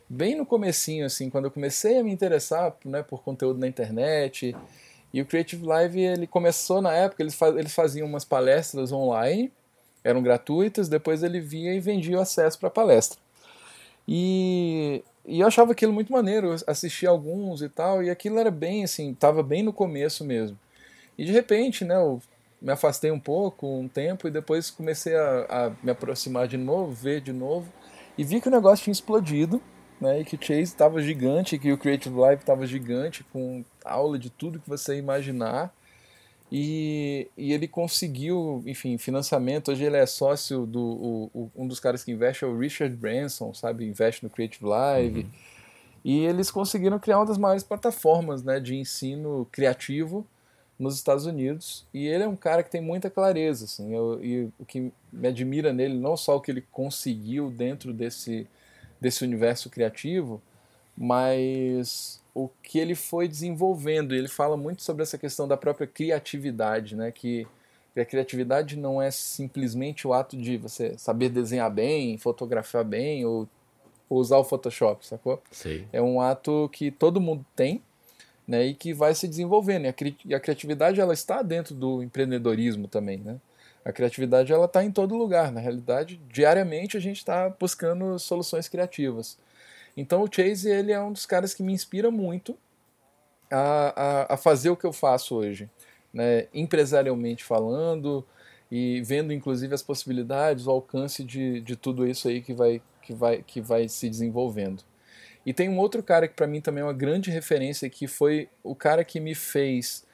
bem 0.07 0.35
no 0.35 0.45
comecinho, 0.45 1.05
assim, 1.05 1.29
quando 1.29 1.45
eu 1.45 1.51
comecei 1.51 1.97
a 1.97 2.03
me 2.03 2.11
interessar 2.11 2.75
né, 2.83 3.01
por 3.01 3.23
conteúdo 3.23 3.59
na 3.59 3.67
internet. 3.67 4.55
E 5.13 5.21
o 5.21 5.25
Creative 5.25 5.65
Live 5.65 5.99
ele 5.99 6.27
começou 6.27 6.81
na 6.81 6.93
época, 6.93 7.21
eles, 7.21 7.35
faz, 7.35 7.55
eles 7.55 7.73
faziam 7.73 8.07
umas 8.07 8.23
palestras 8.23 8.91
online, 8.91 9.51
eram 10.03 10.21
gratuitas, 10.21 10.87
depois 10.87 11.21
ele 11.21 11.39
via 11.39 11.73
e 11.73 11.79
vendia 11.79 12.17
o 12.17 12.21
acesso 12.21 12.57
para 12.57 12.69
a 12.69 12.71
palestra. 12.71 13.19
E, 14.07 15.03
e 15.25 15.39
eu 15.41 15.47
achava 15.47 15.73
aquilo 15.73 15.93
muito 15.93 16.11
maneiro, 16.11 16.55
assistia 16.65 17.09
alguns 17.09 17.61
e 17.61 17.69
tal, 17.69 18.01
e 18.01 18.09
aquilo 18.09 18.39
era 18.39 18.49
bem 18.49 18.83
assim, 18.83 19.11
estava 19.11 19.43
bem 19.43 19.61
no 19.61 19.73
começo 19.73 20.23
mesmo. 20.23 20.57
E 21.17 21.25
de 21.25 21.31
repente, 21.31 21.85
né, 21.85 21.95
eu 21.95 22.21
me 22.61 22.71
afastei 22.71 23.11
um 23.11 23.19
pouco, 23.19 23.67
um 23.67 23.87
tempo, 23.87 24.27
e 24.27 24.31
depois 24.31 24.69
comecei 24.69 25.15
a, 25.15 25.45
a 25.49 25.71
me 25.83 25.91
aproximar 25.91 26.47
de 26.47 26.57
novo, 26.57 26.93
ver 26.93 27.21
de 27.21 27.33
novo, 27.33 27.71
e 28.17 28.23
vi 28.23 28.39
que 28.39 28.47
o 28.47 28.51
negócio 28.51 28.83
tinha 28.83 28.91
explodido, 28.91 29.61
né, 30.01 30.21
e 30.21 30.25
que 30.25 30.35
o 30.35 30.39
Chase 30.41 30.61
estava 30.61 31.01
gigante, 31.01 31.59
que 31.59 31.71
o 31.71 31.77
Creative 31.77 32.17
Live 32.17 32.41
estava 32.41 32.65
gigante, 32.65 33.23
com 33.31 33.63
aula 33.85 34.17
de 34.17 34.31
tudo 34.31 34.59
que 34.59 34.67
você 34.67 34.97
imaginar. 34.97 35.71
E, 36.51 37.29
e, 37.37 37.53
ele 37.53 37.65
conseguiu, 37.65 38.61
enfim, 38.65 38.97
financiamento. 38.97 39.71
Hoje 39.71 39.85
ele 39.85 39.95
é 39.95 40.05
sócio 40.05 40.65
do. 40.65 40.81
O, 40.81 41.31
o, 41.33 41.51
um 41.55 41.65
dos 41.65 41.79
caras 41.79 42.03
que 42.03 42.11
investe 42.11 42.43
é 42.43 42.47
o 42.47 42.57
Richard 42.57 42.93
Branson, 42.93 43.53
sabe? 43.53 43.87
Investe 43.87 44.23
no 44.23 44.29
Creative 44.29 44.65
Live. 44.65 45.19
Uhum. 45.21 45.29
E 46.03 46.25
eles 46.25 46.51
conseguiram 46.51 46.99
criar 46.99 47.19
uma 47.19 47.25
das 47.25 47.37
maiores 47.37 47.63
plataformas 47.63 48.43
né, 48.43 48.59
de 48.59 48.75
ensino 48.75 49.47
criativo 49.49 50.27
nos 50.77 50.95
Estados 50.95 51.25
Unidos. 51.25 51.85
E 51.93 52.07
ele 52.07 52.23
é 52.23 52.27
um 52.27 52.35
cara 52.35 52.63
que 52.63 52.71
tem 52.71 52.81
muita 52.81 53.09
clareza. 53.09 53.65
Assim, 53.65 53.93
eu, 53.95 54.21
e 54.21 54.49
o 54.59 54.65
que 54.65 54.91
me 55.13 55.27
admira 55.27 55.71
nele, 55.71 55.93
não 55.93 56.17
só 56.17 56.35
o 56.35 56.41
que 56.41 56.51
ele 56.51 56.65
conseguiu 56.71 57.49
dentro 57.49 57.93
desse, 57.93 58.45
desse 59.01 59.23
universo 59.23 59.69
criativo, 59.69 60.39
mas 60.95 62.21
o 62.33 62.49
que 62.61 62.79
ele 62.79 62.95
foi 62.95 63.27
desenvolvendo. 63.27 64.13
Ele 64.13 64.27
fala 64.27 64.55
muito 64.55 64.83
sobre 64.83 65.03
essa 65.03 65.17
questão 65.17 65.47
da 65.47 65.57
própria 65.57 65.87
criatividade, 65.87 66.95
né? 66.95 67.11
Que 67.11 67.47
a 67.97 68.05
criatividade 68.05 68.77
não 68.77 69.01
é 69.01 69.11
simplesmente 69.11 70.07
o 70.07 70.13
ato 70.13 70.37
de 70.37 70.55
você 70.57 70.97
saber 70.97 71.29
desenhar 71.29 71.69
bem, 71.69 72.17
fotografar 72.17 72.85
bem 72.85 73.25
ou, 73.25 73.47
usar 74.09 74.37
o 74.37 74.43
Photoshop, 74.43 75.05
sacou? 75.05 75.41
Sim. 75.51 75.85
É 75.91 76.01
um 76.01 76.19
ato 76.19 76.69
que 76.71 76.91
todo 76.91 77.21
mundo 77.21 77.45
tem, 77.55 77.81
né? 78.47 78.65
E 78.65 78.73
que 78.73 78.93
vai 78.93 79.15
se 79.15 79.27
desenvolvendo. 79.27 79.85
E 79.85 79.87
a, 79.87 79.93
cri 79.93 80.17
e 80.25 80.35
a 80.35 80.39
criatividade 80.39 80.99
ela 80.99 81.13
está 81.13 81.41
dentro 81.41 81.73
do 81.73 82.03
empreendedorismo 82.03 82.87
também, 82.87 83.17
né? 83.17 83.37
A 83.83 83.91
criatividade 83.91 84.53
ela 84.53 84.65
está 84.65 84.83
em 84.83 84.91
todo 84.91 85.15
lugar. 85.15 85.51
Na 85.51 85.59
realidade, 85.59 86.21
diariamente 86.29 86.97
a 86.97 86.99
gente 86.99 87.17
está 87.17 87.49
buscando 87.49 88.17
soluções 88.19 88.67
criativas. 88.67 89.37
Então 89.95 90.23
o 90.23 90.29
Chase 90.31 90.69
ele 90.69 90.91
é 90.91 91.01
um 91.01 91.11
dos 91.11 91.25
caras 91.25 91.53
que 91.53 91.63
me 91.63 91.73
inspira 91.73 92.09
muito 92.09 92.57
a, 93.51 94.29
a, 94.29 94.33
a 94.33 94.37
fazer 94.37 94.69
o 94.69 94.77
que 94.77 94.85
eu 94.85 94.93
faço 94.93 95.35
hoje, 95.35 95.69
né? 96.13 96.47
empresarialmente 96.53 97.43
falando 97.43 98.25
e 98.71 99.01
vendo 99.01 99.33
inclusive 99.33 99.73
as 99.73 99.81
possibilidades, 99.81 100.67
o 100.67 100.71
alcance 100.71 101.23
de, 101.23 101.59
de 101.59 101.75
tudo 101.75 102.07
isso 102.07 102.29
aí 102.29 102.41
que 102.41 102.53
vai, 102.53 102.81
que, 103.01 103.13
vai, 103.13 103.43
que 103.45 103.59
vai 103.59 103.89
se 103.89 104.09
desenvolvendo. 104.09 104.83
E 105.45 105.53
tem 105.53 105.67
um 105.67 105.79
outro 105.79 106.01
cara 106.01 106.27
que 106.27 106.35
para 106.35 106.47
mim 106.47 106.61
também 106.61 106.81
é 106.81 106.85
uma 106.85 106.93
grande 106.93 107.31
referência, 107.31 107.89
que 107.89 108.07
foi 108.07 108.47
o 108.63 108.75
cara 108.75 109.03
que 109.03 109.19
me 109.19 109.35
fez 109.35 110.05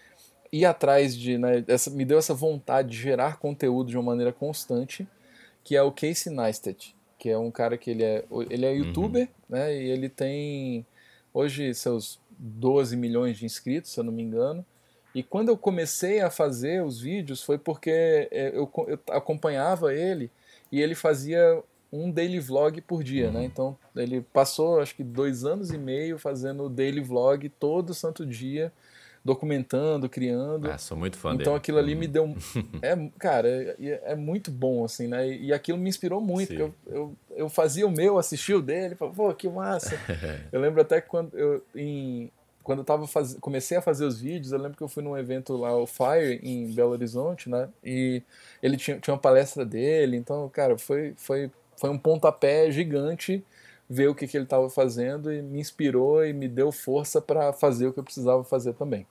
ir 0.51 0.65
atrás 0.65 1.15
de, 1.15 1.37
né, 1.37 1.63
essa, 1.67 1.89
me 1.89 2.05
deu 2.05 2.17
essa 2.17 2.33
vontade 2.33 2.89
de 2.89 2.97
gerar 2.97 3.37
conteúdo 3.37 3.89
de 3.89 3.97
uma 3.97 4.03
maneira 4.03 4.31
constante, 4.31 5.07
que 5.63 5.75
é 5.75 5.81
o 5.81 5.91
Casey 5.91 6.33
Neistat 6.33 6.95
que 7.17 7.29
é 7.29 7.37
um 7.37 7.49
cara 7.49 7.77
que 7.77 7.89
ele 7.89 8.03
é, 8.03 8.23
ele 8.49 8.65
é 8.65 8.75
youtuber, 8.75 9.23
uhum. 9.23 9.57
né? 9.57 9.75
E 9.75 9.89
ele 9.89 10.07
tem 10.07 10.85
hoje 11.33 11.73
seus 11.73 12.19
12 12.37 12.95
milhões 12.95 13.37
de 13.37 13.45
inscritos, 13.45 13.91
se 13.91 13.99
eu 13.99 14.03
não 14.03 14.13
me 14.13 14.21
engano. 14.21 14.65
E 15.15 15.23
quando 15.23 15.49
eu 15.49 15.57
comecei 15.57 16.21
a 16.21 16.29
fazer 16.29 16.83
os 16.83 17.01
vídeos 17.01 17.41
foi 17.41 17.57
porque 17.57 17.89
é, 18.31 18.51
eu, 18.53 18.71
eu 18.87 18.99
acompanhava 19.09 19.93
ele 19.93 20.29
e 20.71 20.79
ele 20.79 20.93
fazia 20.93 21.61
um 21.91 22.11
daily 22.11 22.39
vlog 22.39 22.79
por 22.81 23.03
dia, 23.03 23.31
né? 23.31 23.33
uhum. 23.33 23.39
né? 23.39 23.45
Então 23.45 23.77
ele 23.95 24.21
passou 24.21 24.79
acho 24.79 24.95
que 24.95 25.03
dois 25.03 25.43
anos 25.43 25.71
e 25.71 25.77
meio 25.77 26.19
fazendo 26.19 26.69
daily 26.69 27.01
vlog 27.01 27.49
todo 27.49 27.93
santo 27.95 28.25
dia 28.25 28.71
documentando, 29.27 30.07
criando. 30.07 30.71
Ah, 30.71 30.77
sou 30.77 30.97
muito 30.97 31.17
fã 31.17 31.29
então, 31.29 31.37
dele. 31.37 31.43
Então 31.43 31.55
aquilo 31.55 31.77
ali 31.77 31.95
me 31.95 32.07
deu. 32.07 32.33
é, 32.81 33.09
cara, 33.19 33.47
é, 33.49 34.01
é, 34.05 34.15
muito 34.15 34.49
bom, 34.49 34.85
assim, 34.85 35.07
né? 35.07 35.27
E 35.27 35.51
aquilo 35.51 35.77
me 35.77 35.89
inspirou 35.89 36.21
muito. 36.21 36.53
Eu, 36.53 36.73
eu, 36.87 37.13
eu, 37.35 37.49
fazia 37.49 37.85
o 37.85 37.91
meu, 37.91 38.17
assistia 38.17 38.57
o 38.57 38.61
dele, 38.61 38.95
falava, 38.95 39.15
pô, 39.15 39.33
que 39.33 39.49
massa. 39.49 39.99
eu 40.49 40.61
lembro 40.61 40.81
até 40.81 41.01
que 41.01 41.09
quando 41.09 41.37
eu, 41.37 41.61
em, 41.75 42.31
quando 42.63 42.79
eu 42.79 42.85
tava 42.85 43.05
faz... 43.05 43.35
comecei 43.41 43.77
a 43.77 43.81
fazer 43.81 44.05
os 44.05 44.21
vídeos, 44.21 44.53
eu 44.53 44.59
lembro 44.59 44.77
que 44.77 44.83
eu 44.83 44.87
fui 44.87 45.03
num 45.03 45.17
evento 45.17 45.57
lá, 45.57 45.75
o 45.75 45.85
Fire, 45.85 46.39
em 46.41 46.73
Belo 46.73 46.91
Horizonte, 46.91 47.49
né? 47.49 47.67
E 47.83 48.23
ele 48.63 48.77
tinha, 48.77 48.97
tinha 48.97 49.13
uma 49.13 49.19
palestra 49.19 49.65
dele, 49.65 50.15
então, 50.15 50.47
cara, 50.47 50.77
foi, 50.77 51.13
foi, 51.17 51.51
foi 51.75 51.89
um 51.89 51.97
pontapé 51.97 52.71
gigante 52.71 53.43
ver 53.89 54.07
o 54.07 54.15
que, 54.15 54.25
que 54.25 54.37
ele 54.37 54.45
estava 54.45 54.69
fazendo 54.69 55.31
e 55.33 55.41
me 55.41 55.59
inspirou 55.59 56.25
e 56.25 56.31
me 56.31 56.47
deu 56.47 56.71
força 56.71 57.21
para 57.21 57.51
fazer 57.51 57.87
o 57.87 57.93
que 57.93 57.99
eu 57.99 58.03
precisava 58.05 58.43
fazer 58.45 58.73
também. 58.73 59.05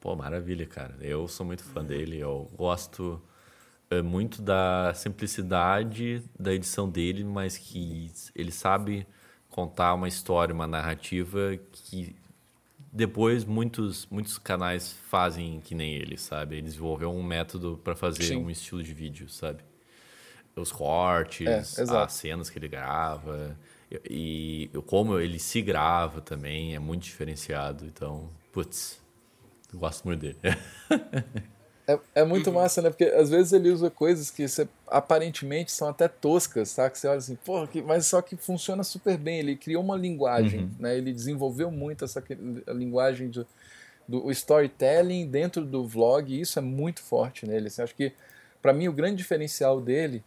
Pô, 0.00 0.16
maravilha, 0.16 0.66
cara. 0.66 0.96
Eu 1.00 1.28
sou 1.28 1.44
muito 1.44 1.62
fã 1.62 1.84
dele. 1.84 2.18
Eu 2.18 2.50
gosto 2.56 3.22
é, 3.90 4.00
muito 4.00 4.40
da 4.40 4.92
simplicidade 4.94 6.22
da 6.38 6.54
edição 6.54 6.88
dele, 6.88 7.22
mas 7.22 7.58
que 7.58 8.10
ele 8.34 8.50
sabe 8.50 9.06
contar 9.50 9.94
uma 9.94 10.08
história, 10.08 10.54
uma 10.54 10.66
narrativa 10.66 11.58
que 11.70 12.16
depois 12.92 13.44
muitos 13.44 14.06
muitos 14.10 14.38
canais 14.38 14.92
fazem 15.08 15.60
que 15.60 15.74
nem 15.74 15.94
ele, 15.94 16.16
sabe? 16.16 16.56
Ele 16.56 16.62
desenvolveu 16.62 17.12
um 17.12 17.22
método 17.22 17.80
para 17.82 17.94
fazer 17.94 18.24
Sim. 18.24 18.36
um 18.36 18.50
estilo 18.50 18.82
de 18.82 18.94
vídeo, 18.94 19.28
sabe? 19.28 19.62
Os 20.56 20.72
cortes, 20.72 21.78
é, 21.78 21.82
as 21.82 22.12
cenas 22.12 22.48
que 22.50 22.58
ele 22.58 22.68
grava 22.68 23.56
e, 24.08 24.70
e 24.72 24.82
como 24.86 25.18
ele 25.18 25.38
se 25.38 25.60
grava 25.62 26.20
também 26.20 26.74
é 26.74 26.78
muito 26.78 27.02
diferenciado. 27.02 27.84
Então, 27.86 28.30
putz, 28.52 28.99
Gosto 29.72 30.04
muito 30.04 30.20
dele. 30.20 30.38
É, 31.90 31.98
é 32.16 32.24
muito 32.24 32.52
massa, 32.52 32.80
né? 32.80 32.90
Porque 32.90 33.04
às 33.04 33.30
vezes 33.30 33.52
ele 33.52 33.70
usa 33.70 33.90
coisas 33.90 34.30
que 34.30 34.46
você, 34.46 34.68
aparentemente 34.86 35.72
são 35.72 35.88
até 35.88 36.06
toscas, 36.06 36.72
tá? 36.74 36.88
Que 36.88 36.98
você 36.98 37.08
olha 37.08 37.18
assim, 37.18 37.34
porra, 37.34 37.66
que, 37.66 37.82
mas 37.82 38.06
só 38.06 38.22
que 38.22 38.36
funciona 38.36 38.84
super 38.84 39.16
bem. 39.16 39.40
Ele 39.40 39.56
criou 39.56 39.82
uma 39.82 39.96
linguagem, 39.96 40.60
uhum. 40.60 40.70
né? 40.78 40.96
Ele 40.96 41.12
desenvolveu 41.12 41.70
muito 41.70 42.04
essa 42.04 42.22
linguagem 42.68 43.28
do, 43.28 43.46
do 44.06 44.30
storytelling 44.30 45.26
dentro 45.26 45.64
do 45.64 45.84
vlog, 45.84 46.32
e 46.32 46.40
isso 46.40 46.58
é 46.58 46.62
muito 46.62 47.02
forte 47.02 47.46
nele. 47.46 47.66
Assim, 47.66 47.82
acho 47.82 47.94
que, 47.94 48.12
para 48.62 48.72
mim, 48.72 48.86
o 48.86 48.92
grande 48.92 49.16
diferencial 49.16 49.80
dele 49.80 50.22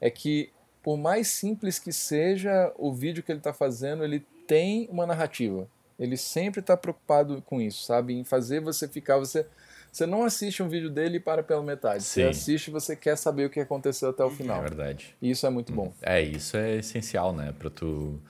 é 0.00 0.10
que, 0.10 0.50
por 0.82 0.96
mais 0.96 1.28
simples 1.28 1.78
que 1.80 1.92
seja 1.92 2.72
o 2.76 2.92
vídeo 2.92 3.22
que 3.22 3.32
ele 3.32 3.40
está 3.40 3.52
fazendo, 3.52 4.04
ele 4.04 4.24
tem 4.46 4.88
uma 4.90 5.06
narrativa. 5.06 5.68
Ele 5.98 6.16
sempre 6.16 6.60
está 6.60 6.76
preocupado 6.76 7.42
com 7.42 7.60
isso, 7.60 7.82
sabe? 7.84 8.14
Em 8.14 8.24
fazer 8.24 8.60
você 8.60 8.86
ficar. 8.86 9.18
Você, 9.18 9.46
você 9.90 10.06
não 10.06 10.24
assiste 10.24 10.62
um 10.62 10.68
vídeo 10.68 10.88
dele 10.88 11.16
e 11.16 11.20
para 11.20 11.42
pela 11.42 11.62
metade. 11.62 12.04
Sim. 12.04 12.22
Você 12.22 12.28
assiste 12.28 12.68
e 12.68 12.70
você 12.70 12.94
quer 12.94 13.16
saber 13.16 13.46
o 13.46 13.50
que 13.50 13.58
aconteceu 13.58 14.10
até 14.10 14.22
o 14.24 14.30
final. 14.30 14.58
É 14.58 14.62
verdade. 14.62 15.16
E 15.20 15.30
isso 15.30 15.46
é 15.46 15.50
muito 15.50 15.72
bom. 15.72 15.92
É, 16.00 16.22
isso 16.22 16.56
é 16.56 16.76
essencial, 16.76 17.32
né? 17.32 17.52
Para 17.58 17.68
tu 17.68 18.20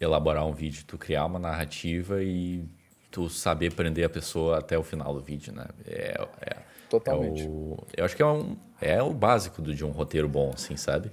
elaborar 0.00 0.44
um 0.44 0.52
vídeo, 0.52 0.84
tu 0.86 0.98
criar 0.98 1.24
uma 1.26 1.38
narrativa 1.38 2.22
e 2.22 2.64
tu 3.10 3.30
saber 3.30 3.72
prender 3.72 4.04
a 4.04 4.08
pessoa 4.08 4.58
até 4.58 4.76
o 4.76 4.82
final 4.82 5.14
do 5.14 5.20
vídeo, 5.20 5.52
né? 5.52 5.66
É, 5.86 6.16
é, 6.40 6.56
Totalmente. 6.90 7.42
É 7.42 7.46
o, 7.46 7.76
eu 7.96 8.04
acho 8.04 8.16
que 8.16 8.22
é, 8.22 8.26
um, 8.26 8.56
é 8.80 9.02
o 9.02 9.12
básico 9.12 9.62
de 9.62 9.84
um 9.84 9.90
roteiro 9.90 10.28
bom, 10.28 10.50
assim, 10.52 10.76
sabe? 10.76 11.12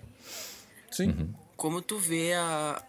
Sim. 0.90 1.10
Uhum. 1.10 1.34
Como 1.56 1.82
tu 1.82 2.00
vê 2.00 2.34
a, 2.34 2.82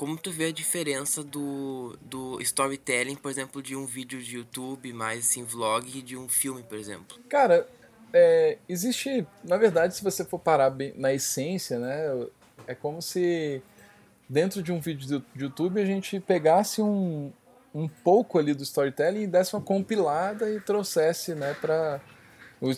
como 0.00 0.16
tu 0.16 0.32
vê 0.32 0.46
a 0.46 0.50
diferença 0.50 1.22
do, 1.22 1.94
do 2.00 2.40
storytelling, 2.40 3.16
por 3.16 3.30
exemplo, 3.30 3.62
de 3.62 3.76
um 3.76 3.84
vídeo 3.84 4.22
de 4.22 4.36
YouTube, 4.36 4.94
mais 4.94 5.28
assim, 5.28 5.44
vlog, 5.44 5.86
e 5.86 6.00
de 6.00 6.16
um 6.16 6.26
filme, 6.26 6.62
por 6.62 6.78
exemplo? 6.78 7.18
Cara, 7.28 7.68
é, 8.10 8.56
existe, 8.66 9.26
na 9.44 9.58
verdade, 9.58 9.94
se 9.94 10.02
você 10.02 10.24
for 10.24 10.38
parar 10.38 10.70
bem, 10.70 10.94
na 10.96 11.12
essência, 11.12 11.78
né, 11.78 12.26
é 12.66 12.74
como 12.74 13.02
se 13.02 13.62
dentro 14.26 14.62
de 14.62 14.72
um 14.72 14.80
vídeo 14.80 15.22
de 15.34 15.42
YouTube, 15.42 15.78
a 15.78 15.84
gente 15.84 16.18
pegasse 16.18 16.80
um, 16.80 17.30
um 17.74 17.86
pouco 17.86 18.38
ali 18.38 18.54
do 18.54 18.62
storytelling 18.62 19.24
e 19.24 19.26
desse 19.26 19.54
uma 19.54 19.60
compilada 19.60 20.50
e 20.50 20.62
trouxesse, 20.62 21.34
né, 21.34 21.54
para 21.60 22.00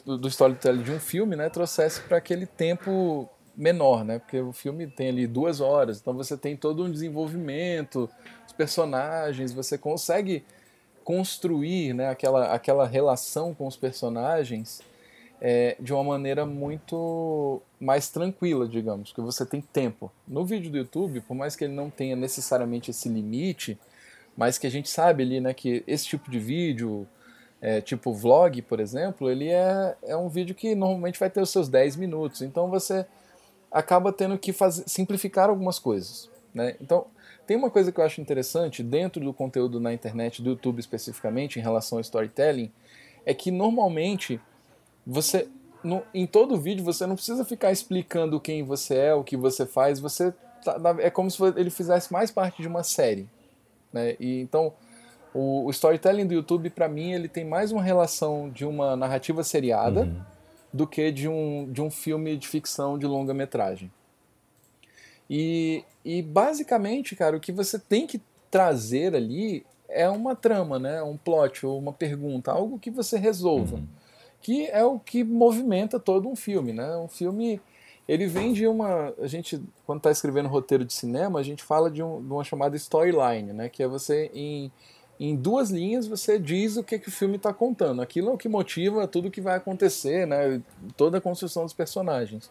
do 0.04 0.26
storytelling 0.26 0.82
de 0.82 0.90
um 0.90 0.98
filme, 0.98 1.36
né, 1.36 1.48
trouxesse 1.48 2.00
para 2.00 2.16
aquele 2.16 2.46
tempo 2.46 3.30
menor, 3.56 4.04
né, 4.04 4.18
porque 4.18 4.40
o 4.40 4.52
filme 4.52 4.86
tem 4.86 5.08
ali 5.08 5.26
duas 5.26 5.60
horas, 5.60 6.00
então 6.00 6.14
você 6.14 6.36
tem 6.36 6.56
todo 6.56 6.84
um 6.84 6.90
desenvolvimento, 6.90 8.08
os 8.46 8.52
personagens, 8.52 9.52
você 9.52 9.76
consegue 9.76 10.44
construir, 11.04 11.94
né, 11.94 12.08
aquela, 12.08 12.52
aquela 12.52 12.86
relação 12.86 13.54
com 13.54 13.66
os 13.66 13.76
personagens 13.76 14.80
é, 15.40 15.76
de 15.80 15.92
uma 15.92 16.04
maneira 16.04 16.46
muito 16.46 17.60
mais 17.80 18.08
tranquila, 18.08 18.68
digamos, 18.68 19.12
que 19.12 19.20
você 19.20 19.44
tem 19.44 19.60
tempo. 19.60 20.10
No 20.26 20.44
vídeo 20.44 20.70
do 20.70 20.78
YouTube, 20.78 21.20
por 21.20 21.34
mais 21.34 21.56
que 21.56 21.64
ele 21.64 21.74
não 21.74 21.90
tenha 21.90 22.14
necessariamente 22.14 22.92
esse 22.92 23.08
limite, 23.08 23.76
mas 24.36 24.56
que 24.56 24.66
a 24.66 24.70
gente 24.70 24.88
sabe 24.88 25.24
ali, 25.24 25.40
né, 25.40 25.52
que 25.52 25.82
esse 25.86 26.06
tipo 26.06 26.30
de 26.30 26.38
vídeo, 26.38 27.06
é, 27.60 27.80
tipo 27.80 28.12
vlog, 28.12 28.62
por 28.62 28.80
exemplo, 28.80 29.28
ele 29.28 29.48
é, 29.48 29.96
é 30.04 30.16
um 30.16 30.28
vídeo 30.28 30.54
que 30.54 30.74
normalmente 30.74 31.18
vai 31.18 31.28
ter 31.28 31.40
os 31.40 31.50
seus 31.50 31.68
10 31.68 31.96
minutos, 31.96 32.40
então 32.42 32.70
você 32.70 33.04
acaba 33.72 34.12
tendo 34.12 34.36
que 34.38 34.52
fazer, 34.52 34.84
simplificar 34.86 35.48
algumas 35.48 35.78
coisas, 35.78 36.30
né? 36.54 36.76
Então, 36.80 37.06
tem 37.46 37.56
uma 37.56 37.70
coisa 37.70 37.90
que 37.90 37.98
eu 37.98 38.04
acho 38.04 38.20
interessante 38.20 38.82
dentro 38.82 39.24
do 39.24 39.32
conteúdo 39.32 39.80
na 39.80 39.92
internet, 39.92 40.42
do 40.42 40.50
YouTube 40.50 40.78
especificamente, 40.78 41.58
em 41.58 41.62
relação 41.62 41.98
ao 41.98 42.00
storytelling, 42.00 42.70
é 43.24 43.34
que 43.34 43.50
normalmente 43.50 44.40
você 45.06 45.48
no, 45.82 46.02
em 46.14 46.26
todo 46.26 46.60
vídeo 46.60 46.84
você 46.84 47.06
não 47.06 47.16
precisa 47.16 47.44
ficar 47.44 47.72
explicando 47.72 48.40
quem 48.40 48.62
você 48.62 48.96
é, 48.96 49.14
o 49.14 49.24
que 49.24 49.36
você 49.36 49.66
faz, 49.66 49.98
você 49.98 50.32
tá, 50.64 50.76
é 50.98 51.10
como 51.10 51.30
se 51.30 51.42
ele 51.56 51.70
fizesse 51.70 52.12
mais 52.12 52.30
parte 52.30 52.62
de 52.62 52.68
uma 52.68 52.84
série, 52.84 53.28
né? 53.92 54.16
E 54.20 54.40
então 54.40 54.72
o, 55.34 55.66
o 55.66 55.70
storytelling 55.70 56.26
do 56.26 56.34
YouTube 56.34 56.70
para 56.70 56.88
mim 56.88 57.12
ele 57.12 57.26
tem 57.26 57.44
mais 57.44 57.72
uma 57.72 57.82
relação 57.82 58.48
de 58.50 58.64
uma 58.64 58.94
narrativa 58.96 59.42
seriada 59.42 60.02
uhum. 60.02 60.20
Do 60.72 60.86
que 60.86 61.10
de 61.10 61.28
um, 61.28 61.70
de 61.70 61.82
um 61.82 61.90
filme 61.90 62.36
de 62.36 62.48
ficção 62.48 62.98
de 62.98 63.06
longa 63.06 63.34
metragem. 63.34 63.90
E, 65.28 65.84
e 66.04 66.22
basicamente, 66.22 67.14
cara, 67.14 67.36
o 67.36 67.40
que 67.40 67.52
você 67.52 67.78
tem 67.78 68.06
que 68.06 68.20
trazer 68.50 69.14
ali 69.14 69.64
é 69.88 70.08
uma 70.08 70.34
trama, 70.34 70.78
né? 70.78 71.02
Um 71.02 71.16
plot 71.16 71.66
ou 71.66 71.78
uma 71.78 71.92
pergunta, 71.92 72.50
algo 72.50 72.78
que 72.78 72.90
você 72.90 73.18
resolva. 73.18 73.76
Uhum 73.76 74.02
que 74.42 74.66
é 74.66 74.84
o 74.84 74.98
que 74.98 75.22
movimenta 75.22 76.00
todo 76.00 76.28
um 76.28 76.34
filme, 76.34 76.72
né? 76.72 76.96
Um 76.96 77.08
filme 77.08 77.60
ele 78.08 78.26
vem 78.26 78.52
de 78.52 78.66
uma 78.66 79.14
a 79.18 79.28
gente 79.28 79.62
quando 79.86 79.98
está 79.98 80.10
escrevendo 80.10 80.48
roteiro 80.48 80.84
de 80.84 80.92
cinema 80.92 81.38
a 81.38 81.42
gente 81.42 81.62
fala 81.62 81.88
de, 81.88 82.02
um, 82.02 82.20
de 82.20 82.32
uma 82.32 82.42
chamada 82.42 82.76
storyline, 82.76 83.52
né? 83.52 83.68
Que 83.68 83.84
é 83.84 83.88
você 83.88 84.30
em 84.34 84.70
em 85.28 85.36
duas 85.36 85.70
linhas 85.70 86.06
você 86.06 86.38
diz 86.38 86.76
o 86.76 86.82
que, 86.82 86.98
que 86.98 87.08
o 87.08 87.12
filme 87.12 87.36
está 87.36 87.52
contando. 87.52 88.02
Aquilo 88.02 88.30
é 88.30 88.32
o 88.32 88.38
que 88.38 88.48
motiva 88.48 89.06
tudo 89.06 89.30
que 89.30 89.40
vai 89.40 89.56
acontecer, 89.56 90.26
né? 90.26 90.60
Toda 90.96 91.18
a 91.18 91.20
construção 91.20 91.62
dos 91.62 91.72
personagens. 91.72 92.50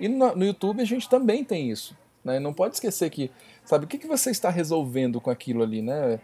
E 0.00 0.08
no, 0.08 0.34
no 0.34 0.44
YouTube 0.44 0.82
a 0.82 0.84
gente 0.84 1.08
também 1.08 1.44
tem 1.44 1.70
isso. 1.70 1.96
Né? 2.24 2.40
Não 2.40 2.52
pode 2.52 2.74
esquecer 2.74 3.08
que, 3.10 3.30
sabe, 3.64 3.84
o 3.84 3.88
que, 3.88 3.98
que 3.98 4.06
você 4.06 4.30
está 4.30 4.50
resolvendo 4.50 5.20
com 5.20 5.30
aquilo 5.30 5.62
ali, 5.62 5.80
né? 5.80 6.18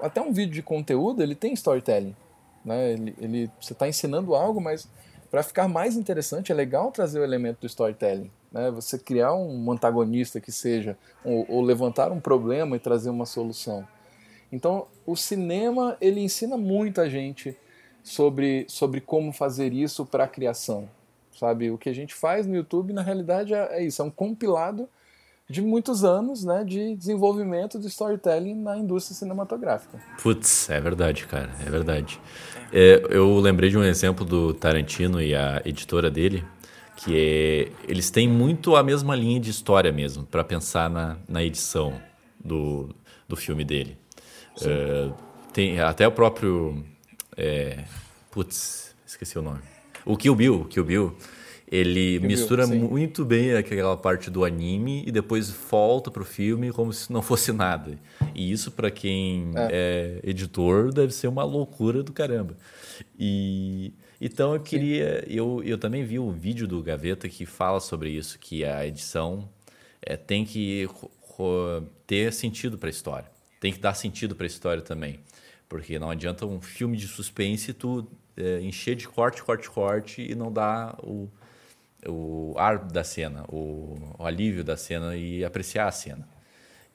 até 0.00 0.20
um 0.20 0.32
vídeo 0.32 0.54
de 0.54 0.62
conteúdo 0.62 1.22
ele 1.22 1.34
tem 1.34 1.52
storytelling. 1.52 2.14
Né? 2.64 2.92
Ele, 2.92 3.14
ele, 3.20 3.50
você 3.60 3.72
está 3.72 3.88
ensinando 3.88 4.34
algo, 4.34 4.60
mas 4.60 4.88
para 5.30 5.42
ficar 5.42 5.68
mais 5.68 5.96
interessante 5.96 6.50
é 6.50 6.54
legal 6.54 6.90
trazer 6.90 7.20
o 7.20 7.24
elemento 7.24 7.60
do 7.60 7.66
storytelling. 7.66 8.30
Né? 8.50 8.70
Você 8.72 8.98
criar 8.98 9.34
um 9.34 9.70
antagonista 9.70 10.40
que 10.40 10.50
seja, 10.50 10.96
ou, 11.24 11.46
ou 11.48 11.62
levantar 11.62 12.10
um 12.10 12.20
problema 12.20 12.74
e 12.74 12.80
trazer 12.80 13.10
uma 13.10 13.26
solução. 13.26 13.86
Então, 14.52 14.86
o 15.06 15.16
cinema 15.16 15.96
ele 15.98 16.20
ensina 16.20 16.58
muita 16.58 17.08
gente 17.08 17.56
sobre, 18.04 18.66
sobre 18.68 19.00
como 19.00 19.32
fazer 19.32 19.72
isso 19.72 20.04
para 20.04 20.24
a 20.24 20.28
criação. 20.28 20.88
Sabe, 21.34 21.70
o 21.70 21.78
que 21.78 21.88
a 21.88 21.94
gente 21.94 22.14
faz 22.14 22.46
no 22.46 22.54
YouTube, 22.54 22.92
na 22.92 23.02
realidade, 23.02 23.54
é, 23.54 23.78
é 23.78 23.84
isso, 23.84 24.02
é 24.02 24.04
um 24.04 24.10
compilado 24.10 24.86
de 25.48 25.60
muitos 25.60 26.04
anos 26.04 26.44
né, 26.44 26.62
de 26.64 26.94
desenvolvimento 26.94 27.78
de 27.78 27.86
storytelling 27.88 28.54
na 28.54 28.76
indústria 28.76 29.16
cinematográfica. 29.16 29.98
Putz, 30.22 30.70
é 30.70 30.80
verdade, 30.80 31.26
cara, 31.26 31.50
é 31.66 31.70
verdade. 31.70 32.20
É, 32.72 33.02
eu 33.10 33.38
lembrei 33.38 33.70
de 33.70 33.76
um 33.76 33.82
exemplo 33.82 34.24
do 34.24 34.54
Tarantino 34.54 35.20
e 35.20 35.34
a 35.34 35.60
editora 35.64 36.10
dele, 36.10 36.44
que 36.96 37.16
é, 37.16 37.72
eles 37.88 38.10
têm 38.10 38.28
muito 38.28 38.76
a 38.76 38.82
mesma 38.82 39.16
linha 39.16 39.40
de 39.40 39.50
história 39.50 39.90
mesmo, 39.90 40.24
para 40.24 40.44
pensar 40.44 40.88
na, 40.88 41.16
na 41.28 41.42
edição 41.42 42.00
do, 42.42 42.94
do 43.26 43.36
filme 43.36 43.64
dele. 43.64 44.01
É, 44.60 45.10
tem 45.52 45.80
até 45.80 46.06
o 46.06 46.12
próprio. 46.12 46.84
É, 47.36 47.84
putz, 48.30 48.94
esqueci 49.06 49.38
o 49.38 49.42
nome. 49.42 49.60
O 50.04 50.16
Kill 50.16 50.34
Bill, 50.34 50.64
Kill 50.66 50.84
Bill 50.84 51.16
ele 51.72 52.20
mistura 52.20 52.66
muito 52.66 53.24
bem 53.24 53.54
aquela 53.54 53.96
parte 53.96 54.30
do 54.30 54.44
anime 54.44 55.02
e 55.06 55.10
depois 55.10 55.48
volta 55.48 56.10
pro 56.10 56.22
filme 56.22 56.70
como 56.70 56.92
se 56.92 57.10
não 57.10 57.22
fosse 57.22 57.50
nada. 57.50 57.98
E 58.34 58.52
isso 58.52 58.70
para 58.70 58.90
quem 58.90 59.50
é. 59.56 60.20
é. 60.22 60.30
editor 60.30 60.92
deve 60.92 61.14
ser 61.14 61.28
uma 61.28 61.42
loucura 61.42 62.02
do 62.02 62.12
caramba. 62.12 62.54
E 63.18 63.94
então 64.20 64.52
eu 64.52 64.60
queria, 64.60 65.24
eu, 65.26 65.62
eu 65.64 65.78
também 65.78 66.04
vi 66.04 66.18
um 66.18 66.30
vídeo 66.30 66.68
do 66.68 66.82
Gaveta 66.82 67.26
que 67.26 67.46
fala 67.46 67.80
sobre 67.80 68.10
isso, 68.10 68.38
que 68.38 68.66
a 68.66 68.86
edição 68.86 69.48
é, 70.02 70.14
tem 70.14 70.44
que 70.44 70.86
ter 72.06 72.34
sentido 72.34 72.76
para 72.76 72.88
a 72.88 72.90
história, 72.90 73.30
tem 73.62 73.72
que 73.72 73.78
dar 73.78 73.94
sentido 73.94 74.34
para 74.34 74.44
a 74.44 74.48
história 74.48 74.82
também, 74.82 75.20
porque 75.68 75.96
não 75.96 76.10
adianta 76.10 76.44
um 76.44 76.60
filme 76.60 76.96
de 76.96 77.06
suspense 77.06 77.72
tu 77.72 78.10
é, 78.36 78.60
encher 78.60 78.96
de 78.96 79.06
corte, 79.06 79.40
corte, 79.40 79.70
corte 79.70 80.20
e 80.20 80.34
não 80.34 80.52
dar 80.52 80.98
o 80.98 81.30
o 82.04 82.54
ar 82.58 82.80
da 82.80 83.04
cena, 83.04 83.44
o, 83.48 83.96
o 84.18 84.26
alívio 84.26 84.64
da 84.64 84.76
cena 84.76 85.16
e 85.16 85.44
apreciar 85.44 85.86
a 85.86 85.92
cena. 85.92 86.28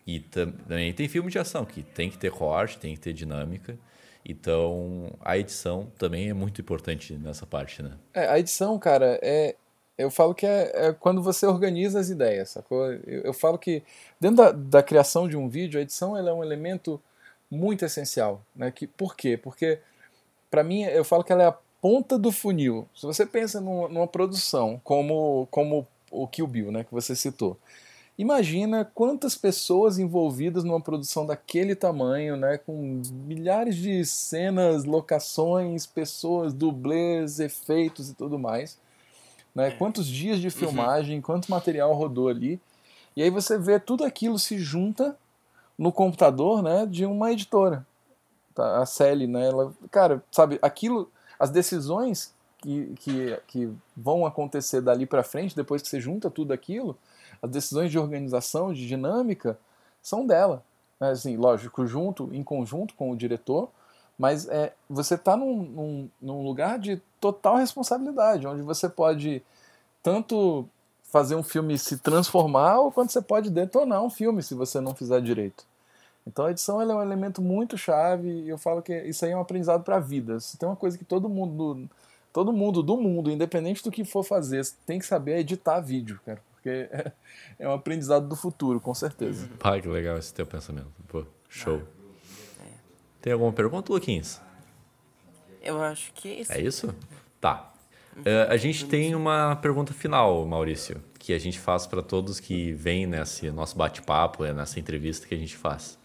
E 0.05 0.19
também 0.19 0.91
tem 0.91 1.07
filme 1.07 1.31
de 1.31 1.39
ação 1.39 1.63
que 1.63 1.81
tem 1.81 2.09
que 2.09 2.17
ter 2.17 2.29
corte, 2.29 2.77
tem 2.77 2.93
que 2.93 2.99
ter 2.99 3.13
dinâmica. 3.13 3.79
Então, 4.25 5.17
a 5.21 5.37
edição 5.37 5.89
também 5.97 6.27
é 6.27 6.33
muito 6.33 6.59
importante 6.59 7.13
nessa 7.13 7.45
parte, 7.45 7.81
né? 7.81 7.91
É, 8.13 8.27
a 8.27 8.37
edição, 8.37 8.77
cara, 8.77 9.17
é, 9.23 9.55
eu 9.97 10.11
falo 10.11 10.35
que 10.35 10.45
é, 10.45 10.71
é, 10.73 10.93
quando 10.93 11.21
você 11.23 11.45
organiza 11.45 11.99
as 11.99 12.09
ideias, 12.09 12.51
sacou? 12.51 12.85
Eu, 12.91 13.21
eu 13.23 13.33
falo 13.33 13.57
que 13.57 13.81
dentro 14.19 14.37
da, 14.37 14.51
da, 14.51 14.83
criação 14.83 15.27
de 15.27 15.35
um 15.35 15.49
vídeo, 15.49 15.79
a 15.79 15.81
edição 15.81 16.15
é 16.15 16.33
um 16.33 16.43
elemento 16.43 17.01
muito 17.49 17.83
essencial, 17.83 18.41
né? 18.55 18.71
Que, 18.71 18.85
por 18.85 19.15
quê? 19.15 19.37
Porque, 19.37 19.79
para 20.51 20.63
mim, 20.63 20.83
eu 20.83 21.03
falo 21.03 21.23
que 21.23 21.31
ela 21.31 21.43
é 21.43 21.47
a 21.47 21.55
ponta 21.81 22.17
do 22.17 22.31
funil. 22.31 22.87
Se 22.95 23.05
você 23.05 23.25
pensa 23.25 23.59
numa, 23.59 23.87
numa 23.87 24.07
produção 24.07 24.79
como, 24.83 25.47
como 25.49 25.87
o 26.11 26.27
Kill 26.27 26.47
Bill, 26.47 26.71
né, 26.71 26.83
que 26.83 26.93
você 26.93 27.15
citou, 27.15 27.57
imagina 28.17 28.85
quantas 28.93 29.35
pessoas 29.35 29.99
envolvidas 29.99 30.63
numa 30.63 30.81
produção 30.81 31.25
daquele 31.25 31.75
tamanho, 31.75 32.35
né, 32.35 32.57
com 32.57 33.01
milhares 33.25 33.75
de 33.75 34.03
cenas, 34.05 34.85
locações, 34.85 35.85
pessoas, 35.85 36.53
dublês, 36.53 37.39
efeitos 37.39 38.09
e 38.09 38.13
tudo 38.13 38.39
mais. 38.39 38.77
Né, 39.57 39.71
quantos 39.71 40.05
dias 40.05 40.39
de 40.39 40.45
uhum. 40.45 40.51
filmagem, 40.51 41.15
uhum. 41.15 41.21
quanto 41.23 41.49
material 41.49 41.91
rodou 41.95 42.29
ali. 42.29 42.61
E 43.15 43.23
aí 43.23 43.31
você 43.31 43.57
vê 43.57 43.79
tudo 43.79 44.03
aquilo 44.03 44.37
se 44.37 44.59
junta 44.59 45.17
no 45.75 45.91
computador 45.91 46.61
né, 46.61 46.85
de 46.85 47.07
uma 47.07 47.31
editora. 47.31 47.83
Tá? 48.53 48.83
A 48.83 48.85
Sally, 48.85 49.25
né, 49.25 49.47
ela, 49.47 49.73
cara, 49.89 50.23
sabe, 50.31 50.59
aquilo 50.61 51.11
as 51.39 51.49
decisões 51.49 52.35
que, 52.59 52.93
que, 52.99 53.39
que 53.47 53.73
vão 53.95 54.27
acontecer 54.27 54.79
dali 54.79 55.07
para 55.07 55.23
frente, 55.23 55.55
depois 55.55 55.81
que 55.81 55.87
você 55.87 55.99
junta 55.99 56.29
tudo 56.29 56.53
aquilo, 56.53 56.95
as 57.41 57.49
decisões 57.49 57.89
de 57.89 57.97
organização, 57.97 58.71
de 58.71 58.87
dinâmica, 58.87 59.57
são 60.03 60.23
dela. 60.27 60.63
Assim, 60.99 61.35
lógico, 61.35 61.83
junto, 61.87 62.29
em 62.31 62.43
conjunto 62.43 62.93
com 62.93 63.09
o 63.09 63.17
diretor, 63.17 63.71
mas 64.17 64.47
é, 64.47 64.73
você 64.89 65.15
está 65.15 65.37
num, 65.37 65.63
num, 65.63 66.09
num, 66.21 66.43
lugar 66.43 66.79
de 66.79 66.99
total 67.21 67.57
responsabilidade, 67.57 68.47
onde 68.47 68.61
você 68.61 68.89
pode 68.89 69.43
tanto 70.01 70.67
fazer 71.03 71.35
um 71.35 71.43
filme 71.43 71.77
se 71.77 71.97
transformar, 71.99 72.79
ou 72.79 72.91
quanto 72.91 73.11
você 73.11 73.21
pode 73.21 73.49
detonar 73.49 74.01
um 74.01 74.09
filme 74.09 74.41
se 74.41 74.55
você 74.55 74.81
não 74.81 74.95
fizer 74.95 75.21
direito. 75.21 75.65
Então 76.25 76.45
a 76.45 76.51
edição 76.51 76.81
é 76.81 76.85
um 76.85 77.01
elemento 77.01 77.41
muito 77.41 77.77
chave 77.77 78.27
e 78.27 78.49
eu 78.49 78.57
falo 78.57 78.81
que 78.81 78.93
isso 79.03 79.23
aí 79.23 79.31
é 79.31 79.37
um 79.37 79.39
aprendizado 79.39 79.83
para 79.83 79.95
a 79.95 79.99
vida. 79.99 80.39
Se 80.39 80.57
tem 80.57 80.67
uma 80.67 80.75
coisa 80.75 80.97
que 80.97 81.05
todo 81.05 81.29
mundo, 81.29 81.87
todo 82.33 82.51
mundo 82.51 82.83
do 82.83 82.97
mundo, 82.97 83.31
independente 83.31 83.81
do 83.81 83.91
que 83.91 84.03
for 84.03 84.23
fazer, 84.23 84.65
tem 84.85 84.99
que 84.99 85.05
saber 85.05 85.33
é 85.33 85.39
editar 85.39 85.79
vídeo, 85.79 86.19
cara. 86.25 86.41
Porque 86.55 86.69
é, 86.69 87.11
é 87.59 87.69
um 87.69 87.73
aprendizado 87.73 88.27
do 88.27 88.35
futuro, 88.35 88.81
com 88.81 88.93
certeza. 88.93 89.47
Pai, 89.57 89.81
que 89.81 89.87
legal 89.87 90.17
esse 90.17 90.33
teu 90.33 90.45
pensamento. 90.45 90.91
Pô, 91.07 91.23
show. 91.47 91.77
É. 91.77 91.96
Tem 93.21 93.33
alguma 93.33 93.51
pergunta, 93.51 93.91
Luquinhos? 93.91 94.39
Eu 95.61 95.81
acho 95.81 96.13
que 96.13 96.29
é 96.29 96.41
isso. 96.41 96.51
É 96.53 96.61
isso? 96.61 96.95
Tá. 97.41 97.73
Uh, 98.17 98.49
a 98.49 98.57
gente 98.57 98.85
tem 98.85 99.13
uma 99.13 99.55
pergunta 99.57 99.93
final, 99.93 100.43
Maurício, 100.45 101.03
que 101.19 101.33
a 101.33 101.39
gente 101.39 101.59
faz 101.59 101.85
para 101.85 102.01
todos 102.01 102.39
que 102.39 102.73
vêm 102.73 103.05
nesse 103.05 103.51
nosso 103.51 103.77
bate-papo, 103.77 104.43
é 104.43 104.53
nessa 104.53 104.79
entrevista 104.79 105.27
que 105.27 105.35
a 105.35 105.37
gente 105.37 105.55
faz. 105.55 105.99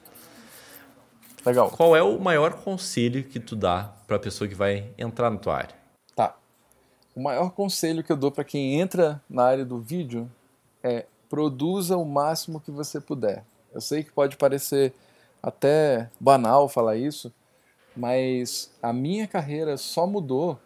Legal. 1.44 1.70
Qual 1.70 1.96
é 1.96 2.02
o 2.02 2.18
maior 2.18 2.52
conselho 2.52 3.24
que 3.24 3.40
tu 3.40 3.56
dá 3.56 3.92
para 4.06 4.16
a 4.16 4.20
pessoa 4.20 4.46
que 4.46 4.54
vai 4.54 4.90
entrar 4.98 5.30
na 5.30 5.38
tua 5.38 5.56
área? 5.56 5.74
Tá. 6.14 6.36
O 7.16 7.22
maior 7.22 7.50
conselho 7.50 8.04
que 8.04 8.12
eu 8.12 8.16
dou 8.16 8.30
para 8.30 8.44
quem 8.44 8.80
entra 8.80 9.20
na 9.28 9.44
área 9.44 9.64
do 9.64 9.80
vídeo 9.80 10.30
é 10.82 11.06
produza 11.28 11.96
o 11.96 12.04
máximo 12.04 12.60
que 12.60 12.70
você 12.70 13.00
puder. 13.00 13.44
Eu 13.72 13.80
sei 13.80 14.04
que 14.04 14.12
pode 14.12 14.36
parecer 14.36 14.92
até 15.42 16.08
banal 16.20 16.68
falar 16.68 16.96
isso, 16.96 17.32
mas 17.96 18.70
a 18.82 18.92
minha 18.92 19.26
carreira 19.26 19.76
só 19.76 20.06
mudou 20.06 20.58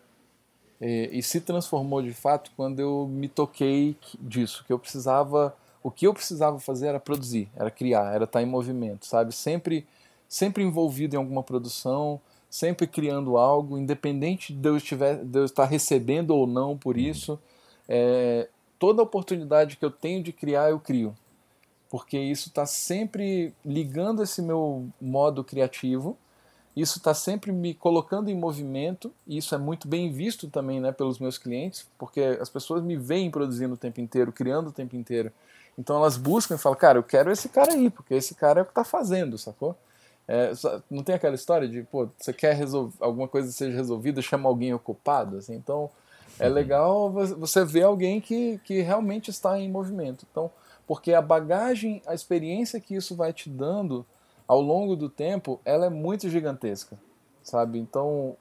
e, 0.80 1.10
e, 1.12 1.22
se 1.22 1.40
transformou 1.40 2.02
de 2.02 2.12
fato 2.12 2.50
quando 2.56 2.80
eu 2.80 3.08
me 3.08 3.28
toquei 3.28 3.96
disso, 4.20 4.62
que 4.66 4.72
eu 4.72 4.78
precisava, 4.78 5.56
o 5.82 5.90
que 5.90 6.06
eu 6.06 6.12
precisava 6.12 6.60
fazer 6.60 6.88
era 6.88 7.00
produzir, 7.00 7.48
era 7.56 7.70
criar, 7.70 8.14
era 8.14 8.24
estar 8.24 8.42
em 8.42 8.46
movimento, 8.46 9.06
sabe? 9.06 9.34
Sempre, 9.34 9.86
sempre 10.28 10.62
envolvido 10.62 11.16
em 11.16 11.18
alguma 11.18 11.42
produção, 11.42 12.20
sempre 12.50 12.86
criando 12.86 13.38
algo, 13.38 13.78
independente 13.78 14.52
de 14.52 14.68
eu, 14.68 14.76
estiver, 14.76 15.16
de 15.24 15.38
eu 15.38 15.44
estar 15.46 15.64
recebendo 15.64 16.30
ou 16.30 16.46
não 16.46 16.76
por 16.76 16.98
isso. 16.98 17.38
É, 17.88 18.48
toda 18.78 19.02
oportunidade 19.02 19.76
que 19.76 19.84
eu 19.84 19.90
tenho 19.90 20.22
de 20.22 20.32
criar, 20.32 20.70
eu 20.70 20.78
crio. 20.78 21.14
Porque 21.88 22.18
isso 22.18 22.48
está 22.48 22.66
sempre 22.66 23.54
ligando 23.64 24.22
esse 24.22 24.42
meu 24.42 24.88
modo 25.00 25.44
criativo 25.44 26.16
isso 26.76 26.98
está 26.98 27.14
sempre 27.14 27.50
me 27.50 27.72
colocando 27.72 28.28
em 28.28 28.34
movimento, 28.34 29.10
e 29.26 29.38
isso 29.38 29.54
é 29.54 29.58
muito 29.58 29.88
bem 29.88 30.12
visto 30.12 30.50
também 30.50 30.78
né, 30.78 30.92
pelos 30.92 31.18
meus 31.18 31.38
clientes, 31.38 31.88
porque 31.96 32.20
as 32.20 32.50
pessoas 32.50 32.82
me 32.82 32.96
veem 32.96 33.30
produzindo 33.30 33.72
o 33.72 33.78
tempo 33.78 33.98
inteiro, 33.98 34.30
criando 34.30 34.68
o 34.68 34.72
tempo 34.72 34.94
inteiro. 34.94 35.32
Então 35.78 35.96
elas 35.96 36.18
buscam 36.18 36.54
e 36.54 36.58
falam, 36.58 36.78
cara, 36.78 36.98
eu 36.98 37.02
quero 37.02 37.32
esse 37.32 37.48
cara 37.48 37.72
aí, 37.72 37.88
porque 37.88 38.12
esse 38.12 38.34
cara 38.34 38.60
é 38.60 38.62
o 38.62 38.66
que 38.66 38.72
está 38.72 38.84
fazendo, 38.84 39.38
sacou? 39.38 39.74
É, 40.28 40.52
não 40.90 41.02
tem 41.02 41.14
aquela 41.14 41.34
história 41.34 41.66
de, 41.66 41.82
pô, 41.82 42.08
você 42.18 42.32
quer 42.32 42.60
alguma 43.00 43.26
coisa 43.26 43.50
seja 43.50 43.74
resolvida, 43.74 44.20
chama 44.20 44.46
alguém 44.46 44.74
ocupado, 44.74 45.38
assim, 45.38 45.54
então 45.54 45.88
é 46.38 46.48
legal 46.48 47.10
você 47.10 47.64
ver 47.64 47.84
alguém 47.84 48.20
que, 48.20 48.60
que 48.64 48.82
realmente 48.82 49.30
está 49.30 49.58
em 49.58 49.70
movimento. 49.70 50.26
Então, 50.30 50.50
porque 50.86 51.12
a 51.12 51.22
bagagem, 51.22 52.00
a 52.06 52.14
experiência 52.14 52.80
que 52.80 52.94
isso 52.94 53.14
vai 53.16 53.32
te 53.32 53.50
dando 53.50 54.06
ao 54.46 54.60
longo 54.60 54.94
do 54.94 55.08
tempo, 55.08 55.60
ela 55.64 55.86
é 55.86 55.90
muito 55.90 56.28
gigantesca, 56.28 56.96
sabe? 57.42 57.78
Então, 57.78 58.36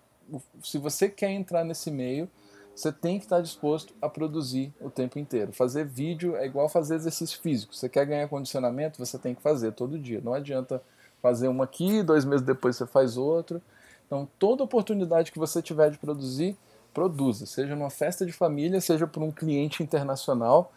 se 0.64 0.78
você 0.78 1.10
quer 1.10 1.32
entrar 1.32 1.64
nesse 1.64 1.90
meio, 1.90 2.30
você 2.76 2.92
tem 2.92 3.18
que 3.18 3.26
estar 3.26 3.42
disposto 3.42 3.94
a 4.02 4.10
produzir 4.10 4.74
o 4.82 4.90
tempo 4.90 5.18
inteiro. 5.18 5.54
Fazer 5.54 5.86
vídeo 5.86 6.36
é 6.36 6.46
igual 6.46 6.68
fazer 6.68 6.96
exercício 6.96 7.40
físico. 7.40 7.74
Você 7.74 7.88
quer 7.88 8.06
ganhar 8.06 8.28
condicionamento, 8.28 9.04
você 9.04 9.18
tem 9.18 9.34
que 9.34 9.42
fazer 9.42 9.72
todo 9.72 9.98
dia. 9.98 10.20
Não 10.22 10.34
adianta 10.34 10.84
fazer 11.22 11.48
uma 11.48 11.64
aqui, 11.64 12.04
dois 12.04 12.26
meses 12.26 12.46
depois 12.46 12.76
você 12.76 12.86
faz 12.86 13.16
outro. 13.18 13.62
Então, 14.06 14.28
toda 14.38 14.64
oportunidade 14.64 15.32
que 15.32 15.40
você 15.40 15.62
tiver 15.62 15.90
de 15.90 15.98
produzir, 15.98 16.58
produza. 16.94 17.46
Seja 17.46 17.76
numa 17.76 17.90
festa 17.90 18.26
de 18.26 18.32
família, 18.32 18.80
seja 18.82 19.08
por 19.08 19.24
um 19.24 19.32
cliente 19.32 19.82
internacional, 19.82 20.72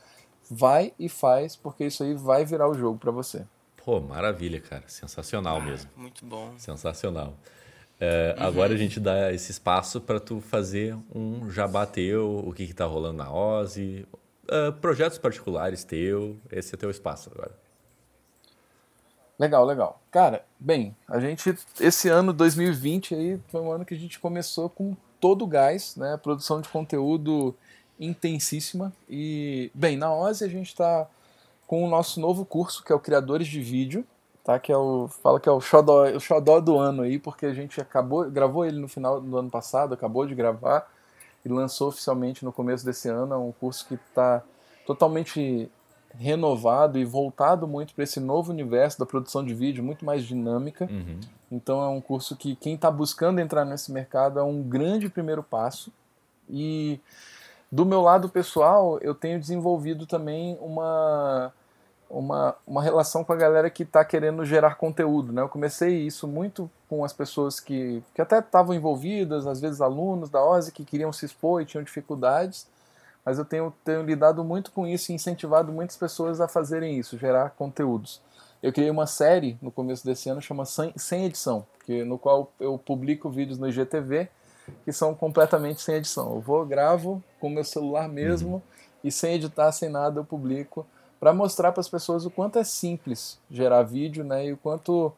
vai 0.51 0.93
e 0.99 1.09
faz, 1.09 1.57
porque 1.57 1.85
isso 1.87 2.03
aí 2.03 2.15
vai 2.15 2.45
virar 2.45 2.69
o 2.69 2.75
jogo 2.75 2.99
para 2.99 3.11
você. 3.11 3.45
Pô, 3.85 4.01
maravilha, 4.01 4.61
cara. 4.61 4.85
Sensacional 4.87 5.59
ah, 5.59 5.61
mesmo. 5.61 5.91
Muito 5.97 6.25
bom. 6.25 6.53
Sensacional. 6.59 7.35
É, 8.01 8.37
uhum. 8.39 8.47
Agora 8.47 8.75
a 8.75 8.77
gente 8.77 9.01
dá 9.01 9.33
esse 9.33 9.51
espaço 9.51 10.01
para 10.01 10.21
tu 10.21 10.41
fazer 10.41 10.97
um 11.15 11.51
jabá 11.51 11.85
teu, 11.85 12.45
o 12.47 12.53
que 12.53 12.63
está 12.63 12.85
rolando 12.85 13.19
na 13.19 13.33
OSI, 13.33 14.07
uh, 14.45 14.73
projetos 14.75 15.19
particulares 15.19 15.85
teu, 15.85 16.37
esse 16.51 16.75
é 16.75 16.79
teu 16.79 16.91
espaço 16.91 17.31
agora. 17.35 17.53
Legal, 19.39 19.65
legal. 19.65 20.03
Cara, 20.11 20.45
bem, 20.59 20.97
a 21.07 21.21
gente, 21.21 21.57
esse 21.81 22.09
ano 22.09 22.33
2020 22.33 23.15
aí 23.15 23.41
foi 23.49 23.61
um 23.61 23.71
ano 23.71 23.85
que 23.85 23.95
a 23.95 23.99
gente 23.99 24.19
começou 24.19 24.69
com 24.69 24.97
todo 25.21 25.45
o 25.45 25.47
gás, 25.47 25.95
né? 25.97 26.17
Produção 26.17 26.61
de 26.61 26.69
conteúdo 26.69 27.55
intensíssima. 27.99 28.93
E, 29.09 29.71
bem, 29.75 29.97
na 29.97 30.13
OSI 30.15 30.45
a 30.45 30.49
gente 30.49 30.69
está 30.69 31.07
com 31.67 31.85
o 31.85 31.89
nosso 31.89 32.21
novo 32.21 32.45
curso, 32.45 32.83
que 32.83 32.93
é 32.93 32.95
o 32.95 33.01
Criadores 33.01 33.47
de 33.47 33.61
Vídeo, 33.61 34.05
tá? 34.43 34.59
Que 34.59 34.73
é 34.73 34.77
o 34.77 35.09
fala 35.09 35.39
que 35.39 35.49
é 35.49 35.53
o 35.53 35.61
xodó, 35.61 36.05
o 36.05 36.21
xodó 36.21 36.61
do 36.61 36.79
ano 36.79 37.03
aí, 37.03 37.19
porque 37.19 37.47
a 37.47 37.53
gente 37.53 37.81
acabou 37.81 38.31
gravou 38.31 38.65
ele 38.65 38.79
no 38.79 38.89
final 38.89 39.21
do 39.21 39.37
ano 39.37 39.51
passado, 39.51 39.93
acabou 39.93 40.27
de 40.27 40.35
gravar 40.35 40.91
e 41.45 41.49
lançou 41.49 41.89
oficialmente 41.89 42.45
no 42.45 42.53
começo 42.53 42.85
desse 42.85 43.09
ano, 43.09 43.35
é 43.35 43.37
um 43.37 43.53
curso 43.53 43.87
que 43.87 43.95
está 43.95 44.43
totalmente 44.87 45.71
renovado 46.19 46.99
e 46.99 47.05
voltado 47.05 47.69
muito 47.69 47.95
para 47.95 48.05
esse 48.05 48.19
novo 48.19 48.51
universo 48.51 48.99
da 48.99 49.07
produção 49.07 49.45
de 49.45 49.55
vídeo, 49.55 49.85
muito 49.85 50.05
mais 50.05 50.25
dinâmica. 50.25 50.89
Uhum. 50.91 51.21
Então 51.53 51.83
é 51.83 51.89
um 51.89 52.01
curso 52.01 52.35
que 52.35 52.57
quem 52.57 52.75
está 52.75 52.91
buscando 52.91 53.41
entrar 53.41 53.65
nesse 53.65 53.93
mercado 53.93 54.39
é 54.39 54.43
um 54.43 54.63
grande 54.63 55.09
primeiro 55.09 55.43
passo. 55.43 55.93
E 56.49 56.99
do 57.71 57.85
meu 57.85 58.01
lado 58.01 58.29
pessoal, 58.29 58.99
eu 59.01 59.15
tenho 59.15 59.39
desenvolvido 59.39 60.07
também 60.07 60.59
uma 60.61 61.53
uma, 62.09 62.57
uma 62.67 62.83
relação 62.83 63.23
com 63.23 63.33
a 63.33 63.37
galera 63.37 63.69
que 63.69 63.83
está 63.83 64.05
querendo 64.05 64.45
gerar 64.45 64.77
conteúdo. 64.77 65.33
Né? 65.33 65.43
Eu 65.43 65.49
comecei 65.49 66.07
isso 66.07 66.27
muito 66.27 66.71
com 66.89 67.05
as 67.05 67.13
pessoas 67.13 67.61
que, 67.61 68.03
que 68.15 68.23
até 68.23 68.39
estavam 68.39 68.75
envolvidas, 68.75 69.47
às 69.47 69.61
vezes 69.61 69.81
alunos 69.81 70.31
da 70.31 70.43
OSE 70.43 70.73
que 70.73 70.85
queriam 70.85 71.13
se 71.13 71.27
expor 71.27 71.61
e 71.61 71.67
tinham 71.67 71.85
dificuldades, 71.85 72.67
mas 73.25 73.39
eu 73.39 73.45
tenho, 73.45 73.73
tenho 73.85 74.03
lidado 74.03 74.43
muito 74.43 74.73
com 74.73 74.87
isso 74.87 75.13
e 75.13 75.15
incentivado 75.15 75.71
muitas 75.71 75.97
pessoas 75.97 76.41
a 76.41 76.49
fazerem 76.49 76.99
isso, 76.99 77.19
gerar 77.19 77.51
conteúdos. 77.51 78.23
Eu 78.63 78.73
criei 78.73 78.91
uma 78.91 79.07
série 79.07 79.59
no 79.61 79.71
começo 79.71 80.05
desse 80.05 80.29
ano 80.29 80.41
chama 80.41 80.65
Sem 80.65 81.27
Edição, 81.27 81.65
que, 81.85 82.03
no 82.05 82.19
qual 82.19 82.51
eu 82.59 82.79
publico 82.79 83.29
vídeos 83.29 83.59
no 83.59 83.69
IGTV 83.69 84.29
que 84.85 84.93
são 84.93 85.15
completamente 85.15 85.81
sem 85.81 85.97
edição. 85.97 86.35
Eu 86.35 86.41
vou, 86.41 86.65
gravo 86.65 87.23
com 87.41 87.49
meu 87.49 87.65
celular 87.65 88.09
mesmo 88.09 88.55
uhum. 88.55 88.63
e 89.05 89.13
sem 89.13 89.35
editar, 89.35 89.73
sem 89.73 89.89
nada, 89.89 90.21
eu 90.21 90.25
publico 90.25 90.87
para 91.21 91.33
mostrar 91.33 91.73
para 91.73 91.81
as 91.81 91.89
pessoas 91.89 92.25
o 92.25 92.31
quanto 92.31 92.59
é 92.59 92.65
simples 92.65 93.39
gerar 93.51 93.83
vídeo, 93.83 94.25
né? 94.25 94.47
E 94.47 94.53
o 94.53 94.57
quanto 94.57 95.13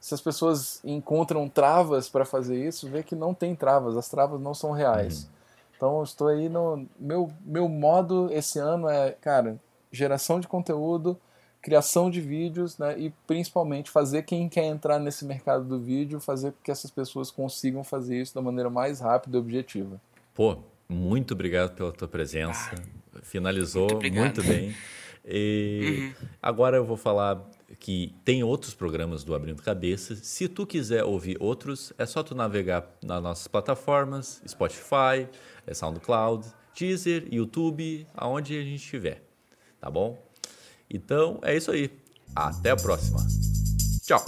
se 0.00 0.12
as 0.12 0.20
pessoas 0.20 0.80
encontram 0.84 1.48
travas 1.48 2.08
para 2.08 2.24
fazer 2.24 2.62
isso, 2.62 2.88
vê 2.90 3.02
que 3.02 3.14
não 3.14 3.32
tem 3.32 3.54
travas, 3.54 3.96
as 3.96 4.08
travas 4.08 4.40
não 4.40 4.52
são 4.52 4.72
reais. 4.72 5.22
Uhum. 5.22 5.28
Então 5.76 6.02
estou 6.02 6.28
aí 6.28 6.48
no 6.48 6.86
meu 6.98 7.30
meu 7.44 7.68
modo 7.68 8.28
esse 8.30 8.58
ano 8.58 8.88
é, 8.88 9.12
cara, 9.12 9.58
geração 9.90 10.40
de 10.40 10.48
conteúdo, 10.48 11.18
criação 11.64 12.10
de 12.10 12.20
vídeos, 12.20 12.76
né? 12.76 12.94
E 12.98 13.10
principalmente 13.26 13.90
fazer 13.90 14.22
quem 14.22 14.50
quer 14.50 14.64
entrar 14.64 14.98
nesse 14.98 15.24
mercado 15.24 15.64
do 15.64 15.80
vídeo, 15.80 16.20
fazer 16.20 16.52
com 16.52 16.58
que 16.62 16.70
essas 16.70 16.90
pessoas 16.90 17.30
consigam 17.30 17.82
fazer 17.82 18.20
isso 18.20 18.34
da 18.34 18.42
maneira 18.42 18.68
mais 18.68 19.00
rápida 19.00 19.38
e 19.38 19.40
objetiva. 19.40 19.98
Pô, 20.34 20.58
muito 20.86 21.32
obrigado 21.32 21.74
pela 21.74 21.90
tua 21.90 22.06
presença. 22.06 22.70
Ah, 22.74 23.20
Finalizou 23.22 23.88
muito, 23.92 24.12
muito 24.12 24.42
bem. 24.44 24.74
E 25.26 26.12
uhum. 26.20 26.26
agora 26.42 26.76
eu 26.76 26.84
vou 26.84 26.98
falar 26.98 27.42
que 27.80 28.14
tem 28.26 28.44
outros 28.44 28.74
programas 28.74 29.24
do 29.24 29.34
Abrindo 29.34 29.62
Cabeça. 29.62 30.14
Se 30.16 30.46
tu 30.48 30.66
quiser 30.66 31.02
ouvir 31.02 31.38
outros, 31.40 31.94
é 31.96 32.04
só 32.04 32.22
tu 32.22 32.34
navegar 32.34 32.86
nas 33.02 33.22
nossas 33.22 33.48
plataformas, 33.48 34.42
Spotify, 34.46 35.26
é 35.66 35.72
SoundCloud, 35.72 36.46
Deezer, 36.78 37.26
YouTube, 37.32 38.06
aonde 38.14 38.54
a 38.58 38.62
gente 38.62 38.82
estiver. 38.82 39.22
Tá 39.80 39.90
bom? 39.90 40.22
Então 40.90 41.38
é 41.42 41.56
isso 41.56 41.70
aí. 41.70 41.90
Até 42.34 42.70
a 42.70 42.76
próxima. 42.76 43.24
Tchau. 44.02 44.24